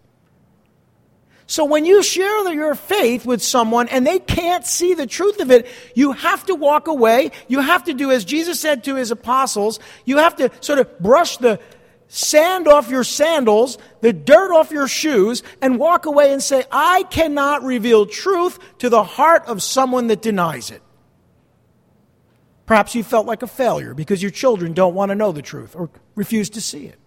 So 1.54 1.64
when 1.64 1.84
you 1.84 2.02
share 2.02 2.52
your 2.52 2.74
faith 2.74 3.24
with 3.24 3.40
someone 3.40 3.86
and 3.86 4.04
they 4.04 4.18
can't 4.18 4.66
see 4.66 4.94
the 4.94 5.06
truth 5.06 5.38
of 5.38 5.52
it, 5.52 5.68
you 5.94 6.10
have 6.10 6.44
to 6.46 6.56
walk 6.56 6.88
away. 6.88 7.30
You 7.46 7.60
have 7.60 7.84
to 7.84 7.94
do 7.94 8.10
as 8.10 8.24
Jesus 8.24 8.58
said 8.58 8.82
to 8.84 8.96
his 8.96 9.12
apostles. 9.12 9.78
You 10.04 10.16
have 10.16 10.34
to 10.38 10.50
sort 10.60 10.80
of 10.80 10.98
brush 10.98 11.36
the 11.36 11.60
sand 12.08 12.66
off 12.66 12.90
your 12.90 13.04
sandals, 13.04 13.78
the 14.00 14.12
dirt 14.12 14.52
off 14.52 14.72
your 14.72 14.88
shoes, 14.88 15.44
and 15.62 15.78
walk 15.78 16.06
away 16.06 16.32
and 16.32 16.42
say, 16.42 16.64
I 16.72 17.04
cannot 17.04 17.62
reveal 17.62 18.04
truth 18.04 18.58
to 18.78 18.88
the 18.88 19.04
heart 19.04 19.44
of 19.46 19.62
someone 19.62 20.08
that 20.08 20.22
denies 20.22 20.72
it. 20.72 20.82
Perhaps 22.66 22.96
you 22.96 23.04
felt 23.04 23.26
like 23.26 23.44
a 23.44 23.46
failure 23.46 23.94
because 23.94 24.20
your 24.20 24.32
children 24.32 24.72
don't 24.72 24.96
want 24.96 25.10
to 25.10 25.14
know 25.14 25.30
the 25.30 25.40
truth 25.40 25.76
or 25.76 25.88
refuse 26.16 26.50
to 26.50 26.60
see 26.60 26.86
it. 26.86 26.98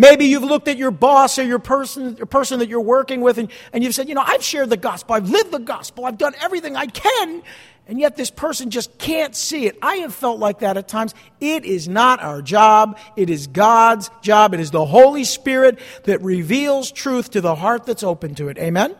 Maybe 0.00 0.24
you've 0.24 0.44
looked 0.44 0.66
at 0.66 0.78
your 0.78 0.90
boss 0.90 1.38
or 1.38 1.42
your 1.42 1.58
person, 1.58 2.16
your 2.16 2.24
person 2.24 2.60
that 2.60 2.70
you're 2.70 2.80
working 2.80 3.20
with 3.20 3.36
and, 3.36 3.50
and 3.70 3.84
you've 3.84 3.94
said, 3.94 4.08
you 4.08 4.14
know, 4.14 4.24
I've 4.24 4.42
shared 4.42 4.70
the 4.70 4.78
gospel, 4.78 5.14
I've 5.14 5.28
lived 5.28 5.50
the 5.50 5.58
gospel, 5.58 6.06
I've 6.06 6.16
done 6.16 6.32
everything 6.40 6.74
I 6.74 6.86
can, 6.86 7.42
and 7.86 8.00
yet 8.00 8.16
this 8.16 8.30
person 8.30 8.70
just 8.70 8.96
can't 8.96 9.36
see 9.36 9.66
it. 9.66 9.76
I 9.82 9.96
have 9.96 10.14
felt 10.14 10.38
like 10.38 10.60
that 10.60 10.78
at 10.78 10.88
times. 10.88 11.14
It 11.38 11.66
is 11.66 11.86
not 11.86 12.22
our 12.22 12.40
job, 12.40 12.98
it 13.14 13.28
is 13.28 13.46
God's 13.46 14.10
job. 14.22 14.54
It 14.54 14.60
is 14.60 14.70
the 14.70 14.86
Holy 14.86 15.24
Spirit 15.24 15.78
that 16.04 16.22
reveals 16.22 16.90
truth 16.90 17.32
to 17.32 17.42
the 17.42 17.54
heart 17.54 17.84
that's 17.84 18.02
open 18.02 18.34
to 18.36 18.48
it. 18.48 18.56
Amen? 18.56 18.96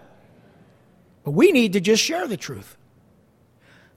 But 1.24 1.30
we 1.30 1.50
need 1.50 1.72
to 1.72 1.80
just 1.80 2.02
share 2.02 2.28
the 2.28 2.36
truth. 2.36 2.76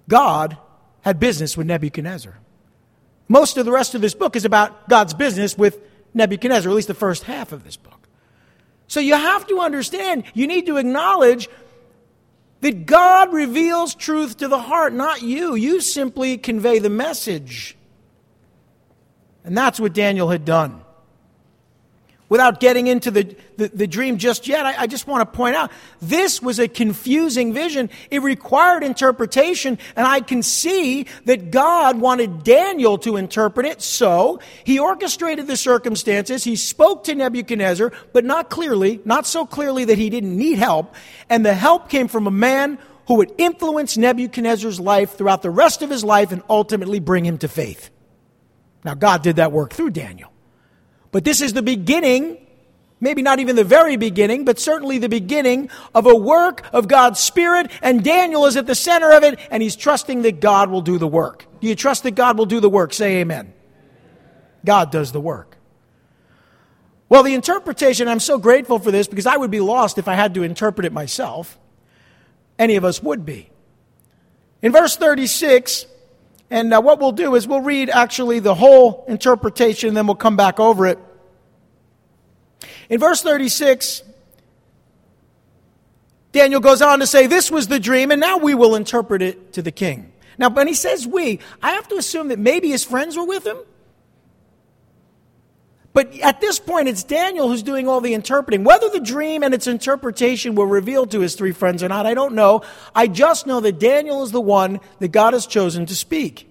God 0.08 0.58
had 1.02 1.20
business 1.20 1.58
with 1.58 1.68
Nebuchadnezzar. 1.68 2.40
Most 3.28 3.58
of 3.58 3.66
the 3.66 3.74
rest 3.74 3.94
of 3.94 4.00
this 4.00 4.14
book 4.14 4.38
is 4.38 4.46
about 4.46 4.88
God's 4.88 5.14
business 5.14 5.58
with 5.58 5.82
Nebuchadnezzar, 6.14 6.72
at 6.72 6.76
least 6.76 6.88
the 6.88 6.94
first 6.94 7.24
half 7.24 7.52
of 7.52 7.64
this 7.64 7.78
book. 7.78 8.08
So 8.88 9.00
you 9.00 9.16
have 9.16 9.48
to 9.48 9.60
understand, 9.60 10.24
you 10.34 10.46
need 10.46 10.68
to 10.68 10.78
acknowledge 10.78 11.50
that 12.62 12.86
God 12.86 13.34
reveals 13.34 13.96
truth 13.96 14.38
to 14.38 14.48
the 14.48 14.60
heart, 14.60 14.94
not 14.94 15.22
you. 15.22 15.56
You 15.56 15.82
simply 15.82 16.38
convey 16.38 16.80
the 16.80 16.90
message. 16.90 17.76
And 19.44 19.58
that's 19.58 19.80
what 19.80 19.94
Daniel 19.94 20.30
had 20.30 20.46
done 20.46 20.83
without 22.30 22.60
getting 22.60 22.88
into 22.88 23.12
the, 23.12 23.36
the, 23.58 23.68
the 23.70 23.88
dream 23.88 24.18
just 24.18 24.48
yet, 24.48 24.66
I, 24.66 24.84
I 24.84 24.88
just 24.88 25.08
want 25.08 25.22
to 25.22 25.38
point 25.38 25.56
out 25.56 25.72
this 26.02 26.42
was 26.42 26.60
a 26.60 26.68
confusing 26.68 27.54
vision. 27.54 27.90
It 28.10 28.22
required 28.22 28.84
interpretation, 28.84 29.78
and 29.96 30.08
I 30.08 30.22
can 30.22 30.42
see 30.42 31.06
that 31.26 31.52
God 31.52 32.00
wanted 32.00 32.44
Daniel 32.44 32.98
to 33.00 33.18
interpret 33.18 33.66
it, 33.66 33.82
so 33.82 34.40
he 34.64 34.80
orchestrated 34.80 35.48
the 35.48 35.58
circumstances. 35.58 36.44
He 36.44 36.56
spoke 36.56 37.04
to 37.06 37.16
Nebuchadnezzar, 37.16 37.92
but 38.14 38.26
not 38.26 38.50
clearly, 38.50 39.00
not 39.06 39.28
so 39.28 39.46
clearly 39.46 39.86
that 39.86 39.98
he 39.98 40.10
didn't 40.10 40.36
need 40.36 40.58
help, 40.58 40.96
and 41.30 41.46
the 41.46 41.54
help 41.54 41.90
came 41.90 42.08
from 42.08 42.26
a 42.28 42.32
man 42.32 42.80
who 43.08 43.16
would 43.16 43.32
influence 43.38 43.98
Nebuchadnezzar's 43.98 44.80
life 44.80 45.18
throughout 45.18 45.42
the 45.42 45.52
rest 45.52 45.82
of 45.82 45.90
his 45.90 46.04
life 46.04 46.32
and 46.32 46.42
ultimately 46.50 47.00
bring 47.00 47.26
him 47.26 47.38
to 47.40 47.48
faith. 47.48 47.90
Now, 48.84 48.96
God 48.96 49.22
did 49.22 49.36
that 49.36 49.52
work 49.52 49.74
through 49.74 49.92
Daniel. 49.92 50.33
But 51.14 51.24
this 51.24 51.40
is 51.40 51.54
the 51.54 51.62
beginning 51.62 52.40
maybe 53.04 53.22
not 53.22 53.40
even 53.40 53.56
the 53.56 53.64
very 53.66 53.98
beginning, 53.98 54.46
but 54.46 54.58
certainly 54.58 54.98
the 54.98 55.10
beginning 55.10 55.70
of 55.94 56.08
a 56.08 56.16
work 56.16 56.66
of 56.72 56.88
God's 56.88 57.20
Spirit, 57.20 57.70
and 57.82 58.04
Daniel 58.04 58.46
is 58.46 58.56
at 58.56 58.66
the 58.66 58.74
center 58.74 59.12
of 59.12 59.24
it, 59.24 59.38
and 59.52 59.62
he's 59.62 59.76
trusting 59.76 60.22
that 60.24 60.40
God 60.40 60.72
will 60.72 60.82
do 60.82 60.98
the 60.98 61.08
work. 61.08 61.46
Do 61.60 61.68
you 61.68 61.76
trust 61.76 62.04
that 62.04 62.12
God 62.12 62.38
will 62.38 62.46
do 62.46 62.62
the 62.62 62.70
work? 62.70 62.94
Say 62.94 63.18
amen. 63.18 63.54
God 64.66 64.90
does 64.90 65.12
the 65.12 65.20
work. 65.20 65.58
Well, 67.10 67.24
the 67.24 67.34
interpretation, 67.34 68.08
I'm 68.08 68.22
so 68.22 68.40
grateful 68.40 68.80
for 68.80 68.90
this 68.90 69.08
because 69.08 69.28
I 69.28 69.36
would 69.36 69.52
be 69.52 69.60
lost 69.60 69.98
if 69.98 70.08
I 70.08 70.16
had 70.16 70.34
to 70.36 70.44
interpret 70.44 70.86
it 70.86 70.94
myself. 70.94 71.60
Any 72.58 72.78
of 72.78 72.86
us 72.86 73.04
would 73.04 73.26
be. 73.26 73.50
In 74.62 74.72
verse 74.72 74.96
36, 74.96 75.86
and 76.50 76.74
uh, 76.74 76.82
what 76.82 77.00
we'll 77.00 77.12
do 77.12 77.36
is 77.36 77.48
we'll 77.48 77.62
read 77.62 77.90
actually 77.90 78.40
the 78.40 78.56
whole 78.56 79.06
interpretation 79.08 79.90
and 79.90 79.98
then 79.98 80.08
we'll 80.08 80.16
come 80.16 80.36
back 80.36 80.60
over 80.60 80.86
it. 80.86 81.00
In 82.90 83.00
verse 83.00 83.22
36, 83.22 84.04
Daniel 86.32 86.60
goes 86.60 86.82
on 86.82 87.00
to 87.00 87.08
say, 87.08 87.28
This 87.28 87.50
was 87.50 87.68
the 87.68 87.80
dream, 87.80 88.12
and 88.12 88.20
now 88.20 88.38
we 88.38 88.56
will 88.56 88.76
interpret 88.76 89.22
it 89.22 89.54
to 89.54 89.62
the 89.62 89.72
king. 89.72 90.12
Now, 90.38 90.50
when 90.50 90.68
he 90.68 90.74
says 90.74 91.08
we, 91.08 91.40
I 91.62 91.72
have 91.72 91.88
to 91.90 91.96
assume 91.96 92.30
that 92.30 92.40
maybe 92.40 92.70
his 92.70 92.84
friends 92.84 93.16
were 93.16 93.26
with 93.26 93.46
him. 93.46 93.58
But 95.94 96.20
at 96.20 96.42
this 96.42 96.60
point, 96.60 96.88
it's 96.88 97.04
Daniel 97.04 97.48
who's 97.48 97.62
doing 97.62 97.88
all 97.88 98.02
the 98.02 98.16
interpreting. 98.16 98.64
Whether 98.64 98.90
the 98.90 99.00
dream 99.00 99.44
and 99.44 99.54
its 99.54 99.68
interpretation 99.68 100.56
were 100.56 100.66
revealed 100.66 101.12
to 101.12 101.20
his 101.20 101.36
three 101.36 101.52
friends 101.52 101.84
or 101.84 101.90
not, 101.90 102.08
I 102.08 102.16
don't 102.16 102.34
know. 102.34 102.64
I 102.96 103.08
just 103.08 103.46
know 103.46 103.60
that 103.60 103.80
Daniel 103.80 104.24
is 104.24 104.32
the 104.32 104.42
one 104.42 104.80
that 105.00 105.10
God 105.10 105.34
has 105.34 105.46
chosen 105.46 105.86
to 105.86 105.96
speak. 105.96 106.50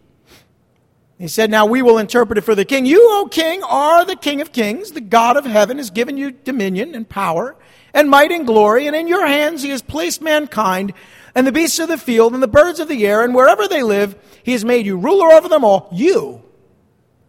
He 1.18 1.28
said, 1.28 1.50
Now 1.50 1.66
we 1.66 1.82
will 1.82 1.98
interpret 1.98 2.38
it 2.38 2.42
for 2.42 2.54
the 2.54 2.64
king. 2.64 2.86
You, 2.86 3.00
O 3.12 3.28
king, 3.28 3.62
are 3.64 4.04
the 4.04 4.16
king 4.16 4.40
of 4.40 4.52
kings. 4.52 4.92
The 4.92 5.00
God 5.00 5.36
of 5.36 5.44
heaven 5.44 5.78
has 5.78 5.90
given 5.90 6.16
you 6.16 6.30
dominion 6.30 6.94
and 6.94 7.08
power 7.08 7.56
and 7.94 8.08
might 8.08 8.32
and 8.32 8.46
glory, 8.46 8.86
and 8.86 8.96
in 8.96 9.08
your 9.08 9.26
hands 9.26 9.62
he 9.62 9.70
has 9.70 9.82
placed 9.82 10.22
mankind 10.22 10.94
and 11.34 11.46
the 11.46 11.52
beasts 11.52 11.78
of 11.78 11.88
the 11.88 11.98
field 11.98 12.34
and 12.34 12.42
the 12.42 12.48
birds 12.48 12.80
of 12.80 12.88
the 12.88 13.06
air, 13.06 13.22
and 13.22 13.34
wherever 13.34 13.66
they 13.66 13.82
live, 13.82 14.16
he 14.42 14.52
has 14.52 14.64
made 14.64 14.86
you 14.86 14.96
ruler 14.96 15.32
over 15.32 15.48
them 15.48 15.64
all. 15.64 15.88
You 15.92 16.42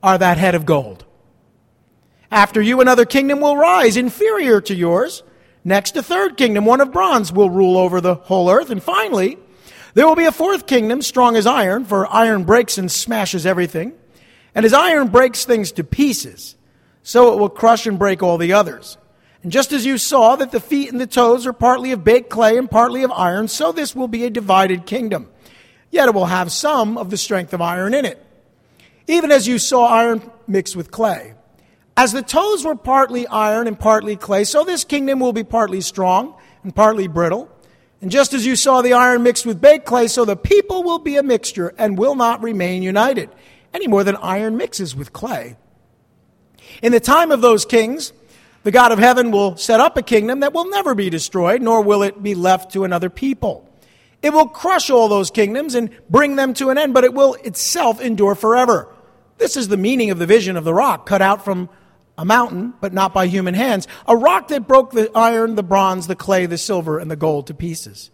are 0.02 0.18
that 0.18 0.38
head 0.38 0.56
of 0.56 0.66
gold. 0.66 1.06
After 2.34 2.60
you, 2.64 2.82
another 2.82 3.06
kingdom 3.06 3.42
will 3.42 3.56
rise, 3.56 3.96
inferior 3.96 4.60
to 4.62 4.74
yours. 4.74 5.22
Next, 5.64 5.96
a 5.96 6.02
third 6.02 6.36
kingdom, 6.36 6.66
one 6.66 6.82
of 6.82 6.92
bronze, 6.92 7.32
will 7.32 7.52
rule 7.52 7.78
over 7.78 8.02
the 8.02 8.16
whole 8.16 8.50
earth. 8.50 8.72
And 8.72 8.82
finally, 8.82 9.38
there 9.94 10.08
will 10.08 10.16
be 10.16 10.26
a 10.26 10.32
fourth 10.32 10.66
kingdom, 10.66 11.04
strong 11.04 11.36
as 11.36 11.46
iron, 11.46 11.86
for 11.86 12.12
iron 12.12 12.44
breaks 12.44 12.80
and 12.80 12.92
smashes 12.92 13.46
everything. 13.46 13.94
And 14.56 14.66
as 14.66 14.74
iron 14.74 15.10
breaks 15.10 15.46
things 15.46 15.72
to 15.74 15.84
pieces, 15.84 16.56
so 17.04 17.34
it 17.34 17.40
will 17.40 17.50
crush 17.50 17.86
and 17.86 18.00
break 18.00 18.24
all 18.24 18.40
the 18.40 18.54
others. 18.54 18.98
And 19.44 19.52
just 19.52 19.72
as 19.72 19.86
you 19.86 20.00
saw 20.00 20.36
that 20.36 20.52
the 20.52 20.60
feet 20.60 20.92
and 20.92 21.00
the 21.00 21.06
toes 21.06 21.46
are 21.46 21.54
partly 21.54 21.92
of 21.92 22.04
baked 22.04 22.32
clay 22.32 22.58
and 22.58 22.70
partly 22.70 23.04
of 23.04 23.12
iron, 23.12 23.48
so 23.48 23.72
this 23.72 23.96
will 23.96 24.08
be 24.08 24.26
a 24.26 24.32
divided 24.32 24.88
kingdom. 24.88 25.30
Yet 25.92 26.08
it 26.08 26.16
will 26.16 26.26
have 26.26 26.52
some 26.52 26.98
of 26.98 27.12
the 27.12 27.18
strength 27.18 27.54
of 27.54 27.62
iron 27.62 27.94
in 27.94 28.06
it. 28.06 28.26
Even 29.06 29.32
as 29.32 29.48
you 29.48 29.60
saw 29.60 29.86
iron 29.86 30.32
mixed 30.48 30.76
with 30.76 30.90
clay. 30.90 31.36
As 31.96 32.12
the 32.12 32.24
toes 32.24 32.66
were 32.66 32.76
partly 32.76 33.28
iron 33.28 33.68
and 33.68 33.80
partly 33.80 34.16
clay, 34.16 34.46
so 34.46 34.64
this 34.64 34.84
kingdom 34.84 35.20
will 35.20 35.34
be 35.34 35.44
partly 35.44 35.82
strong 35.82 36.36
and 36.64 36.76
partly 36.76 37.08
brittle. 37.08 37.50
And 38.02 38.10
just 38.10 38.34
as 38.34 38.46
you 38.46 38.56
saw 38.56 38.82
the 38.82 38.94
iron 38.94 39.24
mixed 39.24 39.46
with 39.46 39.62
baked 39.62 39.86
clay, 39.86 40.08
so 40.08 40.26
the 40.26 40.36
people 40.36 40.84
will 40.84 41.00
be 41.00 41.16
a 41.18 41.24
mixture 41.24 41.74
and 41.78 41.98
will 41.98 42.16
not 42.16 42.42
remain 42.42 42.84
united, 42.84 43.30
any 43.74 43.88
more 43.88 44.04
than 44.04 44.16
iron 44.18 44.58
mixes 44.58 44.96
with 44.96 45.14
clay. 45.14 45.56
In 46.82 46.92
the 46.92 47.00
time 47.00 47.32
of 47.32 47.42
those 47.42 47.64
kings, 47.64 48.12
the 48.64 48.72
God 48.72 48.92
of 48.92 49.00
heaven 49.00 49.30
will 49.30 49.56
set 49.56 49.80
up 49.80 49.96
a 49.96 50.02
kingdom 50.02 50.40
that 50.40 50.54
will 50.54 50.70
never 50.70 50.96
be 50.96 51.10
destroyed, 51.10 51.62
nor 51.62 51.82
will 51.82 52.02
it 52.02 52.24
be 52.24 52.34
left 52.34 52.74
to 52.74 52.84
another 52.84 53.10
people. 53.10 53.70
It 54.22 54.34
will 54.34 54.48
crush 54.48 54.90
all 54.90 55.10
those 55.10 55.32
kingdoms 55.32 55.76
and 55.76 55.90
bring 56.10 56.38
them 56.38 56.54
to 56.56 56.70
an 56.70 56.78
end, 56.78 56.94
but 56.94 57.04
it 57.04 57.14
will 57.14 57.36
itself 57.36 58.02
endure 58.02 58.36
forever. 58.36 58.88
This 59.38 59.58
is 59.58 59.68
the 59.68 59.78
meaning 59.78 60.10
of 60.12 60.20
the 60.20 60.26
vision 60.26 60.56
of 60.56 60.64
the 60.64 60.74
rock 60.74 61.06
cut 61.06 61.22
out 61.22 61.44
from 61.44 61.70
a 62.18 62.26
mountain, 62.26 62.74
but 62.80 62.94
not 62.94 63.14
by 63.14 63.28
human 63.28 63.54
hands, 63.54 63.88
a 64.08 64.16
rock 64.16 64.50
that 64.50 64.68
broke 64.68 64.92
the 64.92 65.10
iron, 65.16 65.56
the 65.56 65.64
bronze, 65.64 66.08
the 66.08 66.16
clay, 66.16 66.46
the 66.46 66.58
silver, 66.58 67.00
and 67.00 67.10
the 67.10 67.16
gold 67.16 67.48
to 67.48 67.54
pieces. 67.54 68.12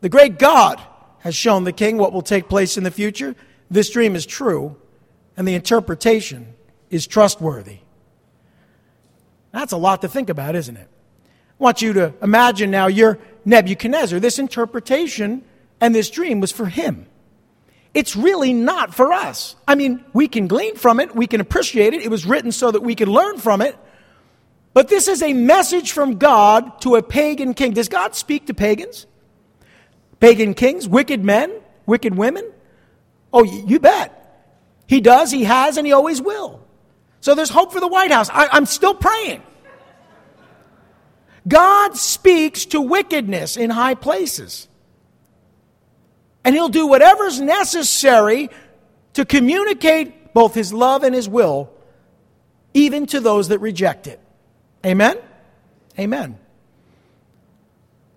The 0.00 0.08
great 0.08 0.38
God 0.38 0.80
has 1.20 1.34
shown 1.34 1.64
the 1.64 1.72
king 1.72 1.98
what 1.98 2.12
will 2.12 2.22
take 2.22 2.48
place 2.48 2.76
in 2.76 2.84
the 2.84 2.90
future. 2.90 3.34
This 3.70 3.90
dream 3.90 4.14
is 4.14 4.26
true, 4.26 4.76
and 5.36 5.48
the 5.48 5.54
interpretation 5.54 6.54
is 6.90 7.06
trustworthy. 7.06 7.78
That's 9.52 9.72
a 9.72 9.78
lot 9.78 10.02
to 10.02 10.08
think 10.08 10.28
about, 10.28 10.54
isn't 10.54 10.76
it? 10.76 10.88
I 11.58 11.62
want 11.62 11.82
you 11.82 11.92
to 11.94 12.14
imagine 12.22 12.70
now 12.70 12.86
you're 12.86 13.18
Nebuchadnezzar. 13.44 14.20
This 14.20 14.38
interpretation 14.38 15.42
and 15.80 15.94
this 15.94 16.10
dream 16.10 16.40
was 16.40 16.52
for 16.52 16.66
him. 16.66 17.06
It's 17.94 18.14
really 18.14 18.52
not 18.52 18.94
for 18.94 19.12
us. 19.12 19.56
I 19.66 19.74
mean, 19.74 20.04
we 20.12 20.28
can 20.28 20.46
glean 20.46 20.76
from 20.76 21.00
it, 21.00 21.14
we 21.14 21.26
can 21.26 21.40
appreciate 21.40 21.94
it. 21.94 22.02
It 22.02 22.10
was 22.10 22.26
written 22.26 22.52
so 22.52 22.70
that 22.70 22.80
we 22.80 22.94
can 22.94 23.08
learn 23.08 23.38
from 23.38 23.60
it. 23.60 23.76
But 24.74 24.88
this 24.88 25.08
is 25.08 25.22
a 25.22 25.32
message 25.32 25.92
from 25.92 26.18
God 26.18 26.80
to 26.82 26.96
a 26.96 27.02
pagan 27.02 27.54
king. 27.54 27.72
Does 27.72 27.88
God 27.88 28.14
speak 28.14 28.46
to 28.46 28.54
pagans? 28.54 29.06
Pagan 30.20 30.54
kings, 30.54 30.86
wicked 30.88 31.24
men, 31.24 31.52
wicked 31.86 32.14
women? 32.16 32.48
Oh, 33.32 33.42
you 33.44 33.80
bet. 33.80 34.14
He 34.86 35.00
does, 35.00 35.30
he 35.30 35.44
has, 35.44 35.76
and 35.76 35.86
he 35.86 35.92
always 35.92 36.20
will. 36.20 36.60
So 37.20 37.34
there's 37.34 37.50
hope 37.50 37.72
for 37.72 37.80
the 37.80 37.88
White 37.88 38.10
House. 38.10 38.30
I, 38.30 38.56
am 38.56 38.66
still 38.66 38.94
praying. 38.94 39.42
God 41.46 41.96
speaks 41.96 42.66
to 42.66 42.80
wickedness 42.80 43.56
in 43.56 43.70
high 43.70 43.94
places 43.94 44.67
and 46.44 46.54
he'll 46.54 46.68
do 46.68 46.86
whatever's 46.86 47.40
necessary 47.40 48.50
to 49.14 49.24
communicate 49.24 50.32
both 50.32 50.54
his 50.54 50.72
love 50.72 51.02
and 51.02 51.14
his 51.14 51.28
will, 51.28 51.70
even 52.74 53.06
to 53.06 53.20
those 53.20 53.48
that 53.48 53.58
reject 53.58 54.06
it. 54.06 54.20
Amen? 54.86 55.18
Amen. 55.98 56.38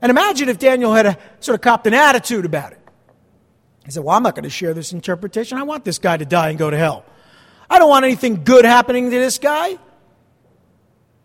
And 0.02 0.10
imagine 0.10 0.50
if 0.50 0.60
Daniel 0.60 0.94
had 0.94 1.06
a, 1.06 1.18
sort 1.40 1.56
of 1.56 1.62
copped 1.62 1.88
an 1.88 1.94
attitude 1.94 2.46
about 2.46 2.72
it. 2.74 2.80
He 3.86 3.92
said, 3.92 4.04
Well, 4.04 4.16
I'm 4.16 4.24
not 4.24 4.36
going 4.36 4.44
to 4.44 4.50
share 4.50 4.74
this 4.74 4.94
interpretation. 4.94 5.58
I 5.58 5.64
want 5.64 5.86
this 5.86 6.00
guy 6.00 6.18
to 6.18 6.26
die 6.26 6.50
and 6.50 6.60
go 6.60 6.70
to 6.70 6.78
hell. 6.78 7.06
I 7.70 7.80
don't 7.80 7.90
want 7.90 8.06
anything 8.06 8.44
good 8.44 8.66
happening 8.66 9.10
to 9.10 9.18
this 9.18 9.40
guy. 9.40 9.78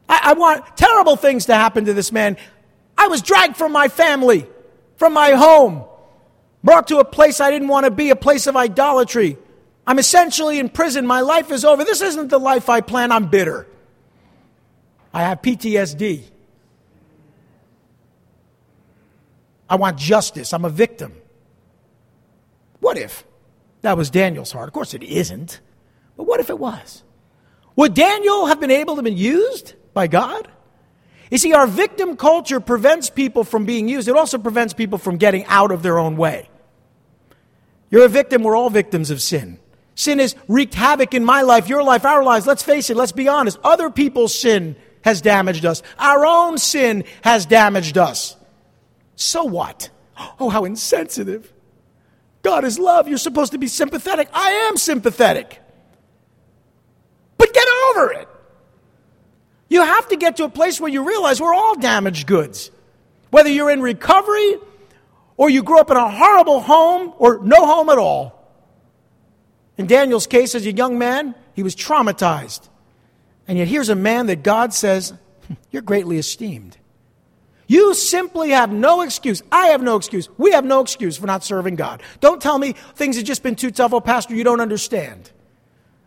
I, 0.08 0.20
I 0.22 0.32
want 0.34 0.76
terrible 0.76 1.16
things 1.16 1.46
to 1.46 1.54
happen 1.54 1.86
to 1.86 1.92
this 1.92 2.12
man. 2.12 2.36
I 2.96 3.08
was 3.08 3.20
dragged 3.20 3.56
from 3.56 3.72
my 3.72 3.88
family, 3.88 4.46
from 4.96 5.12
my 5.12 5.32
home 5.32 5.84
brought 6.62 6.88
to 6.88 6.98
a 6.98 7.04
place 7.04 7.40
I 7.40 7.50
didn't 7.50 7.68
want 7.68 7.84
to 7.84 7.90
be, 7.90 8.10
a 8.10 8.16
place 8.16 8.46
of 8.46 8.56
idolatry. 8.56 9.38
I'm 9.86 9.98
essentially 9.98 10.58
in 10.58 10.68
prison. 10.68 11.06
My 11.06 11.20
life 11.20 11.50
is 11.50 11.64
over. 11.64 11.84
This 11.84 12.00
isn't 12.00 12.28
the 12.28 12.38
life 12.38 12.68
I 12.68 12.80
plan. 12.80 13.12
I'm 13.12 13.26
bitter. 13.28 13.66
I 15.14 15.22
have 15.22 15.42
PTSD. 15.42 16.24
I 19.68 19.76
want 19.76 19.98
justice. 19.98 20.52
I'm 20.52 20.64
a 20.64 20.70
victim. 20.70 21.14
What 22.80 22.98
if 22.98 23.24
that 23.82 23.96
was 23.96 24.10
Daniel's 24.10 24.52
heart? 24.52 24.68
Of 24.68 24.74
course 24.74 24.94
it 24.94 25.02
isn't. 25.02 25.60
But 26.16 26.24
what 26.24 26.40
if 26.40 26.50
it 26.50 26.58
was? 26.58 27.02
Would 27.76 27.94
Daniel 27.94 28.46
have 28.46 28.60
been 28.60 28.70
able 28.70 28.96
to 28.96 29.02
be 29.02 29.12
used 29.12 29.74
by 29.92 30.06
God? 30.06 30.48
You 31.30 31.38
see, 31.38 31.52
our 31.52 31.66
victim 31.66 32.16
culture 32.16 32.60
prevents 32.60 33.10
people 33.10 33.44
from 33.44 33.64
being 33.64 33.88
used. 33.88 34.08
It 34.08 34.16
also 34.16 34.38
prevents 34.38 34.74
people 34.74 34.98
from 34.98 35.16
getting 35.16 35.44
out 35.46 35.70
of 35.72 35.82
their 35.82 35.98
own 35.98 36.16
way. 36.16 36.48
You're 37.90 38.04
a 38.04 38.08
victim. 38.08 38.42
We're 38.42 38.56
all 38.56 38.70
victims 38.70 39.10
of 39.10 39.20
sin. 39.20 39.58
Sin 39.96 40.18
has 40.18 40.36
wreaked 40.46 40.74
havoc 40.74 41.14
in 41.14 41.24
my 41.24 41.42
life, 41.42 41.68
your 41.68 41.82
life, 41.82 42.04
our 42.04 42.22
lives. 42.22 42.46
Let's 42.46 42.62
face 42.62 42.90
it, 42.90 42.96
let's 42.96 43.12
be 43.12 43.28
honest. 43.28 43.58
Other 43.64 43.90
people's 43.90 44.38
sin 44.38 44.76
has 45.02 45.22
damaged 45.22 45.64
us. 45.64 45.82
Our 45.98 46.26
own 46.26 46.58
sin 46.58 47.04
has 47.22 47.46
damaged 47.46 47.96
us. 47.96 48.36
So 49.14 49.44
what? 49.44 49.88
Oh, 50.38 50.50
how 50.50 50.64
insensitive. 50.64 51.50
God 52.42 52.64
is 52.64 52.78
love. 52.78 53.08
You're 53.08 53.18
supposed 53.18 53.52
to 53.52 53.58
be 53.58 53.68
sympathetic. 53.68 54.28
I 54.32 54.50
am 54.68 54.76
sympathetic. 54.76 55.60
But 57.38 57.54
get 57.54 57.66
over 57.88 58.12
it. 58.12 58.28
You 59.68 59.82
have 59.82 60.08
to 60.08 60.16
get 60.16 60.36
to 60.36 60.44
a 60.44 60.48
place 60.48 60.80
where 60.80 60.90
you 60.90 61.06
realize 61.06 61.40
we're 61.40 61.54
all 61.54 61.76
damaged 61.76 62.26
goods. 62.26 62.70
Whether 63.30 63.50
you're 63.50 63.70
in 63.70 63.82
recovery 63.82 64.56
or 65.36 65.50
you 65.50 65.62
grew 65.62 65.80
up 65.80 65.90
in 65.90 65.96
a 65.96 66.08
horrible 66.08 66.60
home 66.60 67.12
or 67.18 67.40
no 67.42 67.66
home 67.66 67.88
at 67.88 67.98
all. 67.98 68.32
In 69.76 69.86
Daniel's 69.86 70.26
case, 70.26 70.54
as 70.54 70.64
a 70.64 70.72
young 70.72 70.98
man, 70.98 71.34
he 71.54 71.62
was 71.62 71.76
traumatized. 71.76 72.68
And 73.48 73.58
yet, 73.58 73.68
here's 73.68 73.88
a 73.88 73.94
man 73.94 74.26
that 74.26 74.42
God 74.42 74.72
says, 74.72 75.12
hmm, 75.46 75.54
You're 75.70 75.82
greatly 75.82 76.18
esteemed. 76.18 76.76
You 77.68 77.94
simply 77.94 78.50
have 78.50 78.72
no 78.72 79.02
excuse. 79.02 79.42
I 79.50 79.68
have 79.68 79.82
no 79.82 79.96
excuse. 79.96 80.28
We 80.38 80.52
have 80.52 80.64
no 80.64 80.80
excuse 80.80 81.16
for 81.16 81.26
not 81.26 81.42
serving 81.42 81.74
God. 81.74 82.02
Don't 82.20 82.40
tell 82.40 82.58
me 82.58 82.74
things 82.94 83.16
have 83.16 83.24
just 83.24 83.42
been 83.42 83.56
too 83.56 83.70
tough. 83.72 83.92
Oh, 83.92 84.00
Pastor, 84.00 84.34
you 84.34 84.44
don't 84.44 84.60
understand. 84.60 85.32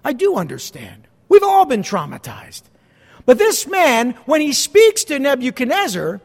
I 0.04 0.13
do 0.13 0.38
understand. 0.38 1.08
We've 1.28 1.43
all 1.43 1.65
been 1.65 1.84
traumatized. 1.84 2.63
But 3.29 3.37
this 3.37 3.67
man, 3.67 4.15
when 4.25 4.41
he 4.41 4.53
speaks 4.53 5.03
to 5.03 5.19
Nebuchadnezzar, 5.19 6.19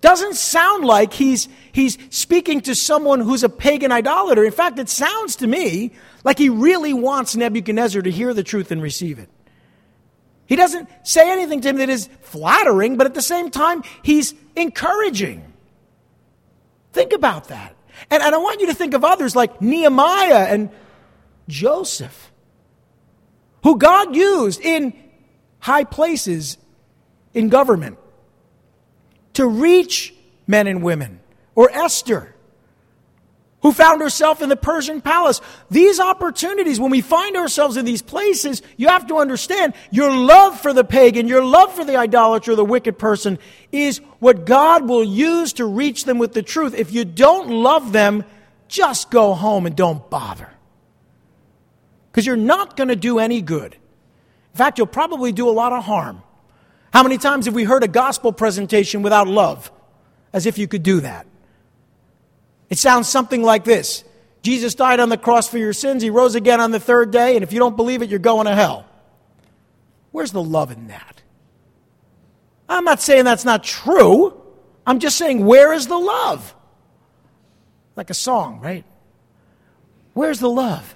doesn't 0.00 0.34
sound 0.34 0.84
like 0.84 1.12
he's, 1.12 1.48
he's 1.70 1.96
speaking 2.10 2.60
to 2.62 2.74
someone 2.74 3.20
who's 3.20 3.44
a 3.44 3.48
pagan 3.48 3.92
idolater. 3.92 4.44
In 4.44 4.50
fact, 4.50 4.80
it 4.80 4.88
sounds 4.88 5.36
to 5.36 5.46
me 5.46 5.92
like 6.24 6.36
he 6.36 6.48
really 6.48 6.92
wants 6.92 7.36
Nebuchadnezzar 7.36 8.02
to 8.02 8.10
hear 8.10 8.34
the 8.34 8.42
truth 8.42 8.72
and 8.72 8.82
receive 8.82 9.20
it. 9.20 9.28
He 10.46 10.56
doesn't 10.56 10.88
say 11.04 11.30
anything 11.30 11.60
to 11.60 11.68
him 11.68 11.76
that 11.76 11.88
is 11.88 12.08
flattering, 12.22 12.96
but 12.96 13.06
at 13.06 13.14
the 13.14 13.22
same 13.22 13.48
time, 13.48 13.84
he's 14.02 14.34
encouraging. 14.56 15.52
Think 16.92 17.12
about 17.12 17.46
that. 17.50 17.76
And, 18.10 18.24
and 18.24 18.34
I 18.34 18.38
want 18.38 18.60
you 18.60 18.66
to 18.66 18.74
think 18.74 18.94
of 18.94 19.04
others 19.04 19.36
like 19.36 19.62
Nehemiah 19.62 20.46
and 20.48 20.70
Joseph, 21.46 22.32
who 23.62 23.78
God 23.78 24.16
used 24.16 24.60
in 24.60 25.03
high 25.64 25.84
places 25.84 26.58
in 27.32 27.48
government 27.48 27.96
to 29.32 29.48
reach 29.48 30.12
men 30.46 30.66
and 30.66 30.82
women, 30.82 31.20
or 31.54 31.70
Esther 31.70 32.34
who 33.62 33.72
found 33.72 34.02
herself 34.02 34.42
in 34.42 34.50
the 34.50 34.56
Persian 34.56 35.00
palace. 35.00 35.40
These 35.70 36.00
opportunities, 36.00 36.78
when 36.78 36.90
we 36.90 37.00
find 37.00 37.34
ourselves 37.34 37.78
in 37.78 37.86
these 37.86 38.02
places, 38.02 38.60
you 38.76 38.88
have 38.88 39.06
to 39.06 39.16
understand 39.16 39.72
your 39.90 40.14
love 40.14 40.60
for 40.60 40.74
the 40.74 40.84
pagan, 40.84 41.28
your 41.28 41.42
love 41.42 41.74
for 41.74 41.82
the 41.82 41.96
idolater, 41.96 42.54
the 42.54 42.62
wicked 42.62 42.98
person, 42.98 43.38
is 43.72 44.02
what 44.18 44.44
God 44.44 44.86
will 44.86 45.02
use 45.02 45.54
to 45.54 45.64
reach 45.64 46.04
them 46.04 46.18
with 46.18 46.34
the 46.34 46.42
truth. 46.42 46.74
If 46.74 46.92
you 46.92 47.06
don't 47.06 47.48
love 47.48 47.92
them, 47.92 48.24
just 48.68 49.10
go 49.10 49.32
home 49.32 49.64
and 49.64 49.74
don't 49.74 50.10
bother. 50.10 50.50
Because 52.12 52.26
you're 52.26 52.36
not 52.36 52.76
going 52.76 52.88
to 52.88 52.96
do 52.96 53.18
any 53.18 53.40
good. 53.40 53.78
In 54.54 54.58
fact, 54.58 54.78
you'll 54.78 54.86
probably 54.86 55.32
do 55.32 55.48
a 55.48 55.50
lot 55.50 55.72
of 55.72 55.82
harm. 55.82 56.22
How 56.92 57.02
many 57.02 57.18
times 57.18 57.46
have 57.46 57.54
we 57.54 57.64
heard 57.64 57.82
a 57.82 57.88
gospel 57.88 58.32
presentation 58.32 59.02
without 59.02 59.26
love? 59.26 59.72
As 60.32 60.46
if 60.46 60.58
you 60.58 60.68
could 60.68 60.84
do 60.84 61.00
that. 61.00 61.26
It 62.70 62.78
sounds 62.78 63.08
something 63.08 63.42
like 63.42 63.64
this 63.64 64.04
Jesus 64.42 64.76
died 64.76 65.00
on 65.00 65.08
the 65.08 65.16
cross 65.16 65.48
for 65.48 65.58
your 65.58 65.72
sins, 65.72 66.04
He 66.04 66.10
rose 66.10 66.36
again 66.36 66.60
on 66.60 66.70
the 66.70 66.78
third 66.78 67.10
day, 67.10 67.34
and 67.34 67.42
if 67.42 67.52
you 67.52 67.58
don't 67.58 67.76
believe 67.76 68.00
it, 68.00 68.10
you're 68.10 68.20
going 68.20 68.46
to 68.46 68.54
hell. 68.54 68.86
Where's 70.12 70.30
the 70.30 70.42
love 70.42 70.70
in 70.70 70.86
that? 70.86 71.22
I'm 72.68 72.84
not 72.84 73.02
saying 73.02 73.24
that's 73.24 73.44
not 73.44 73.64
true. 73.64 74.40
I'm 74.86 75.00
just 75.00 75.16
saying, 75.16 75.44
where 75.44 75.72
is 75.72 75.88
the 75.88 75.98
love? 75.98 76.54
Like 77.96 78.10
a 78.10 78.14
song, 78.14 78.60
right? 78.60 78.84
Where's 80.12 80.38
the 80.38 80.48
love? 80.48 80.94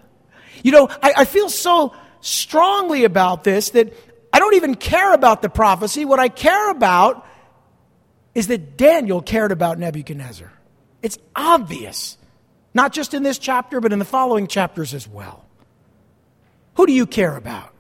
You 0.63 0.71
know, 0.71 0.89
I, 1.03 1.15
I 1.19 1.25
feel 1.25 1.49
so 1.49 1.93
strongly 2.29 3.05
about 3.05 3.45
this 3.45 3.71
that 3.71 3.93
I 4.33 4.39
don't 4.39 4.55
even 4.55 4.75
care 4.75 5.13
about 5.15 5.43
the 5.43 5.49
prophecy. 5.49 6.05
What 6.05 6.21
I 6.21 6.29
care 6.29 6.71
about 6.71 7.27
is 8.35 8.49
that 8.49 8.77
Daniel 8.77 9.23
cared 9.23 9.53
about 9.53 9.79
Nebuchadnezzar. 9.79 10.53
It's 11.03 11.19
obvious, 11.35 12.19
not 12.75 12.93
just 12.93 13.15
in 13.15 13.23
this 13.23 13.39
chapter, 13.39 13.81
but 13.81 13.93
in 13.93 13.99
the 13.99 14.05
following 14.05 14.47
chapters 14.47 14.95
as 14.95 15.09
well. 15.09 15.45
Who 16.75 16.87
do 16.87 16.93
you 16.93 17.07
care 17.07 17.37
about? 17.37 17.73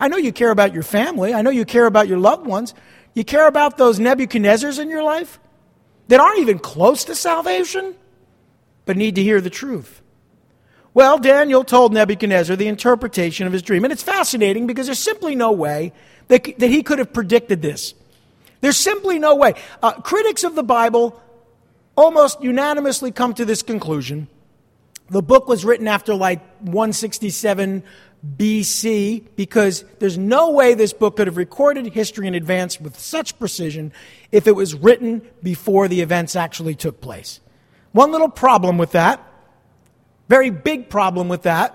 I 0.00 0.08
know 0.08 0.16
you 0.16 0.32
care 0.32 0.50
about 0.50 0.74
your 0.74 0.82
family. 0.82 1.32
I 1.32 1.42
know 1.42 1.50
you 1.50 1.64
care 1.64 1.86
about 1.86 2.08
your 2.08 2.18
loved 2.18 2.46
ones. 2.46 2.74
You 3.14 3.24
care 3.24 3.46
about 3.46 3.76
those 3.76 4.00
Nebuchadnezzars 4.00 4.80
in 4.80 4.90
your 4.90 5.04
life 5.04 5.38
that 6.08 6.18
aren't 6.18 6.40
even 6.40 6.58
close 6.58 7.04
to 7.04 7.14
salvation, 7.14 7.94
but 8.84 8.96
need 8.96 9.14
to 9.14 9.22
hear 9.22 9.40
the 9.40 9.50
truth. 9.50 10.01
Well, 10.94 11.18
Daniel 11.18 11.64
told 11.64 11.92
Nebuchadnezzar 11.94 12.56
the 12.56 12.68
interpretation 12.68 13.46
of 13.46 13.52
his 13.52 13.62
dream. 13.62 13.84
And 13.84 13.92
it's 13.92 14.02
fascinating 14.02 14.66
because 14.66 14.86
there's 14.86 14.98
simply 14.98 15.34
no 15.34 15.52
way 15.52 15.92
that, 16.28 16.58
that 16.58 16.68
he 16.68 16.82
could 16.82 16.98
have 16.98 17.12
predicted 17.12 17.62
this. 17.62 17.94
There's 18.60 18.76
simply 18.76 19.18
no 19.18 19.34
way. 19.34 19.54
Uh, 19.82 19.92
critics 19.92 20.44
of 20.44 20.54
the 20.54 20.62
Bible 20.62 21.20
almost 21.96 22.42
unanimously 22.42 23.10
come 23.10 23.34
to 23.34 23.44
this 23.44 23.62
conclusion. 23.62 24.28
The 25.10 25.22
book 25.22 25.48
was 25.48 25.64
written 25.64 25.88
after 25.88 26.14
like 26.14 26.40
167 26.60 27.82
BC 28.36 29.26
because 29.34 29.84
there's 29.98 30.16
no 30.16 30.52
way 30.52 30.74
this 30.74 30.92
book 30.92 31.16
could 31.16 31.26
have 31.26 31.36
recorded 31.36 31.86
history 31.86 32.28
in 32.28 32.34
advance 32.34 32.80
with 32.80 32.98
such 32.98 33.38
precision 33.38 33.92
if 34.30 34.46
it 34.46 34.52
was 34.52 34.74
written 34.74 35.22
before 35.42 35.88
the 35.88 36.00
events 36.00 36.36
actually 36.36 36.74
took 36.74 37.00
place. 37.00 37.40
One 37.90 38.12
little 38.12 38.28
problem 38.28 38.78
with 38.78 38.92
that, 38.92 39.20
very 40.32 40.48
big 40.48 40.88
problem 40.88 41.28
with 41.28 41.42
that, 41.42 41.74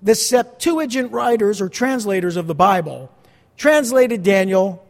the 0.00 0.14
Septuagint 0.14 1.10
writers 1.10 1.60
or 1.60 1.68
translators 1.68 2.36
of 2.36 2.46
the 2.46 2.54
Bible 2.54 3.10
translated 3.56 4.22
Daniel 4.22 4.86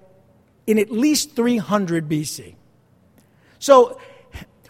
in 0.67 0.79
at 0.79 0.91
least 0.91 1.35
300 1.35 2.07
BC. 2.07 2.55
So 3.59 3.99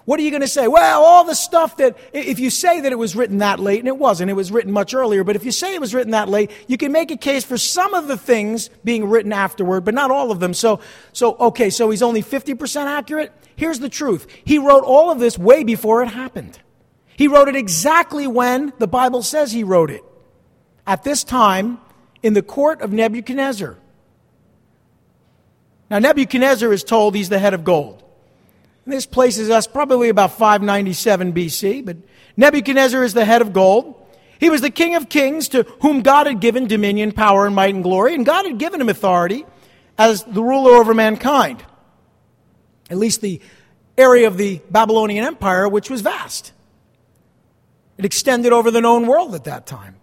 what 0.04 0.20
are 0.20 0.22
you 0.22 0.30
going 0.30 0.42
to 0.42 0.46
say? 0.46 0.68
Well, 0.68 1.02
all 1.02 1.24
the 1.24 1.34
stuff 1.34 1.78
that, 1.78 1.98
if 2.12 2.38
you 2.38 2.48
say 2.48 2.80
that 2.80 2.92
it 2.92 2.94
was 2.94 3.16
written 3.16 3.38
that 3.38 3.58
late, 3.58 3.80
and 3.80 3.88
it 3.88 3.98
wasn't, 3.98 4.30
it 4.30 4.34
was 4.34 4.52
written 4.52 4.70
much 4.70 4.94
earlier, 4.94 5.24
but 5.24 5.34
if 5.34 5.44
you 5.44 5.50
say 5.50 5.74
it 5.74 5.80
was 5.80 5.92
written 5.92 6.12
that 6.12 6.28
late, 6.28 6.52
you 6.68 6.76
can 6.76 6.92
make 6.92 7.10
a 7.10 7.16
case 7.16 7.42
for 7.42 7.58
some 7.58 7.92
of 7.92 8.06
the 8.06 8.16
things 8.16 8.70
being 8.84 9.10
written 9.10 9.32
afterward, 9.32 9.84
but 9.84 9.94
not 9.94 10.12
all 10.12 10.30
of 10.30 10.38
them. 10.38 10.54
So, 10.54 10.78
so 11.12 11.34
okay, 11.38 11.70
so 11.70 11.90
he's 11.90 12.02
only 12.02 12.22
50% 12.22 12.86
accurate? 12.86 13.32
Here's 13.56 13.80
the 13.80 13.88
truth. 13.88 14.28
He 14.44 14.58
wrote 14.58 14.84
all 14.84 15.10
of 15.10 15.18
this 15.18 15.36
way 15.36 15.64
before 15.64 16.04
it 16.04 16.06
happened. 16.10 16.60
He 17.16 17.28
wrote 17.28 17.48
it 17.48 17.56
exactly 17.56 18.26
when 18.26 18.72
the 18.78 18.86
Bible 18.86 19.22
says 19.22 19.50
he 19.50 19.64
wrote 19.64 19.90
it. 19.90 20.04
At 20.86 21.02
this 21.02 21.24
time, 21.24 21.78
in 22.22 22.34
the 22.34 22.42
court 22.42 22.82
of 22.82 22.92
Nebuchadnezzar. 22.92 23.76
Now, 25.90 25.98
Nebuchadnezzar 25.98 26.72
is 26.72 26.84
told 26.84 27.14
he's 27.14 27.28
the 27.28 27.38
head 27.38 27.54
of 27.54 27.64
gold. 27.64 28.02
And 28.84 28.92
This 28.92 29.06
places 29.06 29.50
us 29.50 29.66
probably 29.66 30.08
about 30.08 30.32
597 30.32 31.32
BC, 31.32 31.84
but 31.84 31.96
Nebuchadnezzar 32.36 33.02
is 33.02 33.14
the 33.14 33.24
head 33.24 33.42
of 33.42 33.52
gold. 33.52 33.94
He 34.38 34.50
was 34.50 34.60
the 34.60 34.70
king 34.70 34.94
of 34.94 35.08
kings 35.08 35.48
to 35.48 35.62
whom 35.80 36.02
God 36.02 36.26
had 36.26 36.40
given 36.40 36.66
dominion, 36.66 37.12
power, 37.12 37.46
and 37.46 37.54
might 37.54 37.74
and 37.74 37.82
glory, 37.82 38.14
and 38.14 38.26
God 38.26 38.44
had 38.44 38.58
given 38.58 38.80
him 38.80 38.88
authority 38.88 39.46
as 39.96 40.22
the 40.24 40.42
ruler 40.42 40.72
over 40.72 40.92
mankind. 40.92 41.64
At 42.90 42.98
least 42.98 43.22
the 43.22 43.40
area 43.96 44.26
of 44.26 44.36
the 44.36 44.60
Babylonian 44.70 45.24
Empire, 45.24 45.68
which 45.68 45.88
was 45.88 46.02
vast. 46.02 46.52
It 47.98 48.04
extended 48.04 48.52
over 48.52 48.70
the 48.70 48.80
known 48.80 49.06
world 49.06 49.34
at 49.34 49.44
that 49.44 49.66
time. 49.66 49.96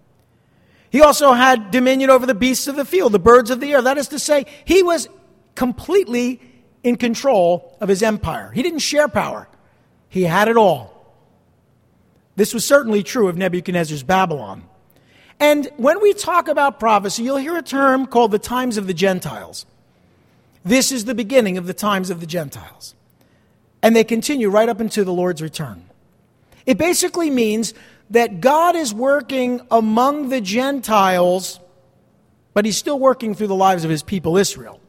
He 0.89 1.01
also 1.01 1.33
had 1.33 1.71
dominion 1.71 2.09
over 2.09 2.25
the 2.25 2.35
beasts 2.35 2.67
of 2.67 2.75
the 2.75 2.85
field, 2.85 3.13
the 3.13 3.19
birds 3.19 3.49
of 3.49 3.59
the 3.59 3.73
air. 3.73 3.81
That 3.81 3.97
is 3.97 4.09
to 4.09 4.19
say, 4.19 4.45
he 4.65 4.83
was 4.83 5.09
completely 5.55 6.39
in 6.83 6.97
control 6.97 7.75
of 7.81 7.89
his 7.89 8.03
empire. 8.03 8.51
He 8.53 8.61
didn't 8.61 8.79
share 8.79 9.07
power, 9.07 9.47
he 10.09 10.23
had 10.23 10.47
it 10.47 10.57
all. 10.57 10.91
This 12.35 12.53
was 12.53 12.65
certainly 12.65 13.03
true 13.03 13.27
of 13.27 13.37
Nebuchadnezzar's 13.37 14.03
Babylon. 14.03 14.63
And 15.39 15.69
when 15.77 16.01
we 16.01 16.13
talk 16.13 16.47
about 16.47 16.79
prophecy, 16.79 17.23
you'll 17.23 17.37
hear 17.37 17.57
a 17.57 17.61
term 17.61 18.07
called 18.07 18.31
the 18.31 18.39
times 18.39 18.77
of 18.77 18.87
the 18.87 18.93
Gentiles. 18.93 19.65
This 20.65 20.91
is 20.91 21.05
the 21.05 21.13
beginning 21.13 21.57
of 21.57 21.67
the 21.67 21.73
times 21.73 22.09
of 22.09 22.21
the 22.21 22.25
Gentiles. 22.25 22.95
And 23.81 23.95
they 23.95 24.03
continue 24.03 24.49
right 24.49 24.69
up 24.69 24.79
into 24.79 25.03
the 25.03 25.13
Lord's 25.13 25.41
return. 25.41 25.89
It 26.65 26.77
basically 26.77 27.29
means 27.29 27.73
that 28.09 28.41
God 28.41 28.75
is 28.75 28.93
working 28.93 29.61
among 29.71 30.29
the 30.29 30.41
Gentiles, 30.41 31.59
but 32.53 32.65
he's 32.65 32.77
still 32.77 32.99
working 32.99 33.35
through 33.35 33.47
the 33.47 33.55
lives 33.55 33.83
of 33.83 33.89
his 33.89 34.03
people, 34.03 34.37
Israel. 34.37 34.79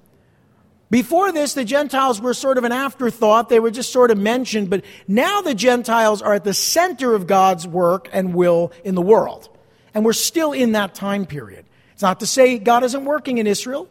Before 0.91 1.33
this, 1.33 1.55
the 1.55 1.65
Gentiles 1.65 2.21
were 2.21 2.35
sort 2.35 2.59
of 2.59 2.65
an 2.65 2.73
afterthought. 2.73 3.49
They 3.49 3.59
were 3.59 3.71
just 3.71 3.91
sort 3.91 4.11
of 4.11 4.19
mentioned, 4.19 4.71
but 4.71 4.85
now 5.09 5.41
the 5.41 5.55
Gentiles 5.55 6.23
are 6.23 6.35
at 6.35 6.45
the 6.45 6.55
center 6.55 7.15
of 7.15 7.27
God's 7.27 7.67
work 7.67 8.09
and 8.13 8.35
will 8.35 8.71
in 8.85 8.95
the 8.95 9.03
world. 9.03 9.49
And 9.95 10.05
we're 10.05 10.13
still 10.13 10.53
in 10.53 10.73
that 10.73 10.95
time 10.95 11.27
period. 11.27 11.65
It's 11.95 12.03
not 12.03 12.21
to 12.21 12.27
say 12.27 12.59
God 12.59 12.85
isn't 12.85 13.05
working 13.05 13.39
in 13.39 13.47
Israel. 13.47 13.89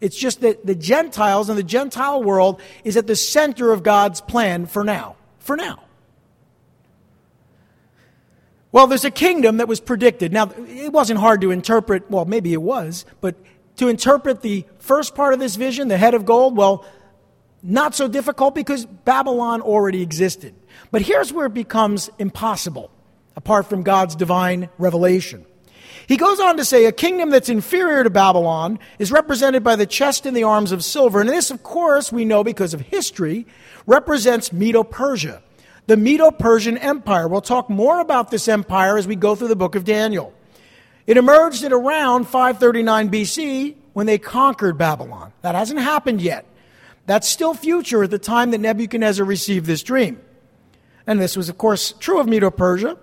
It's 0.00 0.16
just 0.16 0.42
that 0.42 0.66
the 0.66 0.74
Gentiles 0.74 1.48
and 1.48 1.56
the 1.56 1.62
Gentile 1.62 2.22
world 2.22 2.60
is 2.84 2.96
at 2.96 3.06
the 3.06 3.16
center 3.16 3.72
of 3.72 3.82
God's 3.82 4.20
plan 4.20 4.66
for 4.66 4.84
now. 4.84 5.16
For 5.38 5.56
now. 5.56 5.83
Well, 8.74 8.88
there's 8.88 9.04
a 9.04 9.10
kingdom 9.12 9.58
that 9.58 9.68
was 9.68 9.78
predicted. 9.78 10.32
Now, 10.32 10.50
it 10.66 10.92
wasn't 10.92 11.20
hard 11.20 11.40
to 11.42 11.52
interpret. 11.52 12.10
Well, 12.10 12.24
maybe 12.24 12.52
it 12.52 12.60
was, 12.60 13.04
but 13.20 13.36
to 13.76 13.86
interpret 13.86 14.42
the 14.42 14.64
first 14.80 15.14
part 15.14 15.32
of 15.32 15.38
this 15.38 15.54
vision, 15.54 15.86
the 15.86 15.96
head 15.96 16.12
of 16.12 16.24
gold, 16.24 16.56
well, 16.56 16.84
not 17.62 17.94
so 17.94 18.08
difficult 18.08 18.52
because 18.52 18.84
Babylon 18.84 19.60
already 19.62 20.02
existed. 20.02 20.56
But 20.90 21.02
here's 21.02 21.32
where 21.32 21.46
it 21.46 21.54
becomes 21.54 22.10
impossible, 22.18 22.90
apart 23.36 23.66
from 23.66 23.84
God's 23.84 24.16
divine 24.16 24.68
revelation. 24.76 25.46
He 26.08 26.16
goes 26.16 26.40
on 26.40 26.56
to 26.56 26.64
say 26.64 26.86
a 26.86 26.90
kingdom 26.90 27.30
that's 27.30 27.48
inferior 27.48 28.02
to 28.02 28.10
Babylon 28.10 28.80
is 28.98 29.12
represented 29.12 29.62
by 29.62 29.76
the 29.76 29.86
chest 29.86 30.26
and 30.26 30.36
the 30.36 30.42
arms 30.42 30.72
of 30.72 30.82
silver. 30.82 31.20
And 31.20 31.30
this, 31.30 31.52
of 31.52 31.62
course, 31.62 32.10
we 32.10 32.24
know 32.24 32.42
because 32.42 32.74
of 32.74 32.80
history, 32.80 33.46
represents 33.86 34.52
Medo 34.52 34.82
Persia, 34.82 35.43
the 35.86 35.96
Medo 35.96 36.30
Persian 36.30 36.78
Empire. 36.78 37.28
We'll 37.28 37.40
talk 37.40 37.68
more 37.68 38.00
about 38.00 38.30
this 38.30 38.48
empire 38.48 38.96
as 38.96 39.06
we 39.06 39.16
go 39.16 39.34
through 39.34 39.48
the 39.48 39.56
book 39.56 39.74
of 39.74 39.84
Daniel. 39.84 40.32
It 41.06 41.16
emerged 41.16 41.64
at 41.64 41.72
around 41.72 42.24
539 42.24 43.10
BC 43.10 43.74
when 43.92 44.06
they 44.06 44.18
conquered 44.18 44.78
Babylon. 44.78 45.32
That 45.42 45.54
hasn't 45.54 45.80
happened 45.80 46.22
yet. 46.22 46.46
That's 47.06 47.28
still 47.28 47.52
future 47.52 48.02
at 48.02 48.10
the 48.10 48.18
time 48.18 48.50
that 48.52 48.58
Nebuchadnezzar 48.58 49.24
received 49.26 49.66
this 49.66 49.82
dream. 49.82 50.20
And 51.06 51.20
this 51.20 51.36
was, 51.36 51.50
of 51.50 51.58
course, 51.58 51.92
true 52.00 52.18
of 52.18 52.26
Medo 52.26 52.50
Persia. 52.50 52.96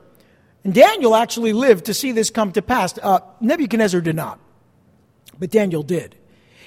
And 0.64 0.74
Daniel 0.74 1.16
actually 1.16 1.54
lived 1.54 1.86
to 1.86 1.94
see 1.94 2.12
this 2.12 2.32
come 2.32 2.52
to 2.54 2.62
pass. 2.62 2.98
Uh, 2.98 3.20
Nebuchadnezzar 3.40 4.02
did 4.02 4.16
not, 4.16 4.40
but 5.38 5.52
Daniel 5.52 5.84
did. 5.84 6.16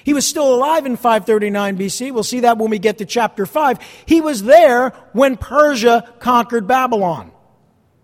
He 0.05 0.13
was 0.13 0.25
still 0.25 0.53
alive 0.53 0.85
in 0.85 0.97
539 0.97 1.79
BC. 1.79 2.13
We'll 2.13 2.23
see 2.23 2.41
that 2.41 2.59
when 2.59 2.69
we 2.69 2.77
get 2.77 2.99
to 2.99 3.05
chapter 3.05 3.47
5. 3.47 3.79
He 4.05 4.21
was 4.21 4.43
there 4.43 4.91
when 5.13 5.35
Persia 5.35 6.13
conquered 6.19 6.67
Babylon. 6.67 7.31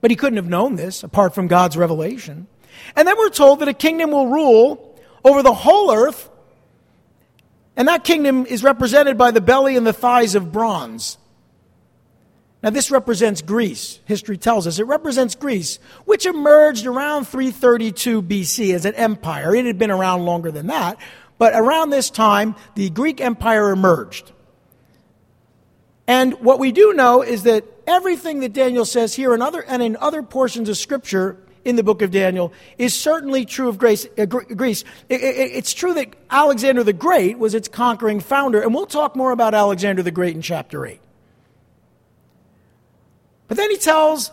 But 0.01 0.09
he 0.09 0.17
couldn't 0.17 0.37
have 0.37 0.49
known 0.49 0.77
this 0.77 1.03
apart 1.03 1.35
from 1.35 1.45
God's 1.45 1.77
revelation. 1.77 2.47
And 2.95 3.07
then 3.07 3.15
we're 3.19 3.29
told 3.29 3.59
that 3.59 3.67
a 3.67 3.73
kingdom 3.73 4.09
will 4.09 4.27
rule 4.27 4.99
over 5.23 5.43
the 5.43 5.53
whole 5.53 5.93
earth, 5.93 6.27
and 7.75 7.87
that 7.87 8.03
kingdom 8.03 8.47
is 8.47 8.63
represented 8.63 9.15
by 9.15 9.29
the 9.29 9.39
belly 9.39 9.77
and 9.77 9.85
the 9.85 9.93
thighs 9.93 10.33
of 10.33 10.51
bronze. 10.51 11.19
Now, 12.63 12.69
this 12.69 12.91
represents 12.91 13.41
Greece. 13.41 13.99
History 14.05 14.37
tells 14.37 14.67
us 14.67 14.77
it 14.77 14.83
represents 14.83 15.33
Greece, 15.33 15.79
which 16.05 16.27
emerged 16.27 16.85
around 16.85 17.25
332 17.25 18.21
BC 18.21 18.75
as 18.75 18.85
an 18.85 18.93
empire. 18.95 19.55
It 19.55 19.65
had 19.65 19.79
been 19.79 19.89
around 19.89 20.25
longer 20.25 20.51
than 20.51 20.67
that, 20.67 20.97
but 21.39 21.53
around 21.55 21.89
this 21.89 22.11
time, 22.11 22.55
the 22.75 22.91
Greek 22.91 23.19
Empire 23.19 23.71
emerged. 23.71 24.31
And 26.05 26.33
what 26.41 26.59
we 26.59 26.71
do 26.71 26.93
know 26.93 27.23
is 27.23 27.43
that 27.43 27.65
everything 27.87 28.41
that 28.41 28.53
Daniel 28.53 28.85
says 28.85 29.15
here 29.15 29.33
and, 29.33 29.41
other, 29.41 29.63
and 29.63 29.81
in 29.81 29.97
other 29.97 30.21
portions 30.21 30.69
of 30.69 30.77
Scripture 30.77 31.37
in 31.65 31.77
the 31.77 31.83
book 31.83 32.01
of 32.01 32.11
Daniel 32.11 32.53
is 32.77 32.93
certainly 32.93 33.45
true 33.45 33.69
of 33.69 33.77
Greece. 33.77 34.07
Uh, 34.17 34.25
Greece. 34.25 34.83
It, 35.09 35.21
it, 35.21 35.51
it's 35.53 35.73
true 35.73 35.93
that 35.95 36.15
Alexander 36.29 36.83
the 36.83 36.93
Great 36.93 37.39
was 37.39 37.55
its 37.55 37.67
conquering 37.67 38.19
founder, 38.19 38.61
and 38.61 38.73
we'll 38.73 38.85
talk 38.85 39.15
more 39.15 39.31
about 39.31 39.53
Alexander 39.53 40.03
the 40.03 40.11
Great 40.11 40.35
in 40.35 40.41
chapter 40.41 40.85
8. 40.85 40.99
But 43.51 43.57
then 43.57 43.69
he 43.69 43.75
tells 43.75 44.31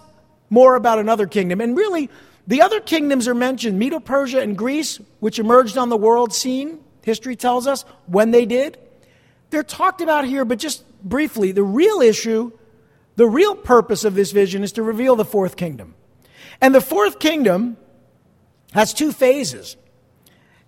more 0.49 0.77
about 0.77 1.01
another 1.01 1.27
kingdom, 1.27 1.61
and 1.61 1.77
really, 1.77 2.09
the 2.47 2.63
other 2.63 2.79
kingdoms 2.79 3.27
are 3.27 3.35
mentioned 3.35 3.77
Medo 3.77 3.99
Persia 3.99 4.41
and 4.41 4.57
Greece, 4.57 5.01
which 5.19 5.41
emerged 5.41 5.77
on 5.77 5.89
the 5.89 5.97
world 5.97 6.33
scene 6.33 6.79
history 7.03 7.35
tells 7.35 7.67
us, 7.67 7.85
when 8.07 8.31
they 8.31 8.47
did. 8.47 8.79
They're 9.51 9.65
talked 9.65 10.03
about 10.03 10.25
here, 10.25 10.45
but 10.45 10.61
just 10.61 10.85
briefly, 11.03 11.51
the 11.51 11.65
real 11.65 12.01
issue, 12.01 12.53
the 13.17 13.27
real 13.27 13.57
purpose 13.57 14.05
of 14.05 14.15
this 14.15 14.31
vision 14.31 14.63
is 14.63 14.71
to 14.75 14.85
reveal 14.85 15.17
the 15.17 15.25
fourth 15.25 15.57
kingdom. 15.57 15.97
And 16.61 16.73
the 16.73 16.81
fourth 16.81 17.19
kingdom 17.19 17.77
has 18.73 18.95
two 18.95 19.11
phases. 19.11 19.77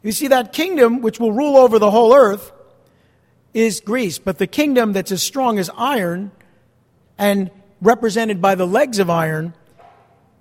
You 0.02 0.10
see, 0.10 0.26
that 0.26 0.52
kingdom 0.52 1.02
which 1.02 1.20
will 1.20 1.30
rule 1.30 1.56
over 1.56 1.78
the 1.78 1.92
whole 1.92 2.12
earth 2.12 2.50
is 3.54 3.78
Greece, 3.78 4.18
but 4.18 4.38
the 4.38 4.48
kingdom 4.48 4.92
that's 4.92 5.12
as 5.12 5.22
strong 5.22 5.60
as 5.60 5.70
iron 5.76 6.32
and 7.16 7.52
represented 7.80 8.40
by 8.40 8.54
the 8.54 8.66
legs 8.66 8.98
of 8.98 9.10
iron 9.10 9.54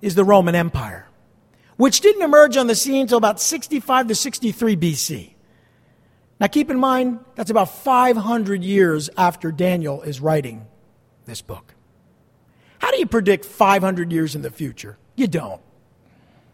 is 0.01 0.15
the 0.15 0.23
Roman 0.23 0.55
Empire, 0.55 1.07
which 1.77 2.01
didn't 2.01 2.21
emerge 2.21 2.57
on 2.57 2.67
the 2.67 2.75
scene 2.75 3.01
until 3.01 3.17
about 3.17 3.39
65 3.39 4.07
to 4.07 4.15
63 4.15 4.75
BC. 4.75 5.33
Now, 6.39 6.47
keep 6.47 6.71
in 6.71 6.79
mind, 6.79 7.19
that's 7.35 7.51
about 7.51 7.69
500 7.69 8.63
years 8.63 9.09
after 9.17 9.51
Daniel 9.51 10.01
is 10.01 10.21
writing 10.21 10.65
this 11.25 11.41
book. 11.41 11.73
How 12.79 12.91
do 12.91 12.97
you 12.97 13.05
predict 13.05 13.43
500 13.43 14.11
years 14.11 14.35
in 14.35 14.41
the 14.41 14.49
future? 14.49 14.97
You 15.15 15.27
don't. 15.27 15.61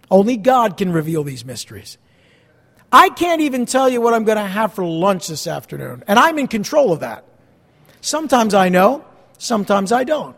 Only 0.09 0.37
God 0.37 0.77
can 0.77 0.91
reveal 0.91 1.23
these 1.23 1.45
mysteries. 1.45 1.99
I 2.91 3.09
can't 3.09 3.41
even 3.41 3.65
tell 3.65 3.89
you 3.89 4.01
what 4.01 4.13
I'm 4.13 4.23
going 4.23 4.37
to 4.37 4.43
have 4.43 4.73
for 4.73 4.85
lunch 4.85 5.27
this 5.27 5.47
afternoon, 5.47 6.03
and 6.07 6.17
I'm 6.17 6.39
in 6.39 6.47
control 6.47 6.91
of 6.91 7.01
that. 7.01 7.25
Sometimes 8.01 8.53
I 8.53 8.69
know, 8.69 9.05
sometimes 9.37 9.91
I 9.91 10.03
don't. 10.03 10.35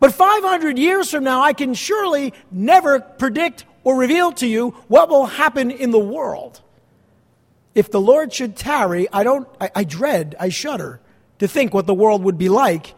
But 0.00 0.12
500 0.12 0.78
years 0.78 1.10
from 1.10 1.24
now, 1.24 1.42
I 1.42 1.52
can 1.52 1.74
surely 1.74 2.34
never 2.50 3.00
predict 3.00 3.64
or 3.84 3.96
reveal 3.96 4.32
to 4.32 4.46
you 4.46 4.70
what 4.88 5.08
will 5.08 5.26
happen 5.26 5.70
in 5.70 5.90
the 5.90 5.98
world. 5.98 6.60
If 7.74 7.90
the 7.90 8.00
Lord 8.00 8.32
should 8.32 8.56
tarry, 8.56 9.08
I 9.12 9.24
don't, 9.24 9.48
I, 9.60 9.70
I 9.74 9.84
dread, 9.84 10.36
I 10.38 10.48
shudder 10.48 11.00
to 11.38 11.48
think 11.48 11.74
what 11.74 11.86
the 11.86 11.94
world 11.94 12.22
would 12.24 12.38
be 12.38 12.48
like 12.48 12.94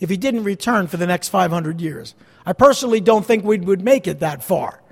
if 0.00 0.10
he 0.10 0.16
didn't 0.16 0.44
return 0.44 0.86
for 0.86 0.96
the 0.96 1.06
next 1.06 1.28
500 1.28 1.80
years. 1.80 2.14
I 2.44 2.52
personally 2.52 3.00
don't 3.00 3.24
think 3.24 3.44
we 3.44 3.58
would 3.58 3.82
make 3.82 4.06
it 4.06 4.20
that 4.20 4.42
far. 4.42 4.82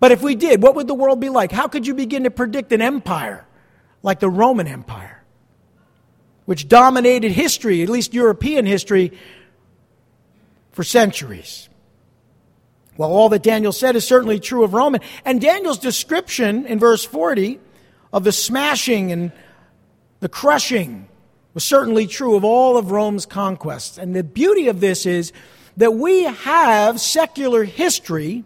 But 0.00 0.12
if 0.12 0.22
we 0.22 0.34
did, 0.34 0.62
what 0.62 0.74
would 0.74 0.86
the 0.86 0.94
world 0.94 1.20
be 1.20 1.28
like? 1.28 1.50
How 1.50 1.68
could 1.68 1.86
you 1.86 1.94
begin 1.94 2.24
to 2.24 2.30
predict 2.30 2.72
an 2.72 2.82
empire 2.82 3.46
like 4.02 4.20
the 4.20 4.30
Roman 4.30 4.66
Empire, 4.66 5.24
which 6.44 6.68
dominated 6.68 7.32
history, 7.32 7.82
at 7.82 7.88
least 7.88 8.14
European 8.14 8.66
history, 8.66 9.12
for 10.78 10.84
centuries? 10.84 11.68
Well, 12.96 13.10
all 13.10 13.28
that 13.30 13.42
Daniel 13.42 13.72
said 13.72 13.96
is 13.96 14.06
certainly 14.06 14.38
true 14.38 14.62
of 14.62 14.74
Roman. 14.74 15.00
And 15.24 15.40
Daniel's 15.40 15.80
description 15.80 16.66
in 16.66 16.78
verse 16.78 17.04
40 17.04 17.58
of 18.12 18.22
the 18.22 18.30
smashing 18.30 19.10
and 19.10 19.32
the 20.20 20.28
crushing 20.28 21.08
was 21.52 21.64
certainly 21.64 22.06
true 22.06 22.36
of 22.36 22.44
all 22.44 22.76
of 22.76 22.92
Rome's 22.92 23.26
conquests. 23.26 23.98
And 23.98 24.14
the 24.14 24.22
beauty 24.22 24.68
of 24.68 24.78
this 24.78 25.04
is 25.04 25.32
that 25.76 25.94
we 25.94 26.22
have 26.22 27.00
secular 27.00 27.64
history 27.64 28.44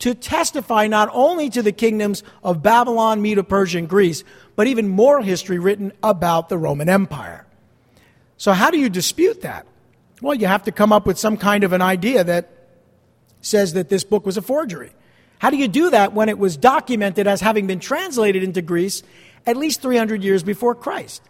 to 0.00 0.12
testify 0.12 0.88
not 0.88 1.08
only 1.12 1.50
to 1.50 1.62
the 1.62 1.70
kingdoms 1.70 2.24
of 2.42 2.64
Babylon, 2.64 3.22
Medo 3.22 3.44
Persia, 3.44 3.78
and 3.78 3.88
Greece, 3.88 4.24
but 4.56 4.66
even 4.66 4.88
more 4.88 5.22
history 5.22 5.60
written 5.60 5.92
about 6.02 6.48
the 6.48 6.58
Roman 6.58 6.88
Empire. 6.88 7.46
So, 8.38 8.54
how 8.54 8.72
do 8.72 8.78
you 8.80 8.88
dispute 8.88 9.42
that? 9.42 9.68
Well, 10.20 10.34
you 10.34 10.46
have 10.46 10.64
to 10.64 10.72
come 10.72 10.92
up 10.92 11.06
with 11.06 11.18
some 11.18 11.36
kind 11.36 11.64
of 11.64 11.72
an 11.72 11.82
idea 11.82 12.24
that 12.24 12.50
says 13.40 13.72
that 13.72 13.88
this 13.88 14.04
book 14.04 14.26
was 14.26 14.36
a 14.36 14.42
forgery. 14.42 14.92
How 15.38 15.48
do 15.50 15.56
you 15.56 15.68
do 15.68 15.90
that 15.90 16.12
when 16.12 16.28
it 16.28 16.38
was 16.38 16.56
documented 16.56 17.26
as 17.26 17.40
having 17.40 17.66
been 17.66 17.80
translated 17.80 18.42
into 18.42 18.60
Greece 18.60 19.02
at 19.46 19.56
least 19.56 19.80
300 19.80 20.22
years 20.22 20.42
before 20.42 20.74
Christ? 20.74 21.22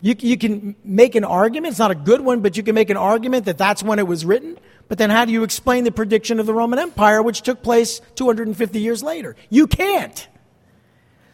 You, 0.00 0.14
you 0.18 0.38
can 0.38 0.76
make 0.84 1.14
an 1.14 1.24
argument, 1.24 1.72
it's 1.72 1.78
not 1.78 1.90
a 1.90 1.96
good 1.96 2.20
one, 2.20 2.40
but 2.40 2.56
you 2.56 2.62
can 2.62 2.74
make 2.74 2.88
an 2.88 2.96
argument 2.96 3.44
that 3.46 3.58
that's 3.58 3.82
when 3.82 3.98
it 3.98 4.06
was 4.06 4.24
written. 4.24 4.58
But 4.88 4.98
then 4.98 5.10
how 5.10 5.24
do 5.24 5.32
you 5.32 5.42
explain 5.42 5.84
the 5.84 5.92
prediction 5.92 6.40
of 6.40 6.46
the 6.46 6.54
Roman 6.54 6.78
Empire, 6.78 7.22
which 7.22 7.42
took 7.42 7.62
place 7.62 8.00
250 8.14 8.80
years 8.80 9.02
later? 9.02 9.36
You 9.50 9.66
can't. 9.66 10.28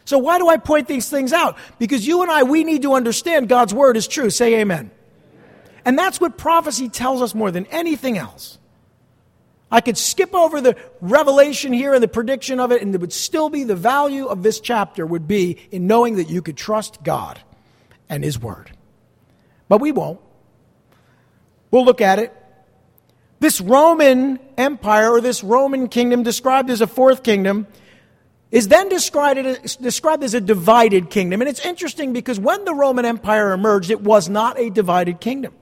So 0.03 0.17
why 0.17 0.37
do 0.37 0.49
I 0.49 0.57
point 0.57 0.87
these 0.87 1.09
things 1.09 1.31
out? 1.31 1.57
Because 1.79 2.05
you 2.07 2.21
and 2.23 2.31
I, 2.31 2.43
we 2.43 2.63
need 2.63 2.81
to 2.81 2.93
understand 2.93 3.49
God's 3.49 3.73
word 3.73 3.97
is 3.97 4.07
true. 4.07 4.29
Say 4.29 4.55
amen. 4.55 4.91
And 5.87 5.97
that's 5.97 6.19
what 6.19 6.37
prophecy 6.37 6.89
tells 6.89 7.21
us 7.21 7.33
more 7.33 7.49
than 7.49 7.65
anything 7.67 8.17
else. 8.17 8.57
I 9.71 9.79
could 9.79 9.97
skip 9.97 10.35
over 10.35 10.59
the 10.59 10.75
revelation 10.99 11.71
here 11.71 11.93
and 11.93 12.03
the 12.03 12.09
prediction 12.09 12.59
of 12.59 12.73
it, 12.73 12.81
and 12.81 12.93
it 12.93 12.99
would 12.99 13.13
still 13.13 13.49
be 13.49 13.63
the 13.63 13.73
value 13.73 14.25
of 14.25 14.43
this 14.43 14.59
chapter 14.59 15.05
would 15.05 15.29
be 15.29 15.57
in 15.71 15.87
knowing 15.87 16.17
that 16.17 16.29
you 16.29 16.41
could 16.41 16.57
trust 16.57 17.03
God 17.03 17.39
and 18.09 18.21
His 18.21 18.37
Word. 18.37 18.69
But 19.69 19.79
we 19.79 19.93
won't. 19.93 20.19
We'll 21.71 21.85
look 21.85 22.01
at 22.01 22.19
it. 22.19 22.35
This 23.39 23.61
Roman 23.61 24.39
Empire, 24.57 25.11
or 25.11 25.21
this 25.21 25.41
Roman 25.41 25.87
kingdom, 25.87 26.21
described 26.21 26.69
as 26.69 26.81
a 26.81 26.87
fourth 26.87 27.23
kingdom, 27.23 27.65
is 28.51 28.67
then 28.67 28.89
described, 28.89 29.39
described 29.81 30.25
as 30.25 30.33
a 30.33 30.41
divided 30.41 31.09
kingdom. 31.09 31.41
And 31.41 31.49
it's 31.49 31.65
interesting 31.65 32.11
because 32.11 32.37
when 32.37 32.65
the 32.65 32.73
Roman 32.73 33.05
Empire 33.05 33.53
emerged, 33.53 33.89
it 33.89 34.01
was 34.01 34.27
not 34.27 34.59
a 34.59 34.69
divided 34.69 35.21
kingdom. 35.21 35.53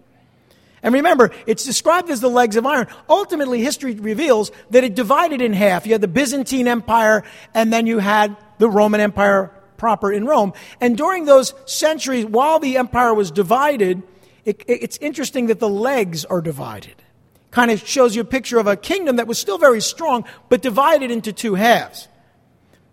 And 0.85 0.93
remember, 0.93 1.31
it's 1.47 1.65
described 1.65 2.11
as 2.11 2.21
the 2.21 2.29
legs 2.29 2.55
of 2.57 2.65
iron. 2.67 2.85
Ultimately, 3.09 3.59
history 3.59 3.95
reveals 3.95 4.51
that 4.69 4.83
it 4.83 4.93
divided 4.93 5.41
in 5.41 5.51
half. 5.51 5.87
You 5.87 5.93
had 5.93 6.01
the 6.01 6.07
Byzantine 6.07 6.67
Empire, 6.67 7.23
and 7.55 7.73
then 7.73 7.87
you 7.87 7.97
had 7.97 8.37
the 8.59 8.69
Roman 8.69 9.01
Empire 9.01 9.51
proper 9.77 10.13
in 10.13 10.27
Rome. 10.27 10.53
And 10.79 10.95
during 10.95 11.25
those 11.25 11.55
centuries, 11.65 12.27
while 12.27 12.59
the 12.59 12.77
empire 12.77 13.15
was 13.15 13.31
divided, 13.31 14.03
it, 14.45 14.63
it's 14.67 14.97
interesting 14.97 15.47
that 15.47 15.59
the 15.59 15.67
legs 15.67 16.23
are 16.23 16.39
divided. 16.39 17.01
Kind 17.49 17.71
of 17.71 17.85
shows 17.87 18.15
you 18.15 18.21
a 18.21 18.25
picture 18.25 18.59
of 18.59 18.67
a 18.67 18.75
kingdom 18.75 19.15
that 19.15 19.25
was 19.25 19.39
still 19.39 19.57
very 19.57 19.81
strong, 19.81 20.23
but 20.49 20.61
divided 20.61 21.09
into 21.09 21.33
two 21.33 21.55
halves. 21.55 22.07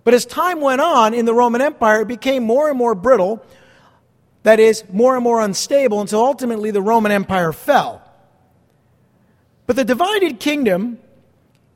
But 0.03 0.15
as 0.15 0.25
time 0.25 0.63
went 0.63 0.81
on 0.81 1.13
in 1.13 1.27
the 1.27 1.35
Roman 1.35 1.61
Empire, 1.61 2.01
it 2.01 2.09
became 2.09 2.43
more 2.43 2.71
and 2.71 2.79
more 2.79 2.95
brittle 2.95 3.45
that 4.43 4.59
is, 4.61 4.85
more 4.91 5.15
and 5.15 5.23
more 5.23 5.41
unstable 5.41 6.01
until 6.01 6.21
ultimately 6.21 6.71
the 6.71 6.83
Roman 6.83 7.13
Empire 7.13 7.53
fell. 7.53 8.03
But 9.67 9.77
the 9.77 9.85
divided 9.85 10.41
kingdom 10.41 10.99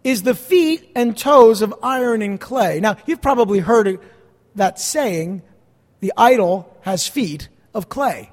is 0.03 0.23
the 0.23 0.35
feet 0.35 0.91
and 0.95 1.17
toes 1.17 1.63
of 1.63 1.75
iron 1.83 2.23
and 2.23 2.41
clay. 2.41 2.81
Now, 2.81 2.97
you've 3.07 3.23
probably 3.23 3.59
heard 3.59 4.01
that 4.55 4.79
saying, 4.79 5.43
the 6.01 6.13
idol 6.17 6.77
has 6.83 7.07
feet 7.07 7.49
of 7.75 7.89
clay. 7.89 8.31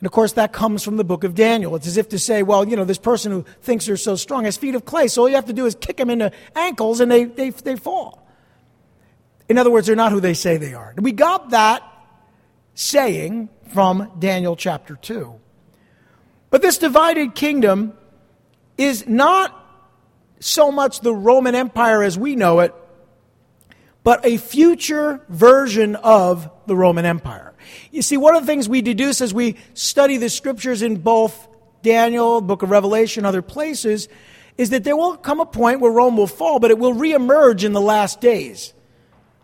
And 0.00 0.06
of 0.06 0.12
course, 0.12 0.32
that 0.32 0.52
comes 0.52 0.82
from 0.82 0.96
the 0.96 1.04
book 1.04 1.24
of 1.24 1.34
Daniel. 1.34 1.76
It's 1.76 1.86
as 1.86 1.98
if 1.98 2.08
to 2.10 2.18
say, 2.18 2.42
well, 2.42 2.66
you 2.66 2.76
know, 2.76 2.84
this 2.84 2.98
person 2.98 3.32
who 3.32 3.44
thinks 3.60 3.86
they're 3.86 3.98
so 3.98 4.16
strong 4.16 4.44
has 4.44 4.56
feet 4.56 4.74
of 4.74 4.84
clay, 4.84 5.08
so 5.08 5.22
all 5.22 5.28
you 5.28 5.34
have 5.34 5.46
to 5.46 5.52
do 5.52 5.66
is 5.66 5.74
kick 5.74 5.98
them 5.98 6.08
in 6.08 6.20
the 6.20 6.32
ankles 6.56 7.00
and 7.00 7.10
they, 7.10 7.24
they, 7.24 7.50
they 7.50 7.76
fall. 7.76 8.26
In 9.48 9.58
other 9.58 9.70
words, 9.70 9.86
they're 9.86 9.96
not 9.96 10.12
who 10.12 10.20
they 10.20 10.34
say 10.34 10.56
they 10.56 10.74
are. 10.74 10.94
We 10.96 11.12
got 11.12 11.50
that 11.50 11.82
saying 12.80 13.50
from 13.74 14.10
Daniel 14.18 14.56
chapter 14.56 14.96
2. 14.96 15.38
But 16.48 16.62
this 16.62 16.78
divided 16.78 17.34
kingdom 17.34 17.92
is 18.78 19.06
not 19.06 19.54
so 20.40 20.72
much 20.72 21.00
the 21.00 21.14
Roman 21.14 21.54
Empire 21.54 22.02
as 22.02 22.18
we 22.18 22.36
know 22.36 22.60
it, 22.60 22.74
but 24.02 24.24
a 24.24 24.38
future 24.38 25.20
version 25.28 25.94
of 25.96 26.50
the 26.66 26.74
Roman 26.74 27.04
Empire. 27.04 27.52
You 27.90 28.00
see, 28.00 28.16
one 28.16 28.34
of 28.34 28.42
the 28.42 28.46
things 28.46 28.66
we 28.66 28.80
deduce 28.80 29.20
as 29.20 29.34
we 29.34 29.56
study 29.74 30.16
the 30.16 30.30
scriptures 30.30 30.80
in 30.80 30.96
both 30.96 31.48
Daniel, 31.82 32.40
book 32.40 32.62
of 32.62 32.70
Revelation, 32.70 33.26
other 33.26 33.42
places, 33.42 34.08
is 34.56 34.70
that 34.70 34.84
there 34.84 34.96
will 34.96 35.18
come 35.18 35.40
a 35.40 35.46
point 35.46 35.80
where 35.80 35.92
Rome 35.92 36.16
will 36.16 36.26
fall, 36.26 36.58
but 36.58 36.70
it 36.70 36.78
will 36.78 36.94
reemerge 36.94 37.62
in 37.62 37.74
the 37.74 37.80
last 37.80 38.22
days. 38.22 38.72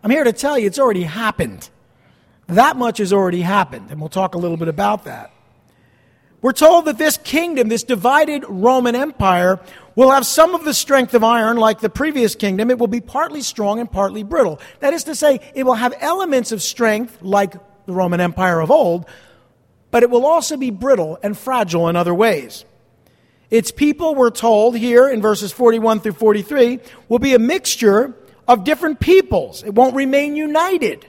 I'm 0.03 0.09
here 0.09 0.23
to 0.23 0.33
tell 0.33 0.57
you 0.57 0.65
it's 0.65 0.79
already 0.79 1.03
happened. 1.03 1.69
That 2.47 2.77
much 2.77 2.99
has 2.99 3.11
already 3.11 3.41
happened, 3.41 3.91
and 3.91 3.99
we'll 3.99 4.09
talk 4.09 4.35
a 4.35 4.37
little 4.37 4.57
bit 4.57 4.67
about 4.69 5.03
that. 5.03 5.31
We're 6.41 6.53
told 6.53 6.85
that 6.85 6.97
this 6.97 7.17
kingdom, 7.17 7.67
this 7.67 7.83
divided 7.83 8.45
Roman 8.47 8.95
Empire, 8.95 9.59
will 9.95 10.11
have 10.11 10.25
some 10.25 10.53
of 10.53 10.63
the 10.63 10.73
strength 10.73 11.13
of 11.13 11.23
iron 11.23 11.57
like 11.57 11.79
the 11.79 11.89
previous 11.89 12.35
kingdom. 12.35 12.69
It 12.69 12.77
will 12.77 12.87
be 12.87 13.01
partly 13.01 13.41
strong 13.41 13.79
and 13.79 13.91
partly 13.91 14.23
brittle. 14.23 14.59
That 14.79 14.93
is 14.93 15.03
to 15.05 15.15
say, 15.15 15.41
it 15.55 15.63
will 15.63 15.73
have 15.73 15.93
elements 15.99 16.51
of 16.51 16.61
strength 16.61 17.17
like 17.21 17.53
the 17.85 17.93
Roman 17.93 18.21
Empire 18.21 18.61
of 18.61 18.69
old, 18.69 19.07
but 19.89 20.03
it 20.03 20.09
will 20.09 20.25
also 20.25 20.57
be 20.57 20.69
brittle 20.69 21.17
and 21.23 21.37
fragile 21.37 21.89
in 21.89 21.95
other 21.95 22.13
ways. 22.13 22.63
Its 23.49 23.71
people, 23.71 24.13
we're 24.13 24.29
told 24.29 24.77
here 24.77 25.09
in 25.09 25.21
verses 25.21 25.51
41 25.51 26.01
through 26.01 26.13
43, 26.13 26.79
will 27.09 27.19
be 27.19 27.33
a 27.33 27.39
mixture 27.39 28.13
of 28.47 28.63
different 28.63 28.99
peoples. 28.99 29.63
It 29.63 29.73
won't 29.73 29.95
remain 29.95 30.35
united. 30.35 31.07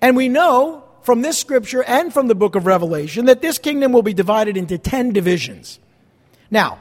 And 0.00 0.16
we 0.16 0.28
know 0.28 0.84
from 1.02 1.22
this 1.22 1.38
scripture 1.38 1.82
and 1.82 2.12
from 2.12 2.28
the 2.28 2.34
book 2.34 2.54
of 2.54 2.66
Revelation 2.66 3.26
that 3.26 3.40
this 3.40 3.58
kingdom 3.58 3.92
will 3.92 4.02
be 4.02 4.14
divided 4.14 4.56
into 4.56 4.78
10 4.78 5.12
divisions. 5.12 5.78
Now, 6.50 6.80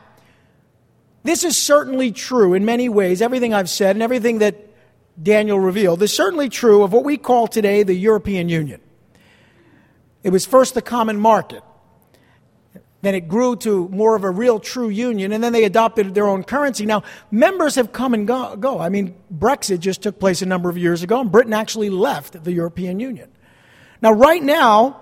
this 1.24 1.44
is 1.44 1.60
certainly 1.60 2.12
true 2.12 2.54
in 2.54 2.66
many 2.66 2.90
ways. 2.90 3.22
Everything 3.22 3.54
I've 3.54 3.70
said 3.70 3.96
and 3.96 4.04
everything 4.04 4.40
that 4.40 4.56
Daniel 5.22 5.60
revealed 5.60 6.02
is 6.02 6.14
certainly 6.14 6.50
true 6.50 6.84
of 6.84 6.92
what 6.92 7.04
we 7.04 7.18
call 7.18 7.48
today 7.48 7.84
the 7.84 7.94
European 7.94 8.50
Union. 8.50 8.82
It 10.24 10.30
was 10.32 10.46
first 10.46 10.74
the 10.74 10.82
common 10.82 11.20
market. 11.20 11.64
Then 13.06 13.14
it 13.14 13.28
grew 13.28 13.56
to 13.58 13.88
more 13.90 14.16
of 14.16 14.24
a 14.24 14.32
real 14.32 14.60
true 14.60 14.90
union, 14.90 15.32
and 15.32 15.44
then 15.44 15.54
they 15.54 15.64
adopted 15.64 16.16
their 16.16 16.28
own 16.28 16.44
currency. 16.44 16.88
Now, 16.88 17.04
members 17.30 17.76
have 17.76 17.92
come 17.92 18.16
and 18.16 18.26
go. 18.26 18.56
go. 18.56 18.80
I 18.80 18.90
mean, 18.90 19.14
Brexit 19.32 19.80
just 19.80 20.02
took 20.02 20.20
place 20.20 20.42
a 20.42 20.48
number 20.48 20.72
of 20.72 20.78
years 20.78 21.04
ago, 21.04 21.22
and 21.22 21.32
Britain 21.32 21.54
actually 21.54 21.92
left 21.92 22.44
the 22.44 22.52
European 22.52 23.00
Union. 23.00 23.30
Now, 24.02 24.12
right 24.12 24.42
now, 24.42 25.02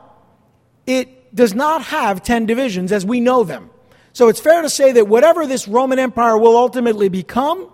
it 0.86 1.34
does 1.34 1.54
not 1.54 1.82
have 1.84 2.22
10 2.22 2.46
divisions 2.46 2.92
as 2.92 3.06
we 3.06 3.22
know 3.22 3.46
them. 3.46 3.70
So 4.12 4.28
it's 4.28 4.42
fair 4.42 4.62
to 4.64 4.70
say 4.70 4.92
that 4.92 5.08
whatever 5.08 5.48
this 5.48 5.66
Roman 5.66 5.98
Empire 5.98 6.38
will 6.38 6.58
ultimately 6.58 7.08
become, 7.08 7.70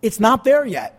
it's 0.00 0.18
not 0.18 0.44
there 0.44 0.64
yet. 0.64 0.98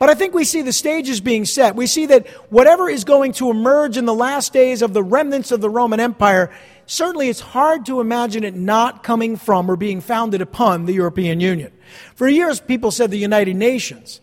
But 0.00 0.10
I 0.10 0.14
think 0.14 0.34
we 0.34 0.44
see 0.44 0.62
the 0.62 0.72
stages 0.72 1.20
being 1.20 1.44
set. 1.44 1.76
We 1.76 1.86
see 1.86 2.06
that 2.06 2.26
whatever 2.50 2.90
is 2.90 3.04
going 3.04 3.32
to 3.34 3.50
emerge 3.50 3.96
in 3.96 4.06
the 4.06 4.14
last 4.14 4.52
days 4.52 4.82
of 4.82 4.92
the 4.92 5.02
remnants 5.02 5.52
of 5.52 5.60
the 5.60 5.70
Roman 5.70 6.00
Empire, 6.00 6.50
certainly 6.86 7.28
it's 7.28 7.40
hard 7.40 7.86
to 7.86 8.00
imagine 8.00 8.44
it 8.44 8.54
not 8.54 9.02
coming 9.02 9.36
from 9.36 9.70
or 9.70 9.76
being 9.76 10.00
founded 10.00 10.40
upon 10.40 10.86
the 10.86 10.92
European 10.92 11.40
Union. 11.40 11.72
For 12.14 12.28
years, 12.28 12.60
people 12.60 12.90
said 12.90 13.10
the 13.10 13.18
United 13.18 13.56
Nations. 13.56 14.20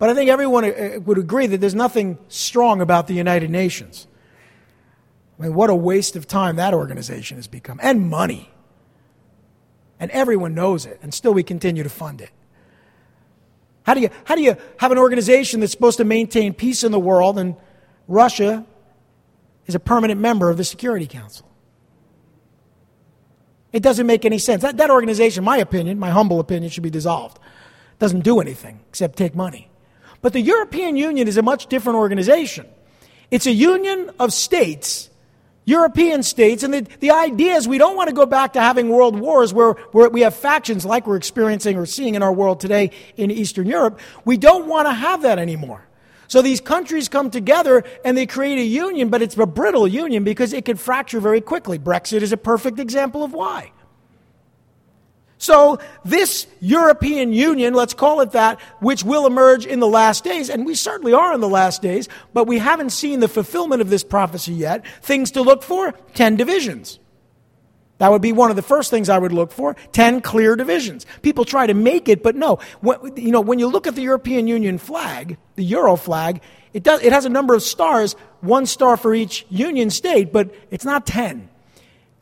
But 0.00 0.08
I 0.08 0.14
think 0.14 0.30
everyone 0.30 0.64
uh, 0.64 1.00
would 1.04 1.18
agree 1.18 1.46
that 1.46 1.58
there's 1.58 1.74
nothing 1.74 2.18
strong 2.28 2.80
about 2.80 3.06
the 3.06 3.12
United 3.12 3.50
Nations. 3.50 4.06
I 5.38 5.42
mean, 5.42 5.54
what 5.54 5.68
a 5.68 5.74
waste 5.74 6.16
of 6.16 6.26
time 6.26 6.56
that 6.56 6.72
organization 6.72 7.36
has 7.36 7.46
become, 7.46 7.78
and 7.82 8.08
money. 8.08 8.50
And 9.98 10.10
everyone 10.12 10.54
knows 10.54 10.86
it, 10.86 10.98
and 11.02 11.12
still 11.12 11.34
we 11.34 11.42
continue 11.42 11.82
to 11.82 11.90
fund 11.90 12.22
it. 12.22 12.30
How 13.82 13.92
do 13.92 14.00
you, 14.00 14.08
how 14.24 14.36
do 14.36 14.42
you 14.42 14.56
have 14.78 14.90
an 14.90 14.96
organization 14.96 15.60
that's 15.60 15.72
supposed 15.72 15.98
to 15.98 16.04
maintain 16.04 16.54
peace 16.54 16.82
in 16.82 16.92
the 16.92 17.00
world 17.00 17.38
and 17.38 17.56
Russia 18.08 18.64
is 19.66 19.74
a 19.74 19.80
permanent 19.80 20.18
member 20.18 20.48
of 20.48 20.56
the 20.56 20.64
Security 20.64 21.06
Council? 21.06 21.49
It 23.72 23.82
doesn't 23.82 24.06
make 24.06 24.24
any 24.24 24.38
sense. 24.38 24.62
That, 24.62 24.76
that 24.78 24.90
organization, 24.90 25.44
my 25.44 25.58
opinion, 25.58 25.98
my 25.98 26.10
humble 26.10 26.40
opinion, 26.40 26.70
should 26.70 26.82
be 26.82 26.90
dissolved. 26.90 27.38
It 27.38 27.98
doesn't 27.98 28.22
do 28.22 28.40
anything 28.40 28.80
except 28.88 29.16
take 29.16 29.34
money. 29.34 29.68
But 30.22 30.32
the 30.32 30.40
European 30.40 30.96
Union 30.96 31.28
is 31.28 31.36
a 31.36 31.42
much 31.42 31.66
different 31.66 31.98
organization. 31.98 32.66
It's 33.30 33.46
a 33.46 33.52
union 33.52 34.10
of 34.18 34.32
states 34.32 35.10
European 35.70 36.22
states. 36.22 36.62
And 36.62 36.74
the, 36.74 36.86
the 37.00 37.12
idea 37.12 37.54
is 37.54 37.68
we 37.68 37.78
don't 37.78 37.96
want 37.96 38.08
to 38.08 38.14
go 38.14 38.26
back 38.26 38.54
to 38.54 38.60
having 38.60 38.88
world 38.88 39.18
wars 39.18 39.54
where, 39.54 39.72
where 39.92 40.10
we 40.10 40.22
have 40.22 40.34
factions 40.34 40.84
like 40.84 41.06
we're 41.06 41.16
experiencing 41.16 41.76
or 41.76 41.86
seeing 41.86 42.14
in 42.14 42.22
our 42.22 42.32
world 42.32 42.60
today 42.60 42.90
in 43.16 43.30
Eastern 43.30 43.66
Europe. 43.66 44.00
We 44.24 44.36
don't 44.36 44.66
want 44.66 44.88
to 44.88 44.92
have 44.92 45.22
that 45.22 45.38
anymore. 45.38 45.86
So 46.30 46.42
these 46.42 46.60
countries 46.60 47.08
come 47.08 47.28
together 47.28 47.82
and 48.04 48.16
they 48.16 48.24
create 48.24 48.60
a 48.60 48.62
union, 48.62 49.08
but 49.08 49.20
it's 49.20 49.36
a 49.36 49.46
brittle 49.46 49.88
union 49.88 50.22
because 50.22 50.52
it 50.52 50.64
can 50.64 50.76
fracture 50.76 51.18
very 51.18 51.40
quickly. 51.40 51.76
Brexit 51.76 52.22
is 52.22 52.30
a 52.30 52.36
perfect 52.36 52.78
example 52.78 53.24
of 53.24 53.32
why. 53.32 53.72
So, 55.38 55.80
this 56.04 56.46
European 56.60 57.32
Union, 57.32 57.74
let's 57.74 57.94
call 57.94 58.20
it 58.20 58.30
that, 58.32 58.60
which 58.78 59.02
will 59.02 59.26
emerge 59.26 59.66
in 59.66 59.80
the 59.80 59.88
last 59.88 60.22
days, 60.22 60.50
and 60.50 60.64
we 60.64 60.76
certainly 60.76 61.14
are 61.14 61.34
in 61.34 61.40
the 61.40 61.48
last 61.48 61.82
days, 61.82 62.08
but 62.32 62.46
we 62.46 62.58
haven't 62.58 62.90
seen 62.90 63.18
the 63.18 63.26
fulfillment 63.26 63.80
of 63.80 63.90
this 63.90 64.04
prophecy 64.04 64.52
yet. 64.52 64.86
Things 65.02 65.32
to 65.32 65.42
look 65.42 65.64
for 65.64 65.94
10 66.14 66.36
divisions. 66.36 67.00
That 68.00 68.10
would 68.10 68.22
be 68.22 68.32
one 68.32 68.48
of 68.48 68.56
the 68.56 68.62
first 68.62 68.90
things 68.90 69.10
I 69.10 69.18
would 69.18 69.30
look 69.30 69.52
for 69.52 69.76
10 69.92 70.22
clear 70.22 70.56
divisions. 70.56 71.04
People 71.20 71.44
try 71.44 71.66
to 71.66 71.74
make 71.74 72.08
it, 72.08 72.22
but 72.22 72.34
no. 72.34 72.58
When, 72.80 73.14
you 73.14 73.30
know, 73.30 73.42
when 73.42 73.58
you 73.58 73.66
look 73.66 73.86
at 73.86 73.94
the 73.94 74.00
European 74.00 74.46
Union 74.46 74.78
flag, 74.78 75.36
the 75.56 75.64
Euro 75.64 75.96
flag, 75.96 76.40
it, 76.72 76.82
does, 76.82 77.02
it 77.02 77.12
has 77.12 77.26
a 77.26 77.28
number 77.28 77.52
of 77.52 77.62
stars, 77.62 78.16
one 78.40 78.64
star 78.64 78.96
for 78.96 79.14
each 79.14 79.44
union 79.50 79.90
state, 79.90 80.32
but 80.32 80.54
it's 80.70 80.86
not 80.86 81.04
10. 81.04 81.50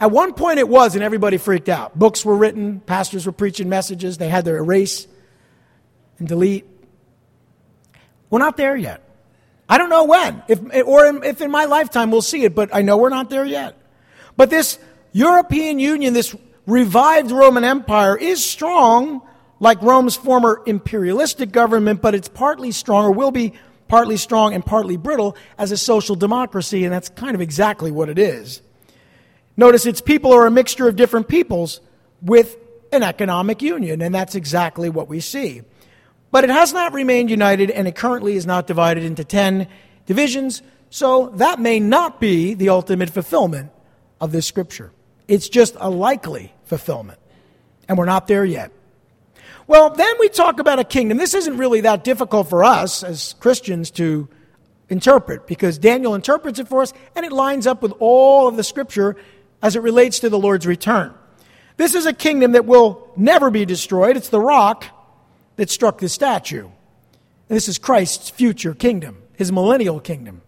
At 0.01 0.11
one 0.11 0.35
point 0.35 0.59
it 0.59 0.69
was, 0.69 0.97
and 0.97 1.05
everybody 1.05 1.37
freaked 1.37 1.69
out. 1.69 1.97
Books 1.97 2.25
were 2.25 2.37
written, 2.37 2.81
pastors 2.81 3.25
were 3.25 3.31
preaching 3.31 3.69
messages, 3.69 4.19
they 4.19 4.29
had 4.29 4.47
to 4.47 4.57
erase 4.57 5.07
and 6.19 6.27
delete. 6.27 6.67
We're 8.31 8.41
not 8.41 8.57
there 8.57 8.77
yet. 8.77 9.01
I 9.69 9.79
don't 9.79 9.91
know 9.91 10.05
when, 10.07 10.43
if, 10.49 10.61
or 10.85 11.07
if 11.25 11.41
in 11.41 11.53
my 11.53 11.67
lifetime 11.67 12.11
we'll 12.11 12.21
see 12.21 12.43
it, 12.43 12.57
but 12.57 12.75
I 12.75 12.83
know 12.83 12.97
we're 12.97 13.11
not 13.11 13.31
there 13.31 13.45
yet. 13.45 13.77
But 14.37 14.51
this 14.51 14.81
European 15.13 15.79
Union, 15.79 16.15
this 16.15 16.35
revived 16.67 17.31
Roman 17.31 17.65
Empire, 17.65 18.17
is 18.17 18.45
strong, 18.45 19.23
like 19.61 19.81
Rome's 19.83 20.17
former 20.17 20.63
imperialistic 20.67 21.51
government, 21.51 22.03
but 22.03 22.15
it's 22.15 22.29
partly 22.29 22.71
strong, 22.71 23.05
or 23.07 23.13
will 23.13 23.31
be 23.31 23.55
partly 23.89 24.17
strong 24.17 24.55
and 24.55 24.65
partly 24.65 24.97
brittle, 24.97 25.37
as 25.57 25.73
a 25.73 25.77
social 25.77 26.15
democracy, 26.15 26.85
and 26.85 26.93
that's 26.93 27.09
kind 27.09 27.35
of 27.35 27.41
exactly 27.41 27.91
what 27.91 28.09
it 28.09 28.19
is. 28.19 28.61
Notice 29.57 29.87
its 29.87 30.01
people 30.01 30.33
are 30.33 30.47
a 30.47 30.51
mixture 30.51 30.87
of 30.87 30.95
different 30.95 31.27
peoples 31.27 31.81
with 32.23 32.57
an 32.93 33.03
economic 33.03 33.63
union, 33.63 34.03
and 34.03 34.15
that's 34.15 34.35
exactly 34.35 34.89
what 34.89 35.09
we 35.09 35.21
see. 35.21 35.63
But 36.31 36.45
it 36.45 36.51
has 36.51 36.73
not 36.73 36.93
remained 36.93 37.31
united, 37.31 37.71
and 37.71 37.89
it 37.89 37.97
currently 37.97 38.37
is 38.37 38.47
not 38.47 38.67
divided 38.67 39.05
into 39.05 39.25
10 39.25 39.67
divisions, 40.07 40.63
so 40.91 41.31
that 41.37 41.59
may 41.59 41.81
not 41.81 42.21
be 42.21 42.55
the 42.55 42.69
ultimate 42.69 43.11
fulfillment 43.11 43.71
of 44.21 44.33
this 44.33 44.47
scripture. 44.47 44.93
It's 45.29 45.49
just 45.49 45.77
a 45.79 45.91
likely 45.91 46.53
fulfillment, 46.65 47.21
and 47.87 47.97
we're 47.97 48.07
not 48.07 48.27
there 48.27 48.45
yet. 48.45 48.73
Well, 49.67 49.91
then 49.91 50.15
we 50.19 50.31
talk 50.31 50.59
about 50.59 50.79
a 50.79 50.85
kingdom. 50.85 51.19
This 51.19 51.35
isn't 51.35 51.59
really 51.59 51.83
that 51.83 52.03
difficult 52.03 52.49
for 52.49 52.65
us 52.65 53.05
as 53.05 53.35
Christians 53.39 53.91
to 53.93 54.29
interpret 54.89 55.47
because 55.47 55.79
Daniel 55.79 56.15
interprets 56.15 56.59
it 56.59 56.67
for 56.67 56.81
us, 56.81 56.95
and 57.15 57.27
it 57.27 57.33
lines 57.33 57.67
up 57.67 57.83
with 57.83 57.93
all 57.99 58.49
of 58.49 58.57
the 58.57 58.65
scripture 58.65 59.17
as 59.61 59.77
it 59.77 59.83
relates 59.83 60.21
to 60.21 60.31
the 60.31 60.39
Lord's 60.39 60.67
return. 60.67 61.13
This 61.77 61.95
is 61.95 62.07
a 62.07 62.13
kingdom 62.13 62.53
that 62.53 62.65
will 62.65 63.11
never 63.15 63.51
be 63.51 63.67
destroyed. 63.67 64.17
It's 64.17 64.31
the 64.31 64.41
rock 64.41 64.87
that 65.57 65.69
struck 65.69 65.99
the 65.99 66.09
statue. 66.09 66.65
And 66.65 67.57
this 67.57 67.69
is 67.69 67.79
Christ's 67.79 68.31
future 68.31 68.75
kingdom, 68.75 69.23
his 69.37 69.53
millennial 69.53 70.01
kingdom. 70.01 70.43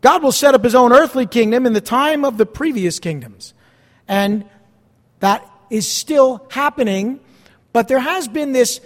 God 0.00 0.22
will 0.22 0.32
set 0.32 0.54
up 0.54 0.64
his 0.64 0.74
own 0.74 0.92
earthly 0.92 1.26
kingdom 1.26 1.66
in 1.66 1.74
the 1.74 1.80
time 1.80 2.24
of 2.24 2.38
the 2.38 2.46
previous 2.46 2.98
kingdoms. 2.98 3.54
And 4.12 4.44
that 5.20 5.50
is 5.70 5.90
still 5.90 6.46
happening, 6.50 7.18
but 7.72 7.88
there 7.88 7.98
has 7.98 8.28
been 8.28 8.52
this 8.52 8.78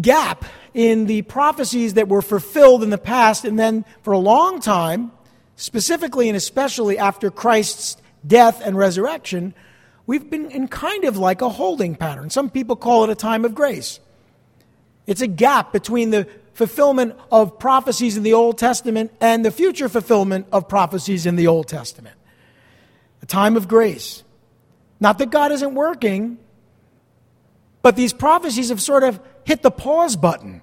gap 0.00 0.44
in 0.74 1.06
the 1.06 1.22
prophecies 1.22 1.94
that 1.94 2.08
were 2.08 2.20
fulfilled 2.20 2.82
in 2.82 2.90
the 2.90 2.98
past, 2.98 3.44
and 3.44 3.56
then 3.56 3.84
for 4.02 4.12
a 4.12 4.18
long 4.18 4.58
time, 4.58 5.12
specifically 5.54 6.28
and 6.28 6.36
especially 6.36 6.98
after 6.98 7.30
Christ's 7.30 7.96
death 8.26 8.60
and 8.64 8.76
resurrection, 8.76 9.54
we've 10.06 10.28
been 10.28 10.50
in 10.50 10.66
kind 10.66 11.04
of 11.04 11.16
like 11.16 11.40
a 11.40 11.48
holding 11.48 11.94
pattern. 11.94 12.30
Some 12.30 12.50
people 12.50 12.74
call 12.74 13.04
it 13.04 13.10
a 13.10 13.14
time 13.14 13.44
of 13.44 13.54
grace. 13.54 14.00
It's 15.06 15.20
a 15.20 15.28
gap 15.28 15.72
between 15.72 16.10
the 16.10 16.26
fulfillment 16.54 17.14
of 17.30 17.60
prophecies 17.60 18.16
in 18.16 18.24
the 18.24 18.32
Old 18.32 18.58
Testament 18.58 19.12
and 19.20 19.44
the 19.44 19.52
future 19.52 19.88
fulfillment 19.88 20.48
of 20.50 20.68
prophecies 20.68 21.26
in 21.26 21.36
the 21.36 21.46
Old 21.46 21.68
Testament. 21.68 22.16
A 23.24 23.26
time 23.26 23.56
of 23.56 23.68
grace. 23.68 24.22
Not 25.00 25.16
that 25.16 25.30
God 25.30 25.50
isn't 25.50 25.74
working, 25.74 26.36
but 27.80 27.96
these 27.96 28.12
prophecies 28.12 28.68
have 28.68 28.82
sort 28.82 29.02
of 29.02 29.18
hit 29.44 29.62
the 29.62 29.70
pause 29.70 30.14
button. 30.14 30.60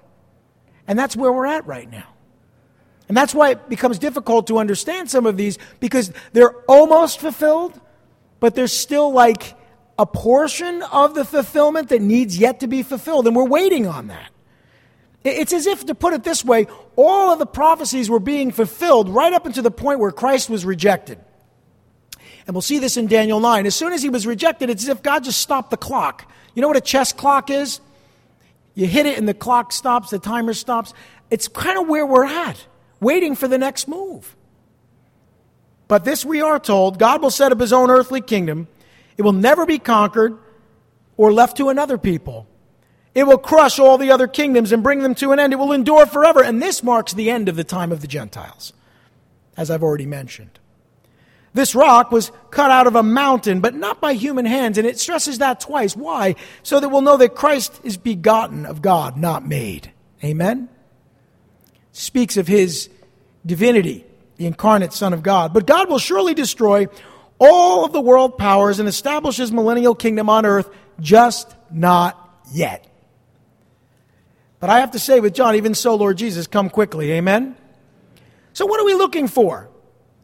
And 0.86 0.96
that's 0.96 1.16
where 1.16 1.32
we're 1.32 1.46
at 1.46 1.66
right 1.66 1.90
now. 1.90 2.06
And 3.08 3.16
that's 3.16 3.34
why 3.34 3.50
it 3.50 3.68
becomes 3.68 3.98
difficult 3.98 4.46
to 4.46 4.58
understand 4.58 5.10
some 5.10 5.26
of 5.26 5.36
these 5.36 5.58
because 5.80 6.12
they're 6.34 6.54
almost 6.68 7.18
fulfilled, 7.18 7.80
but 8.38 8.54
there's 8.54 8.72
still 8.72 9.12
like 9.12 9.56
a 9.98 10.06
portion 10.06 10.82
of 10.84 11.16
the 11.16 11.24
fulfillment 11.24 11.88
that 11.88 12.00
needs 12.00 12.38
yet 12.38 12.60
to 12.60 12.68
be 12.68 12.84
fulfilled. 12.84 13.26
And 13.26 13.34
we're 13.34 13.48
waiting 13.48 13.88
on 13.88 14.06
that. 14.06 14.30
It's 15.24 15.52
as 15.52 15.66
if, 15.66 15.86
to 15.86 15.96
put 15.96 16.14
it 16.14 16.22
this 16.22 16.44
way, 16.44 16.68
all 16.94 17.32
of 17.32 17.40
the 17.40 17.46
prophecies 17.46 18.08
were 18.08 18.20
being 18.20 18.52
fulfilled 18.52 19.08
right 19.08 19.32
up 19.32 19.46
until 19.46 19.64
the 19.64 19.72
point 19.72 19.98
where 19.98 20.12
Christ 20.12 20.48
was 20.48 20.64
rejected. 20.64 21.18
And 22.46 22.54
we'll 22.54 22.62
see 22.62 22.78
this 22.78 22.96
in 22.96 23.06
Daniel 23.06 23.40
9. 23.40 23.66
As 23.66 23.74
soon 23.74 23.92
as 23.92 24.02
he 24.02 24.08
was 24.08 24.26
rejected, 24.26 24.70
it's 24.70 24.82
as 24.82 24.88
if 24.88 25.02
God 25.02 25.24
just 25.24 25.40
stopped 25.40 25.70
the 25.70 25.76
clock. 25.76 26.30
You 26.54 26.62
know 26.62 26.68
what 26.68 26.76
a 26.76 26.82
chess 26.82 27.12
clock 27.12 27.50
is? 27.50 27.80
You 28.74 28.86
hit 28.86 29.06
it 29.06 29.18
and 29.18 29.28
the 29.28 29.34
clock 29.34 29.72
stops, 29.72 30.10
the 30.10 30.18
timer 30.18 30.54
stops. 30.54 30.92
It's 31.30 31.48
kind 31.48 31.78
of 31.78 31.88
where 31.88 32.06
we're 32.06 32.26
at, 32.26 32.66
waiting 33.00 33.36
for 33.36 33.48
the 33.48 33.58
next 33.58 33.86
move. 33.86 34.34
But 35.88 36.04
this 36.04 36.24
we 36.24 36.40
are 36.40 36.58
told 36.58 36.98
God 36.98 37.22
will 37.22 37.30
set 37.30 37.52
up 37.52 37.60
his 37.60 37.72
own 37.72 37.90
earthly 37.90 38.20
kingdom. 38.20 38.66
It 39.16 39.22
will 39.22 39.32
never 39.32 39.66
be 39.66 39.78
conquered 39.78 40.38
or 41.16 41.32
left 41.32 41.58
to 41.58 41.68
another 41.68 41.98
people. 41.98 42.46
It 43.14 43.24
will 43.24 43.38
crush 43.38 43.78
all 43.78 43.98
the 43.98 44.10
other 44.10 44.26
kingdoms 44.26 44.72
and 44.72 44.82
bring 44.82 45.00
them 45.02 45.14
to 45.16 45.32
an 45.32 45.38
end. 45.38 45.52
It 45.52 45.56
will 45.56 45.72
endure 45.72 46.06
forever. 46.06 46.42
And 46.42 46.62
this 46.62 46.82
marks 46.82 47.12
the 47.12 47.30
end 47.30 47.48
of 47.48 47.56
the 47.56 47.64
time 47.64 47.92
of 47.92 48.00
the 48.00 48.06
Gentiles, 48.06 48.72
as 49.54 49.70
I've 49.70 49.82
already 49.82 50.06
mentioned. 50.06 50.58
This 51.54 51.74
rock 51.74 52.10
was 52.10 52.32
cut 52.50 52.70
out 52.70 52.86
of 52.86 52.96
a 52.96 53.02
mountain, 53.02 53.60
but 53.60 53.74
not 53.74 54.00
by 54.00 54.14
human 54.14 54.46
hands. 54.46 54.78
And 54.78 54.86
it 54.86 54.98
stresses 54.98 55.38
that 55.38 55.60
twice. 55.60 55.94
Why? 55.94 56.36
So 56.62 56.80
that 56.80 56.88
we'll 56.88 57.02
know 57.02 57.18
that 57.18 57.34
Christ 57.34 57.78
is 57.84 57.96
begotten 57.96 58.64
of 58.64 58.80
God, 58.80 59.16
not 59.18 59.46
made. 59.46 59.92
Amen? 60.24 60.68
Speaks 61.92 62.38
of 62.38 62.46
his 62.46 62.88
divinity, 63.44 64.06
the 64.36 64.46
incarnate 64.46 64.94
Son 64.94 65.12
of 65.12 65.22
God. 65.22 65.52
But 65.52 65.66
God 65.66 65.90
will 65.90 65.98
surely 65.98 66.32
destroy 66.32 66.86
all 67.38 67.84
of 67.84 67.92
the 67.92 68.00
world 68.00 68.38
powers 68.38 68.78
and 68.78 68.88
establish 68.88 69.36
his 69.36 69.52
millennial 69.52 69.94
kingdom 69.94 70.30
on 70.30 70.46
earth, 70.46 70.70
just 71.00 71.54
not 71.70 72.18
yet. 72.52 72.88
But 74.58 74.70
I 74.70 74.80
have 74.80 74.92
to 74.92 74.98
say 74.98 75.20
with 75.20 75.34
John, 75.34 75.56
even 75.56 75.74
so, 75.74 75.96
Lord 75.96 76.16
Jesus, 76.16 76.46
come 76.46 76.70
quickly. 76.70 77.10
Amen? 77.12 77.56
So, 78.52 78.64
what 78.64 78.80
are 78.80 78.84
we 78.84 78.94
looking 78.94 79.26
for? 79.26 79.68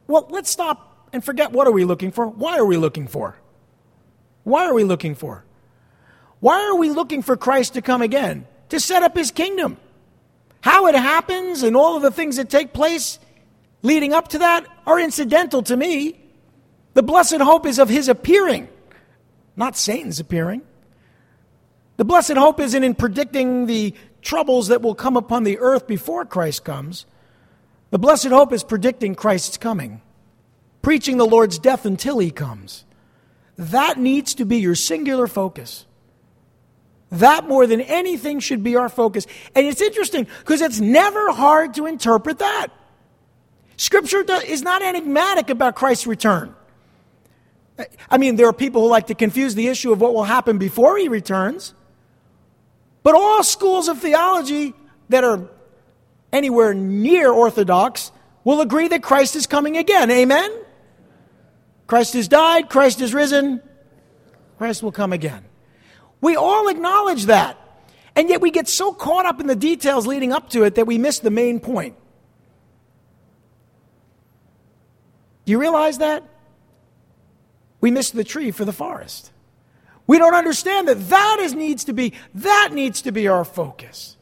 Well, 0.06 0.28
let's 0.30 0.48
stop 0.48 0.87
and 1.12 1.24
forget 1.24 1.52
what 1.52 1.66
are 1.66 1.72
we 1.72 1.84
looking 1.84 2.10
for. 2.10 2.26
Why 2.26 2.58
are 2.58 2.64
we 2.64 2.76
looking 2.76 3.06
for? 3.06 3.38
Why 4.44 4.66
are 4.66 4.74
we 4.74 4.84
looking 4.84 5.14
for? 5.14 5.44
Why 6.40 6.62
are 6.62 6.76
we 6.76 6.90
looking 6.90 7.22
for 7.22 7.36
Christ 7.36 7.74
to 7.74 7.82
come 7.82 8.02
again? 8.02 8.46
To 8.70 8.80
set 8.80 9.02
up 9.02 9.16
his 9.16 9.30
kingdom. 9.30 9.76
How 10.60 10.86
it 10.86 10.94
happens 10.94 11.62
and 11.62 11.76
all 11.76 11.96
of 11.96 12.02
the 12.02 12.10
things 12.10 12.36
that 12.36 12.50
take 12.50 12.72
place 12.72 13.18
leading 13.82 14.12
up 14.12 14.28
to 14.28 14.38
that 14.38 14.66
are 14.86 14.98
incidental 15.00 15.62
to 15.64 15.76
me. 15.76 16.20
The 16.94 17.02
blessed 17.02 17.40
hope 17.40 17.66
is 17.66 17.78
of 17.78 17.88
his 17.88 18.08
appearing, 18.08 18.68
not 19.56 19.76
Satan's 19.76 20.18
appearing. 20.18 20.62
The 21.96 22.04
blessed 22.04 22.32
hope 22.32 22.60
isn't 22.60 22.82
in 22.82 22.94
predicting 22.94 23.66
the 23.66 23.94
troubles 24.22 24.68
that 24.68 24.82
will 24.82 24.94
come 24.94 25.16
upon 25.16 25.44
the 25.44 25.58
earth 25.58 25.86
before 25.86 26.24
Christ 26.24 26.64
comes. 26.64 27.06
The 27.90 27.98
blessed 27.98 28.28
hope 28.28 28.52
is 28.52 28.64
predicting 28.64 29.14
Christ's 29.14 29.56
coming, 29.56 30.00
preaching 30.88 31.18
the 31.18 31.26
Lord's 31.26 31.58
death 31.58 31.84
until 31.84 32.18
he 32.18 32.30
comes. 32.30 32.86
That 33.58 33.98
needs 33.98 34.32
to 34.36 34.46
be 34.46 34.56
your 34.56 34.74
singular 34.74 35.26
focus. 35.26 35.84
That 37.10 37.46
more 37.46 37.66
than 37.66 37.82
anything 37.82 38.40
should 38.40 38.64
be 38.64 38.74
our 38.74 38.88
focus. 38.88 39.26
And 39.54 39.66
it's 39.66 39.82
interesting 39.82 40.26
because 40.38 40.62
it's 40.62 40.80
never 40.80 41.30
hard 41.30 41.74
to 41.74 41.84
interpret 41.84 42.38
that. 42.38 42.68
Scripture 43.76 44.24
is 44.46 44.62
not 44.62 44.80
enigmatic 44.80 45.50
about 45.50 45.76
Christ's 45.76 46.06
return. 46.06 46.54
I 48.10 48.16
mean, 48.16 48.36
there 48.36 48.48
are 48.48 48.54
people 48.54 48.80
who 48.80 48.88
like 48.88 49.08
to 49.08 49.14
confuse 49.14 49.54
the 49.54 49.68
issue 49.68 49.92
of 49.92 50.00
what 50.00 50.14
will 50.14 50.24
happen 50.24 50.56
before 50.56 50.96
he 50.96 51.08
returns. 51.08 51.74
But 53.02 53.14
all 53.14 53.44
schools 53.44 53.88
of 53.88 53.98
theology 53.98 54.72
that 55.10 55.22
are 55.22 55.50
anywhere 56.32 56.72
near 56.72 57.30
orthodox 57.30 58.10
will 58.42 58.62
agree 58.62 58.88
that 58.88 59.02
Christ 59.02 59.36
is 59.36 59.46
coming 59.46 59.76
again. 59.76 60.10
Amen? 60.10 60.50
Christ 61.88 62.12
has 62.12 62.28
died, 62.28 62.68
Christ 62.68 63.00
is 63.00 63.12
risen, 63.12 63.60
Christ 64.58 64.82
will 64.82 64.92
come 64.92 65.12
again. 65.12 65.44
We 66.20 66.36
all 66.36 66.68
acknowledge 66.68 67.24
that. 67.26 67.56
And 68.14 68.28
yet 68.28 68.40
we 68.40 68.50
get 68.50 68.68
so 68.68 68.92
caught 68.92 69.26
up 69.26 69.40
in 69.40 69.46
the 69.46 69.56
details 69.56 70.06
leading 70.06 70.32
up 70.32 70.50
to 70.50 70.64
it 70.64 70.74
that 70.74 70.86
we 70.86 70.98
miss 70.98 71.20
the 71.20 71.30
main 71.30 71.60
point. 71.60 71.96
Do 75.44 75.52
you 75.52 75.60
realize 75.60 75.98
that? 75.98 76.24
We 77.80 77.90
miss 77.90 78.10
the 78.10 78.24
tree 78.24 78.50
for 78.50 78.64
the 78.64 78.72
forest. 78.72 79.32
We 80.06 80.18
don't 80.18 80.34
understand 80.34 80.88
that 80.88 81.08
that 81.08 81.38
is, 81.40 81.54
needs 81.54 81.84
to 81.84 81.92
be 81.92 82.12
that 82.34 82.70
needs 82.72 83.02
to 83.02 83.12
be 83.12 83.28
our 83.28 83.44
focus. 83.44 84.16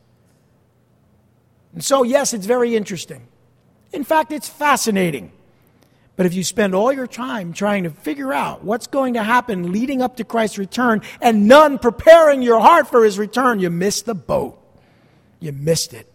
And 1.73 1.83
so 1.83 2.05
yes, 2.05 2.33
it's 2.33 2.47
very 2.47 2.77
interesting. 2.77 3.27
In 3.93 4.05
fact, 4.05 4.31
it's 4.31 4.49
fascinating. 4.49 5.33
But 6.17 6.25
if 6.25 6.35
you 6.35 6.43
spend 6.43 6.75
all 6.75 6.93
your 6.93 7.07
time 7.07 7.53
trying 7.53 7.85
to 7.85 7.91
figure 7.91 8.33
out 8.33 8.65
what's 8.65 8.87
going 8.87 9.15
to 9.15 9.23
happen 9.23 9.71
leading 9.71 10.01
up 10.01 10.17
to 10.17 10.25
Christ's 10.25 10.57
return 10.57 11.03
and 11.21 11.47
none 11.47 11.79
preparing 11.79 12.41
your 12.41 12.59
heart 12.59 12.89
for 12.89 13.05
his 13.05 13.19
return, 13.19 13.61
you 13.61 13.69
missed 13.69 14.07
the 14.07 14.15
boat. 14.15 14.59
You 15.41 15.53
missed 15.53 15.93
it. 15.93 16.11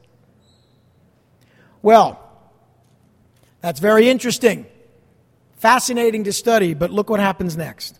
Well, 1.83 2.19
that's 3.61 3.79
very 3.79 4.09
interesting. 4.09 4.65
Fascinating 5.57 6.23
to 6.23 6.33
study, 6.33 6.73
but 6.73 6.89
look 6.89 7.11
what 7.11 7.19
happens 7.19 7.55
next. 7.55 7.99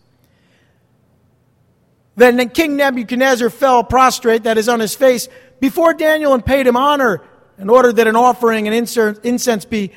Then 2.16 2.48
King 2.50 2.76
Nebuchadnezzar 2.76 3.48
fell 3.48 3.84
prostrate, 3.84 4.42
that 4.42 4.58
is, 4.58 4.68
on 4.68 4.80
his 4.80 4.96
face, 4.96 5.28
before 5.60 5.94
Daniel 5.94 6.34
and 6.34 6.44
paid 6.44 6.66
him 6.66 6.76
honor 6.76 7.22
in 7.58 7.70
order 7.70 7.92
that 7.92 8.08
an 8.08 8.16
offering 8.16 8.66
and 8.66 8.74
incense 8.74 9.64
be 9.64 9.92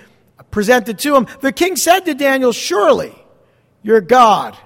presented 0.56 0.98
to 0.98 1.14
him. 1.18 1.28
The 1.42 1.52
king 1.52 1.76
said 1.76 2.06
to 2.06 2.14
Daniel, 2.14 2.54
Surely 2.54 3.14
your 3.84 4.00
God 4.00 4.58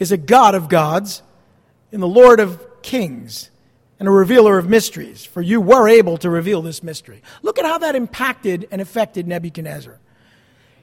is 0.00 0.10
a 0.10 0.16
God 0.16 0.56
of 0.56 0.68
gods 0.68 1.22
and 1.92 2.02
the 2.02 2.08
Lord 2.08 2.40
of 2.40 2.82
kings 2.82 3.50
and 4.00 4.08
a 4.08 4.10
revealer 4.10 4.58
of 4.58 4.68
mysteries, 4.68 5.24
for 5.24 5.40
you 5.40 5.60
were 5.60 5.88
able 5.88 6.18
to 6.18 6.30
reveal 6.30 6.62
this 6.62 6.82
mystery. 6.82 7.22
Look 7.42 7.60
at 7.60 7.64
how 7.64 7.78
that 7.78 7.94
impacted 7.94 8.66
and 8.72 8.82
affected 8.82 9.28
Nebuchadnezzar. 9.28 10.00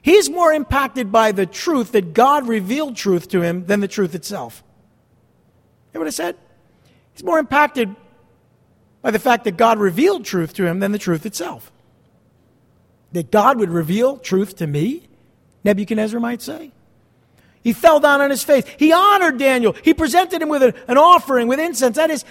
He's 0.00 0.30
more 0.30 0.50
impacted 0.50 1.12
by 1.12 1.32
the 1.32 1.44
truth 1.44 1.92
that 1.92 2.14
God 2.14 2.48
revealed 2.48 2.96
truth 2.96 3.28
to 3.28 3.42
him 3.42 3.66
than 3.66 3.80
the 3.80 3.88
truth 3.88 4.14
itself. 4.14 4.64
Know 5.92 6.00
what 6.00 6.06
I 6.06 6.10
said? 6.10 6.36
He's 7.12 7.22
more 7.22 7.38
impacted 7.38 7.94
by 9.02 9.10
the 9.10 9.18
fact 9.18 9.44
that 9.44 9.58
God 9.58 9.78
revealed 9.78 10.24
truth 10.24 10.54
to 10.54 10.66
him 10.66 10.80
than 10.80 10.92
the 10.92 10.98
truth 10.98 11.26
itself. 11.26 11.70
That 13.14 13.30
God 13.30 13.58
would 13.60 13.70
reveal 13.70 14.16
truth 14.16 14.56
to 14.56 14.66
me, 14.66 15.08
Nebuchadnezzar 15.62 16.18
might 16.18 16.42
say. 16.42 16.72
He 17.62 17.72
fell 17.72 18.00
down 18.00 18.20
on 18.20 18.28
his 18.28 18.42
face. 18.42 18.64
He 18.76 18.92
honored 18.92 19.38
Daniel. 19.38 19.72
He 19.82 19.94
presented 19.94 20.42
him 20.42 20.48
with 20.48 20.76
an 20.88 20.98
offering, 20.98 21.46
with 21.46 21.60
incense. 21.60 21.96
That 21.96 22.10
is, 22.10 22.24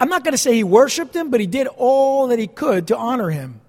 I'm 0.00 0.08
not 0.08 0.24
going 0.24 0.32
to 0.32 0.38
say 0.38 0.54
he 0.54 0.64
worshiped 0.64 1.14
him, 1.14 1.30
but 1.30 1.40
he 1.40 1.46
did 1.46 1.68
all 1.68 2.26
that 2.26 2.40
he 2.40 2.48
could 2.48 2.88
to 2.88 2.96
honor 2.96 3.30
him. 3.30 3.60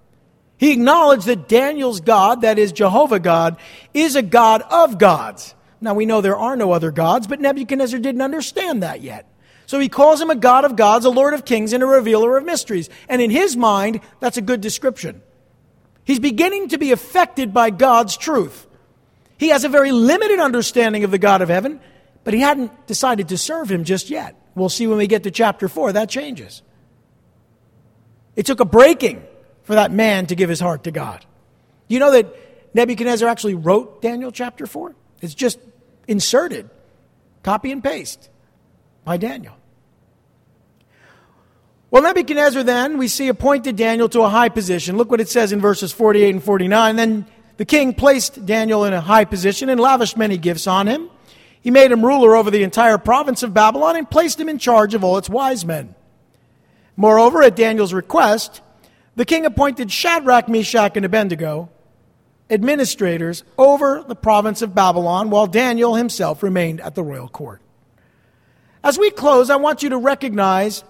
He 0.57 0.71
acknowledged 0.71 1.27
that 1.27 1.47
Daniel's 1.47 1.99
God, 1.99 2.41
that 2.41 2.57
is 2.57 2.71
Jehovah 2.71 3.19
God, 3.19 3.57
is 3.93 4.15
a 4.15 4.23
God 4.23 4.63
of 4.63 4.97
gods. 4.97 5.53
Now 5.81 5.93
we 5.93 6.07
know 6.07 6.21
there 6.21 6.35
are 6.35 6.55
no 6.55 6.71
other 6.71 6.89
gods, 6.89 7.27
but 7.27 7.39
Nebuchadnezzar 7.39 7.99
didn't 7.99 8.21
understand 8.21 8.81
that 8.81 9.01
yet. 9.01 9.29
So 9.67 9.79
he 9.79 9.87
calls 9.87 10.19
him 10.19 10.31
a 10.31 10.35
God 10.35 10.65
of 10.65 10.75
gods, 10.75 11.05
a 11.05 11.09
Lord 11.11 11.35
of 11.35 11.45
kings, 11.45 11.73
and 11.73 11.83
a 11.83 11.85
revealer 11.85 12.37
of 12.37 12.43
mysteries. 12.43 12.89
And 13.07 13.21
in 13.21 13.29
his 13.29 13.55
mind, 13.55 14.01
that's 14.19 14.37
a 14.37 14.41
good 14.41 14.61
description. 14.61 15.21
He's 16.05 16.19
beginning 16.19 16.69
to 16.69 16.77
be 16.77 16.91
affected 16.91 17.53
by 17.53 17.71
God's 17.71 18.15
truth. 18.15 18.67
He 19.37 19.49
has 19.49 19.63
a 19.63 19.69
very 19.69 19.91
limited 19.91 20.39
understanding 20.39 21.03
of 21.03 21.11
the 21.11 21.17
God 21.17 21.41
of 21.41 21.49
heaven, 21.49 21.81
but 22.23 22.33
he 22.33 22.39
hadn't 22.39 22.87
decided 22.87 23.29
to 23.29 23.37
serve 23.37 23.69
him 23.69 23.83
just 23.83 24.09
yet. 24.09 24.39
We'll 24.55 24.69
see 24.69 24.87
when 24.87 24.97
we 24.97 25.07
get 25.07 25.23
to 25.23 25.31
chapter 25.31 25.67
4, 25.67 25.93
that 25.93 26.09
changes. 26.09 26.61
It 28.35 28.45
took 28.45 28.59
a 28.59 28.65
breaking 28.65 29.23
for 29.63 29.75
that 29.75 29.91
man 29.91 30.27
to 30.27 30.35
give 30.35 30.49
his 30.49 30.59
heart 30.59 30.85
to 30.85 30.91
God. 30.91 31.25
You 31.87 31.99
know 31.99 32.11
that 32.11 32.27
Nebuchadnezzar 32.73 33.27
actually 33.27 33.55
wrote 33.55 34.01
Daniel 34.01 34.31
chapter 34.31 34.67
4? 34.67 34.95
It's 35.21 35.33
just 35.33 35.59
inserted, 36.07 36.69
copy 37.43 37.71
and 37.71 37.83
paste 37.83 38.29
by 39.03 39.17
Daniel. 39.17 39.57
Well, 41.95 42.03
Nebuchadnezzar 42.03 42.61
then, 42.63 42.97
we 42.97 43.07
see, 43.07 43.29
appointed 43.29 43.77
Daniel 43.77 44.09
to 44.09 44.23
a 44.23 44.27
high 44.27 44.49
position. 44.49 44.97
Look 44.97 45.09
what 45.09 45.21
it 45.21 45.29
says 45.29 45.53
in 45.53 45.61
verses 45.61 45.93
48 45.93 46.29
and 46.29 46.43
49. 46.43 46.97
Then 46.97 47.25
the 47.55 47.63
king 47.63 47.93
placed 47.93 48.45
Daniel 48.45 48.83
in 48.83 48.91
a 48.91 48.99
high 48.99 49.23
position 49.23 49.69
and 49.69 49.79
lavished 49.79 50.17
many 50.17 50.37
gifts 50.37 50.67
on 50.67 50.87
him. 50.87 51.09
He 51.61 51.71
made 51.71 51.93
him 51.93 52.05
ruler 52.05 52.35
over 52.35 52.51
the 52.51 52.63
entire 52.63 52.97
province 52.97 53.43
of 53.43 53.53
Babylon 53.53 53.95
and 53.95 54.11
placed 54.11 54.37
him 54.37 54.49
in 54.49 54.57
charge 54.57 54.93
of 54.93 55.05
all 55.05 55.17
its 55.17 55.29
wise 55.29 55.63
men. 55.63 55.95
Moreover, 56.97 57.41
at 57.41 57.55
Daniel's 57.55 57.93
request, 57.93 58.59
the 59.15 59.23
king 59.23 59.45
appointed 59.45 59.89
Shadrach, 59.89 60.49
Meshach, 60.49 60.97
and 60.97 61.05
Abednego 61.05 61.69
administrators 62.49 63.45
over 63.57 64.03
the 64.05 64.17
province 64.17 64.61
of 64.61 64.75
Babylon, 64.75 65.29
while 65.29 65.47
Daniel 65.47 65.95
himself 65.95 66.43
remained 66.43 66.81
at 66.81 66.93
the 66.93 67.03
royal 67.03 67.29
court. 67.29 67.61
As 68.83 68.99
we 68.99 69.11
close, 69.11 69.49
I 69.49 69.55
want 69.55 69.81
you 69.81 69.87
to 69.91 69.97
recognize 69.97 70.83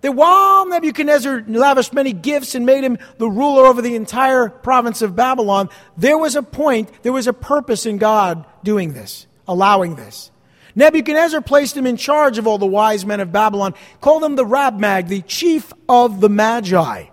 that 0.00 0.12
while 0.12 0.66
Nebuchadnezzar 0.66 1.44
lavished 1.48 1.92
many 1.92 2.12
gifts 2.12 2.54
and 2.54 2.64
made 2.64 2.84
him 2.84 2.98
the 3.18 3.28
ruler 3.28 3.66
over 3.66 3.82
the 3.82 3.96
entire 3.96 4.48
province 4.48 5.02
of 5.02 5.16
Babylon, 5.16 5.68
there 5.96 6.18
was 6.18 6.36
a 6.36 6.42
point, 6.42 6.90
there 7.02 7.12
was 7.12 7.26
a 7.26 7.32
purpose 7.32 7.84
in 7.84 7.98
God 7.98 8.44
doing 8.62 8.92
this, 8.92 9.26
allowing 9.46 9.96
this. 9.96 10.30
Nebuchadnezzar 10.76 11.40
placed 11.40 11.76
him 11.76 11.86
in 11.86 11.96
charge 11.96 12.38
of 12.38 12.46
all 12.46 12.58
the 12.58 12.66
wise 12.66 13.04
men 13.04 13.18
of 13.18 13.32
Babylon, 13.32 13.74
called 14.00 14.22
him 14.22 14.36
the 14.36 14.44
Rabmag, 14.44 15.08
the 15.08 15.22
chief 15.22 15.72
of 15.88 16.20
the 16.20 16.28
Magi, 16.28 17.06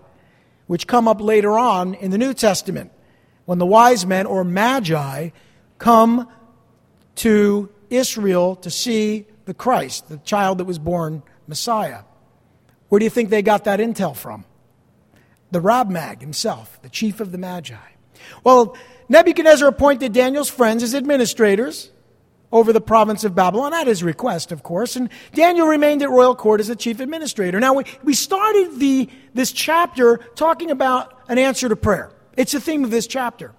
which 0.67 0.85
come 0.85 1.07
up 1.07 1.19
later 1.19 1.57
on 1.57 1.95
in 1.95 2.11
the 2.11 2.17
New 2.19 2.33
Testament 2.33 2.91
when 3.45 3.59
the 3.59 3.65
wise 3.65 4.05
men 4.05 4.25
or 4.25 4.43
Magi 4.43 5.29
come 5.77 6.27
to 7.15 7.69
Israel 7.89 8.55
to 8.57 8.69
see 8.69 9.25
the 9.45 9.53
Christ, 9.53 10.09
the 10.09 10.17
child 10.17 10.57
that 10.57 10.65
was 10.65 10.79
born 10.79 11.23
Messiah. 11.47 12.01
Where 12.89 12.99
do 12.99 13.05
you 13.05 13.09
think 13.09 13.29
they 13.29 13.41
got 13.41 13.63
that 13.65 13.79
intel 13.79 14.15
from? 14.15 14.45
The 15.51 15.61
Rabmag 15.61 16.21
himself, 16.21 16.81
the 16.81 16.89
chief 16.89 17.19
of 17.19 17.31
the 17.31 17.37
Magi. 17.37 17.75
Well, 18.43 18.77
Nebuchadnezzar 19.09 19.67
appointed 19.67 20.13
Daniel's 20.13 20.49
friends 20.49 20.83
as 20.83 20.95
administrators 20.95 21.91
over 22.51 22.71
the 22.71 22.81
province 22.81 23.23
of 23.23 23.35
Babylon 23.35 23.73
at 23.73 23.87
his 23.87 24.03
request, 24.03 24.51
of 24.51 24.63
course, 24.63 24.95
and 24.95 25.09
Daniel 25.33 25.67
remained 25.67 26.01
at 26.01 26.09
royal 26.09 26.35
court 26.35 26.59
as 26.59 26.67
the 26.67 26.75
chief 26.75 26.99
administrator. 26.99 27.59
Now, 27.59 27.73
we, 27.73 27.83
we 28.03 28.13
started 28.13 28.79
the, 28.79 29.09
this 29.33 29.51
chapter 29.51 30.17
talking 30.35 30.71
about 30.71 31.19
an 31.27 31.37
answer 31.37 31.67
to 31.67 31.75
prayer. 31.75 32.11
It's 32.37 32.53
the 32.53 32.59
theme 32.59 32.83
of 32.83 32.91
this 32.91 33.07
chapter. 33.07 33.53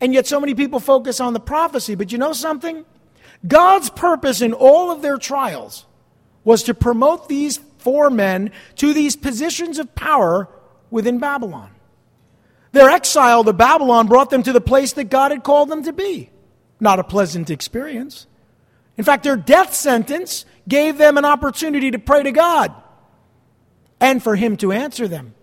And 0.00 0.12
yet, 0.12 0.26
so 0.26 0.40
many 0.40 0.54
people 0.54 0.80
focus 0.80 1.20
on 1.20 1.32
the 1.32 1.40
prophecy, 1.40 1.94
but 1.94 2.12
you 2.12 2.18
know 2.18 2.32
something? 2.32 2.84
God's 3.46 3.88
purpose 3.90 4.40
in 4.40 4.52
all 4.52 4.90
of 4.90 5.00
their 5.00 5.16
trials 5.16 5.86
was 6.44 6.64
to 6.64 6.74
promote 6.74 7.28
these 7.28 7.58
four 7.82 8.10
men 8.10 8.50
to 8.76 8.94
these 8.94 9.16
positions 9.16 9.78
of 9.78 9.94
power 9.94 10.48
within 10.90 11.18
Babylon. 11.18 11.70
Their 12.72 12.88
exile 12.88 13.44
to 13.44 13.52
Babylon 13.52 14.06
brought 14.06 14.30
them 14.30 14.42
to 14.44 14.52
the 14.52 14.60
place 14.60 14.94
that 14.94 15.04
God 15.04 15.30
had 15.30 15.44
called 15.44 15.68
them 15.68 15.84
to 15.84 15.92
be. 15.92 16.30
Not 16.80 16.98
a 16.98 17.04
pleasant 17.04 17.50
experience. 17.50 18.26
In 18.96 19.04
fact, 19.04 19.24
their 19.24 19.36
death 19.36 19.74
sentence 19.74 20.44
gave 20.68 20.98
them 20.98 21.18
an 21.18 21.24
opportunity 21.24 21.90
to 21.90 21.98
pray 21.98 22.22
to 22.22 22.32
God 22.32 22.74
and 24.00 24.22
for 24.22 24.36
Him 24.36 24.56
to 24.58 24.72
answer 24.72 25.06
them. 25.06 25.34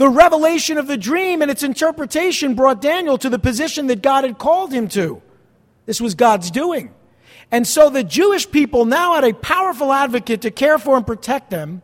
The 0.00 0.08
revelation 0.08 0.78
of 0.78 0.86
the 0.86 0.96
dream 0.96 1.42
and 1.42 1.50
its 1.50 1.62
interpretation 1.62 2.54
brought 2.54 2.80
Daniel 2.80 3.18
to 3.18 3.28
the 3.28 3.38
position 3.38 3.86
that 3.88 4.00
God 4.00 4.24
had 4.24 4.38
called 4.38 4.72
him 4.72 4.88
to. 4.88 5.20
This 5.84 6.00
was 6.00 6.14
God's 6.14 6.50
doing. 6.50 6.94
And 7.52 7.66
so 7.66 7.90
the 7.90 8.04
Jewish 8.04 8.50
people 8.50 8.84
now 8.84 9.14
had 9.14 9.24
a 9.24 9.34
powerful 9.34 9.92
advocate 9.92 10.42
to 10.42 10.50
care 10.50 10.78
for 10.78 10.96
and 10.96 11.06
protect 11.06 11.50
them 11.50 11.82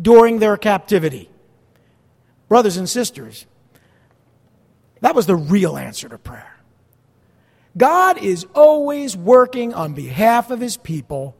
during 0.00 0.38
their 0.38 0.56
captivity. 0.56 1.28
Brothers 2.48 2.76
and 2.76 2.88
sisters, 2.88 3.46
that 5.00 5.14
was 5.14 5.26
the 5.26 5.36
real 5.36 5.76
answer 5.76 6.08
to 6.08 6.18
prayer. 6.18 6.56
God 7.76 8.18
is 8.18 8.46
always 8.54 9.16
working 9.16 9.72
on 9.72 9.94
behalf 9.94 10.50
of 10.50 10.60
his 10.60 10.76
people. 10.76 11.34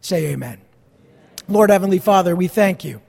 Say 0.00 0.26
amen. 0.26 0.60
Lord 1.48 1.70
Heavenly 1.70 1.98
Father, 1.98 2.34
we 2.34 2.48
thank 2.48 2.84
you 2.84 3.00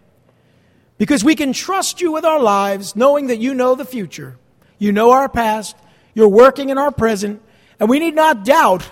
because 0.98 1.24
we 1.24 1.36
can 1.36 1.54
trust 1.54 2.02
you 2.02 2.12
with 2.12 2.26
our 2.26 2.40
lives, 2.40 2.96
knowing 2.96 3.28
that 3.28 3.38
you 3.38 3.54
know 3.54 3.76
the 3.76 3.86
future. 3.86 4.38
You 4.78 4.92
know 4.92 5.12
our 5.12 5.30
past. 5.30 5.76
You're 6.14 6.28
working 6.28 6.70
in 6.70 6.78
our 6.78 6.92
present. 6.92 7.42
And 7.80 7.90
we 7.90 8.00
need 8.00 8.16
not 8.16 8.46
doubt 8.46 8.90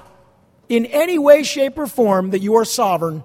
in 0.70 0.86
any 0.86 1.18
way, 1.20 1.44
shape, 1.44 1.78
or 1.78 1.88
form 1.88 2.32
that 2.32 2.40
you 2.40 2.56
are 2.56 2.66
sovereign. 2.66 3.24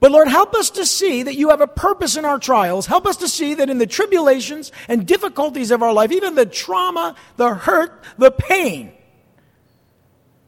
But 0.00 0.12
Lord, 0.12 0.28
help 0.28 0.54
us 0.54 0.70
to 0.70 0.86
see 0.86 1.22
that 1.22 1.36
you 1.36 1.50
have 1.50 1.60
a 1.60 1.66
purpose 1.66 2.16
in 2.16 2.24
our 2.24 2.38
trials. 2.38 2.86
Help 2.86 3.06
us 3.06 3.18
to 3.18 3.28
see 3.28 3.54
that 3.54 3.68
in 3.68 3.78
the 3.78 3.86
tribulations 3.86 4.72
and 4.88 5.06
difficulties 5.06 5.70
of 5.70 5.82
our 5.82 5.92
life, 5.92 6.10
even 6.10 6.34
the 6.34 6.46
trauma, 6.46 7.14
the 7.36 7.54
hurt, 7.54 8.02
the 8.16 8.30
pain, 8.30 8.92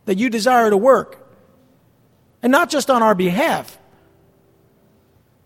that 0.07 0.19
you 0.19 0.31
desire 0.31 0.71
to 0.71 0.77
work. 0.77 1.19
And 2.43 2.51
not 2.51 2.71
just 2.71 2.91
on 2.91 3.03
our 3.03 3.15
behalf, 3.15 3.79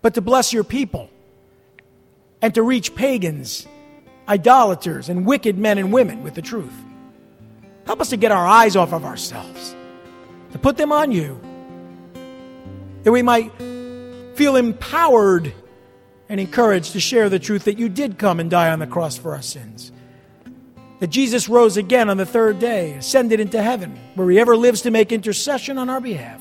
but 0.00 0.14
to 0.14 0.22
bless 0.22 0.52
your 0.52 0.64
people 0.64 1.10
and 2.40 2.54
to 2.54 2.62
reach 2.62 2.94
pagans, 2.94 3.66
idolaters, 4.28 5.08
and 5.08 5.26
wicked 5.26 5.58
men 5.58 5.78
and 5.78 5.92
women 5.92 6.22
with 6.22 6.34
the 6.34 6.42
truth. 6.42 6.72
Help 7.86 8.00
us 8.00 8.10
to 8.10 8.16
get 8.16 8.32
our 8.32 8.46
eyes 8.46 8.76
off 8.76 8.92
of 8.92 9.04
ourselves, 9.04 9.75
put 10.58 10.76
them 10.76 10.92
on 10.92 11.12
you, 11.12 11.40
that 13.02 13.12
we 13.12 13.22
might 13.22 13.52
feel 14.36 14.56
empowered 14.56 15.52
and 16.28 16.40
encouraged 16.40 16.92
to 16.92 17.00
share 17.00 17.28
the 17.28 17.38
truth 17.38 17.64
that 17.64 17.78
you 17.78 17.88
did 17.88 18.18
come 18.18 18.40
and 18.40 18.50
die 18.50 18.70
on 18.70 18.78
the 18.78 18.86
cross 18.86 19.16
for 19.16 19.34
our 19.34 19.42
sins. 19.42 19.92
That 21.00 21.08
Jesus 21.08 21.48
rose 21.48 21.76
again 21.76 22.08
on 22.08 22.16
the 22.16 22.26
third 22.26 22.58
day, 22.58 22.94
ascended 22.94 23.38
into 23.38 23.62
heaven, 23.62 23.98
where 24.14 24.28
he 24.30 24.38
ever 24.38 24.56
lives 24.56 24.82
to 24.82 24.90
make 24.90 25.12
intercession 25.12 25.78
on 25.78 25.90
our 25.90 26.00
behalf. 26.00 26.40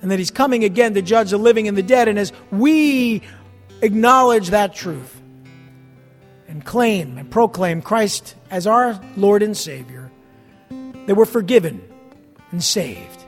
And 0.00 0.10
that 0.10 0.18
he's 0.18 0.32
coming 0.32 0.64
again 0.64 0.94
to 0.94 1.02
judge 1.02 1.30
the 1.30 1.38
living 1.38 1.68
and 1.68 1.76
the 1.76 1.82
dead. 1.82 2.08
And 2.08 2.18
as 2.18 2.32
we 2.50 3.22
acknowledge 3.82 4.50
that 4.50 4.74
truth 4.74 5.20
and 6.48 6.64
claim 6.64 7.18
and 7.18 7.30
proclaim 7.30 7.82
Christ 7.82 8.34
as 8.50 8.66
our 8.66 9.00
Lord 9.16 9.42
and 9.42 9.56
Savior, 9.56 10.10
that 11.06 11.14
we're 11.14 11.24
forgiven 11.24 11.80
and 12.52 12.62
saved. 12.62 13.24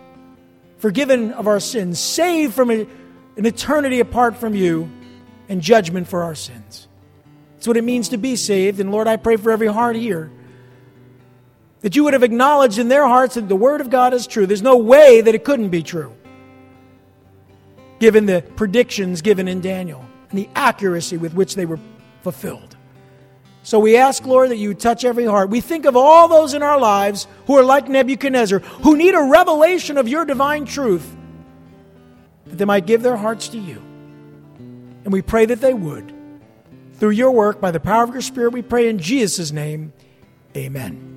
Forgiven 0.79 1.33
of 1.33 1.49
our 1.49 1.61
sins, 1.61 1.99
saved 1.99 2.55
from 2.55 2.71
an 2.71 2.87
eternity 3.37 4.01
apart 4.01 4.37
from 4.37 4.55
you, 4.55 4.89
and 5.49 5.61
judgment 5.61 6.09
for 6.09 6.23
our 6.23 6.35
sins. 6.35 6.89
That's 7.55 7.67
what 7.67 7.77
it 7.77 7.85
means 7.85 8.11
to 8.11 8.19
be 8.19 8.37
saved. 8.37 8.81
And 8.81 8.93
Lord, 8.93 9.09
I 9.09 9.17
pray 9.17 9.37
for 9.37 9.51
every 9.51 9.67
heart 9.67 9.97
here 9.97 10.31
that 11.81 11.97
you 11.97 12.05
would 12.05 12.15
have 12.15 12.23
acknowledged 12.23 12.79
in 12.79 12.89
their 12.89 13.07
hearts 13.07 13.35
that 13.35 13.49
the 13.49 13.57
Word 13.57 13.81
of 13.81 13.91
God 13.91 14.15
is 14.15 14.27
true. 14.27 14.47
There's 14.47 14.63
no 14.63 14.77
way 14.77 15.21
that 15.21 15.35
it 15.35 15.45
couldn't 15.45 15.69
be 15.69 15.83
true, 15.83 16.15
given 17.99 18.25
the 18.25 18.43
predictions 18.57 19.21
given 19.21 19.49
in 19.49 19.61
Daniel 19.61 20.05
and 20.31 20.39
the 20.39 20.49
accuracy 20.55 21.19
with 21.19 21.35
which 21.35 21.55
they 21.55 21.67
were 21.67 21.79
fulfilled. 22.23 22.74
So 23.65 23.79
we 23.79 23.97
ask, 23.97 24.27
Lord, 24.27 24.51
that 24.51 24.59
you 24.59 24.75
touch 24.75 25.07
every 25.07 25.25
heart. 25.25 25.49
We 25.49 25.63
think 25.63 25.87
of 25.87 25.97
all 25.97 26.29
those 26.29 26.53
in 26.53 26.63
our 26.63 26.79
lives 26.79 27.27
who 27.47 27.57
are 27.57 27.65
like 27.65 27.89
Nebuchadnezzar, 27.89 28.59
who 28.59 28.95
need 28.95 29.15
a 29.15 29.23
revelation 29.23 29.97
of 29.97 30.07
your 30.07 30.27
divine 30.27 30.67
truth, 30.67 31.17
that 32.45 32.59
they 32.59 32.67
might 32.67 32.85
give 32.85 33.03
their 33.03 33.17
hearts 33.17 33.49
to 33.49 33.59
you. 33.59 33.77
And 35.05 35.13
we 35.15 35.23
pray 35.23 35.47
that 35.47 35.63
they 35.63 35.73
would. 35.73 36.13
Through 36.97 37.11
your 37.11 37.31
work, 37.31 37.59
by 37.59 37.71
the 37.71 37.81
power 37.81 38.05
of 38.05 38.11
your 38.11 38.21
Spirit, 38.21 38.53
we 38.53 38.61
pray 38.61 38.87
in 38.87 38.99
Jesus' 38.99 39.51
name. 39.51 39.95
Amen. 40.55 41.14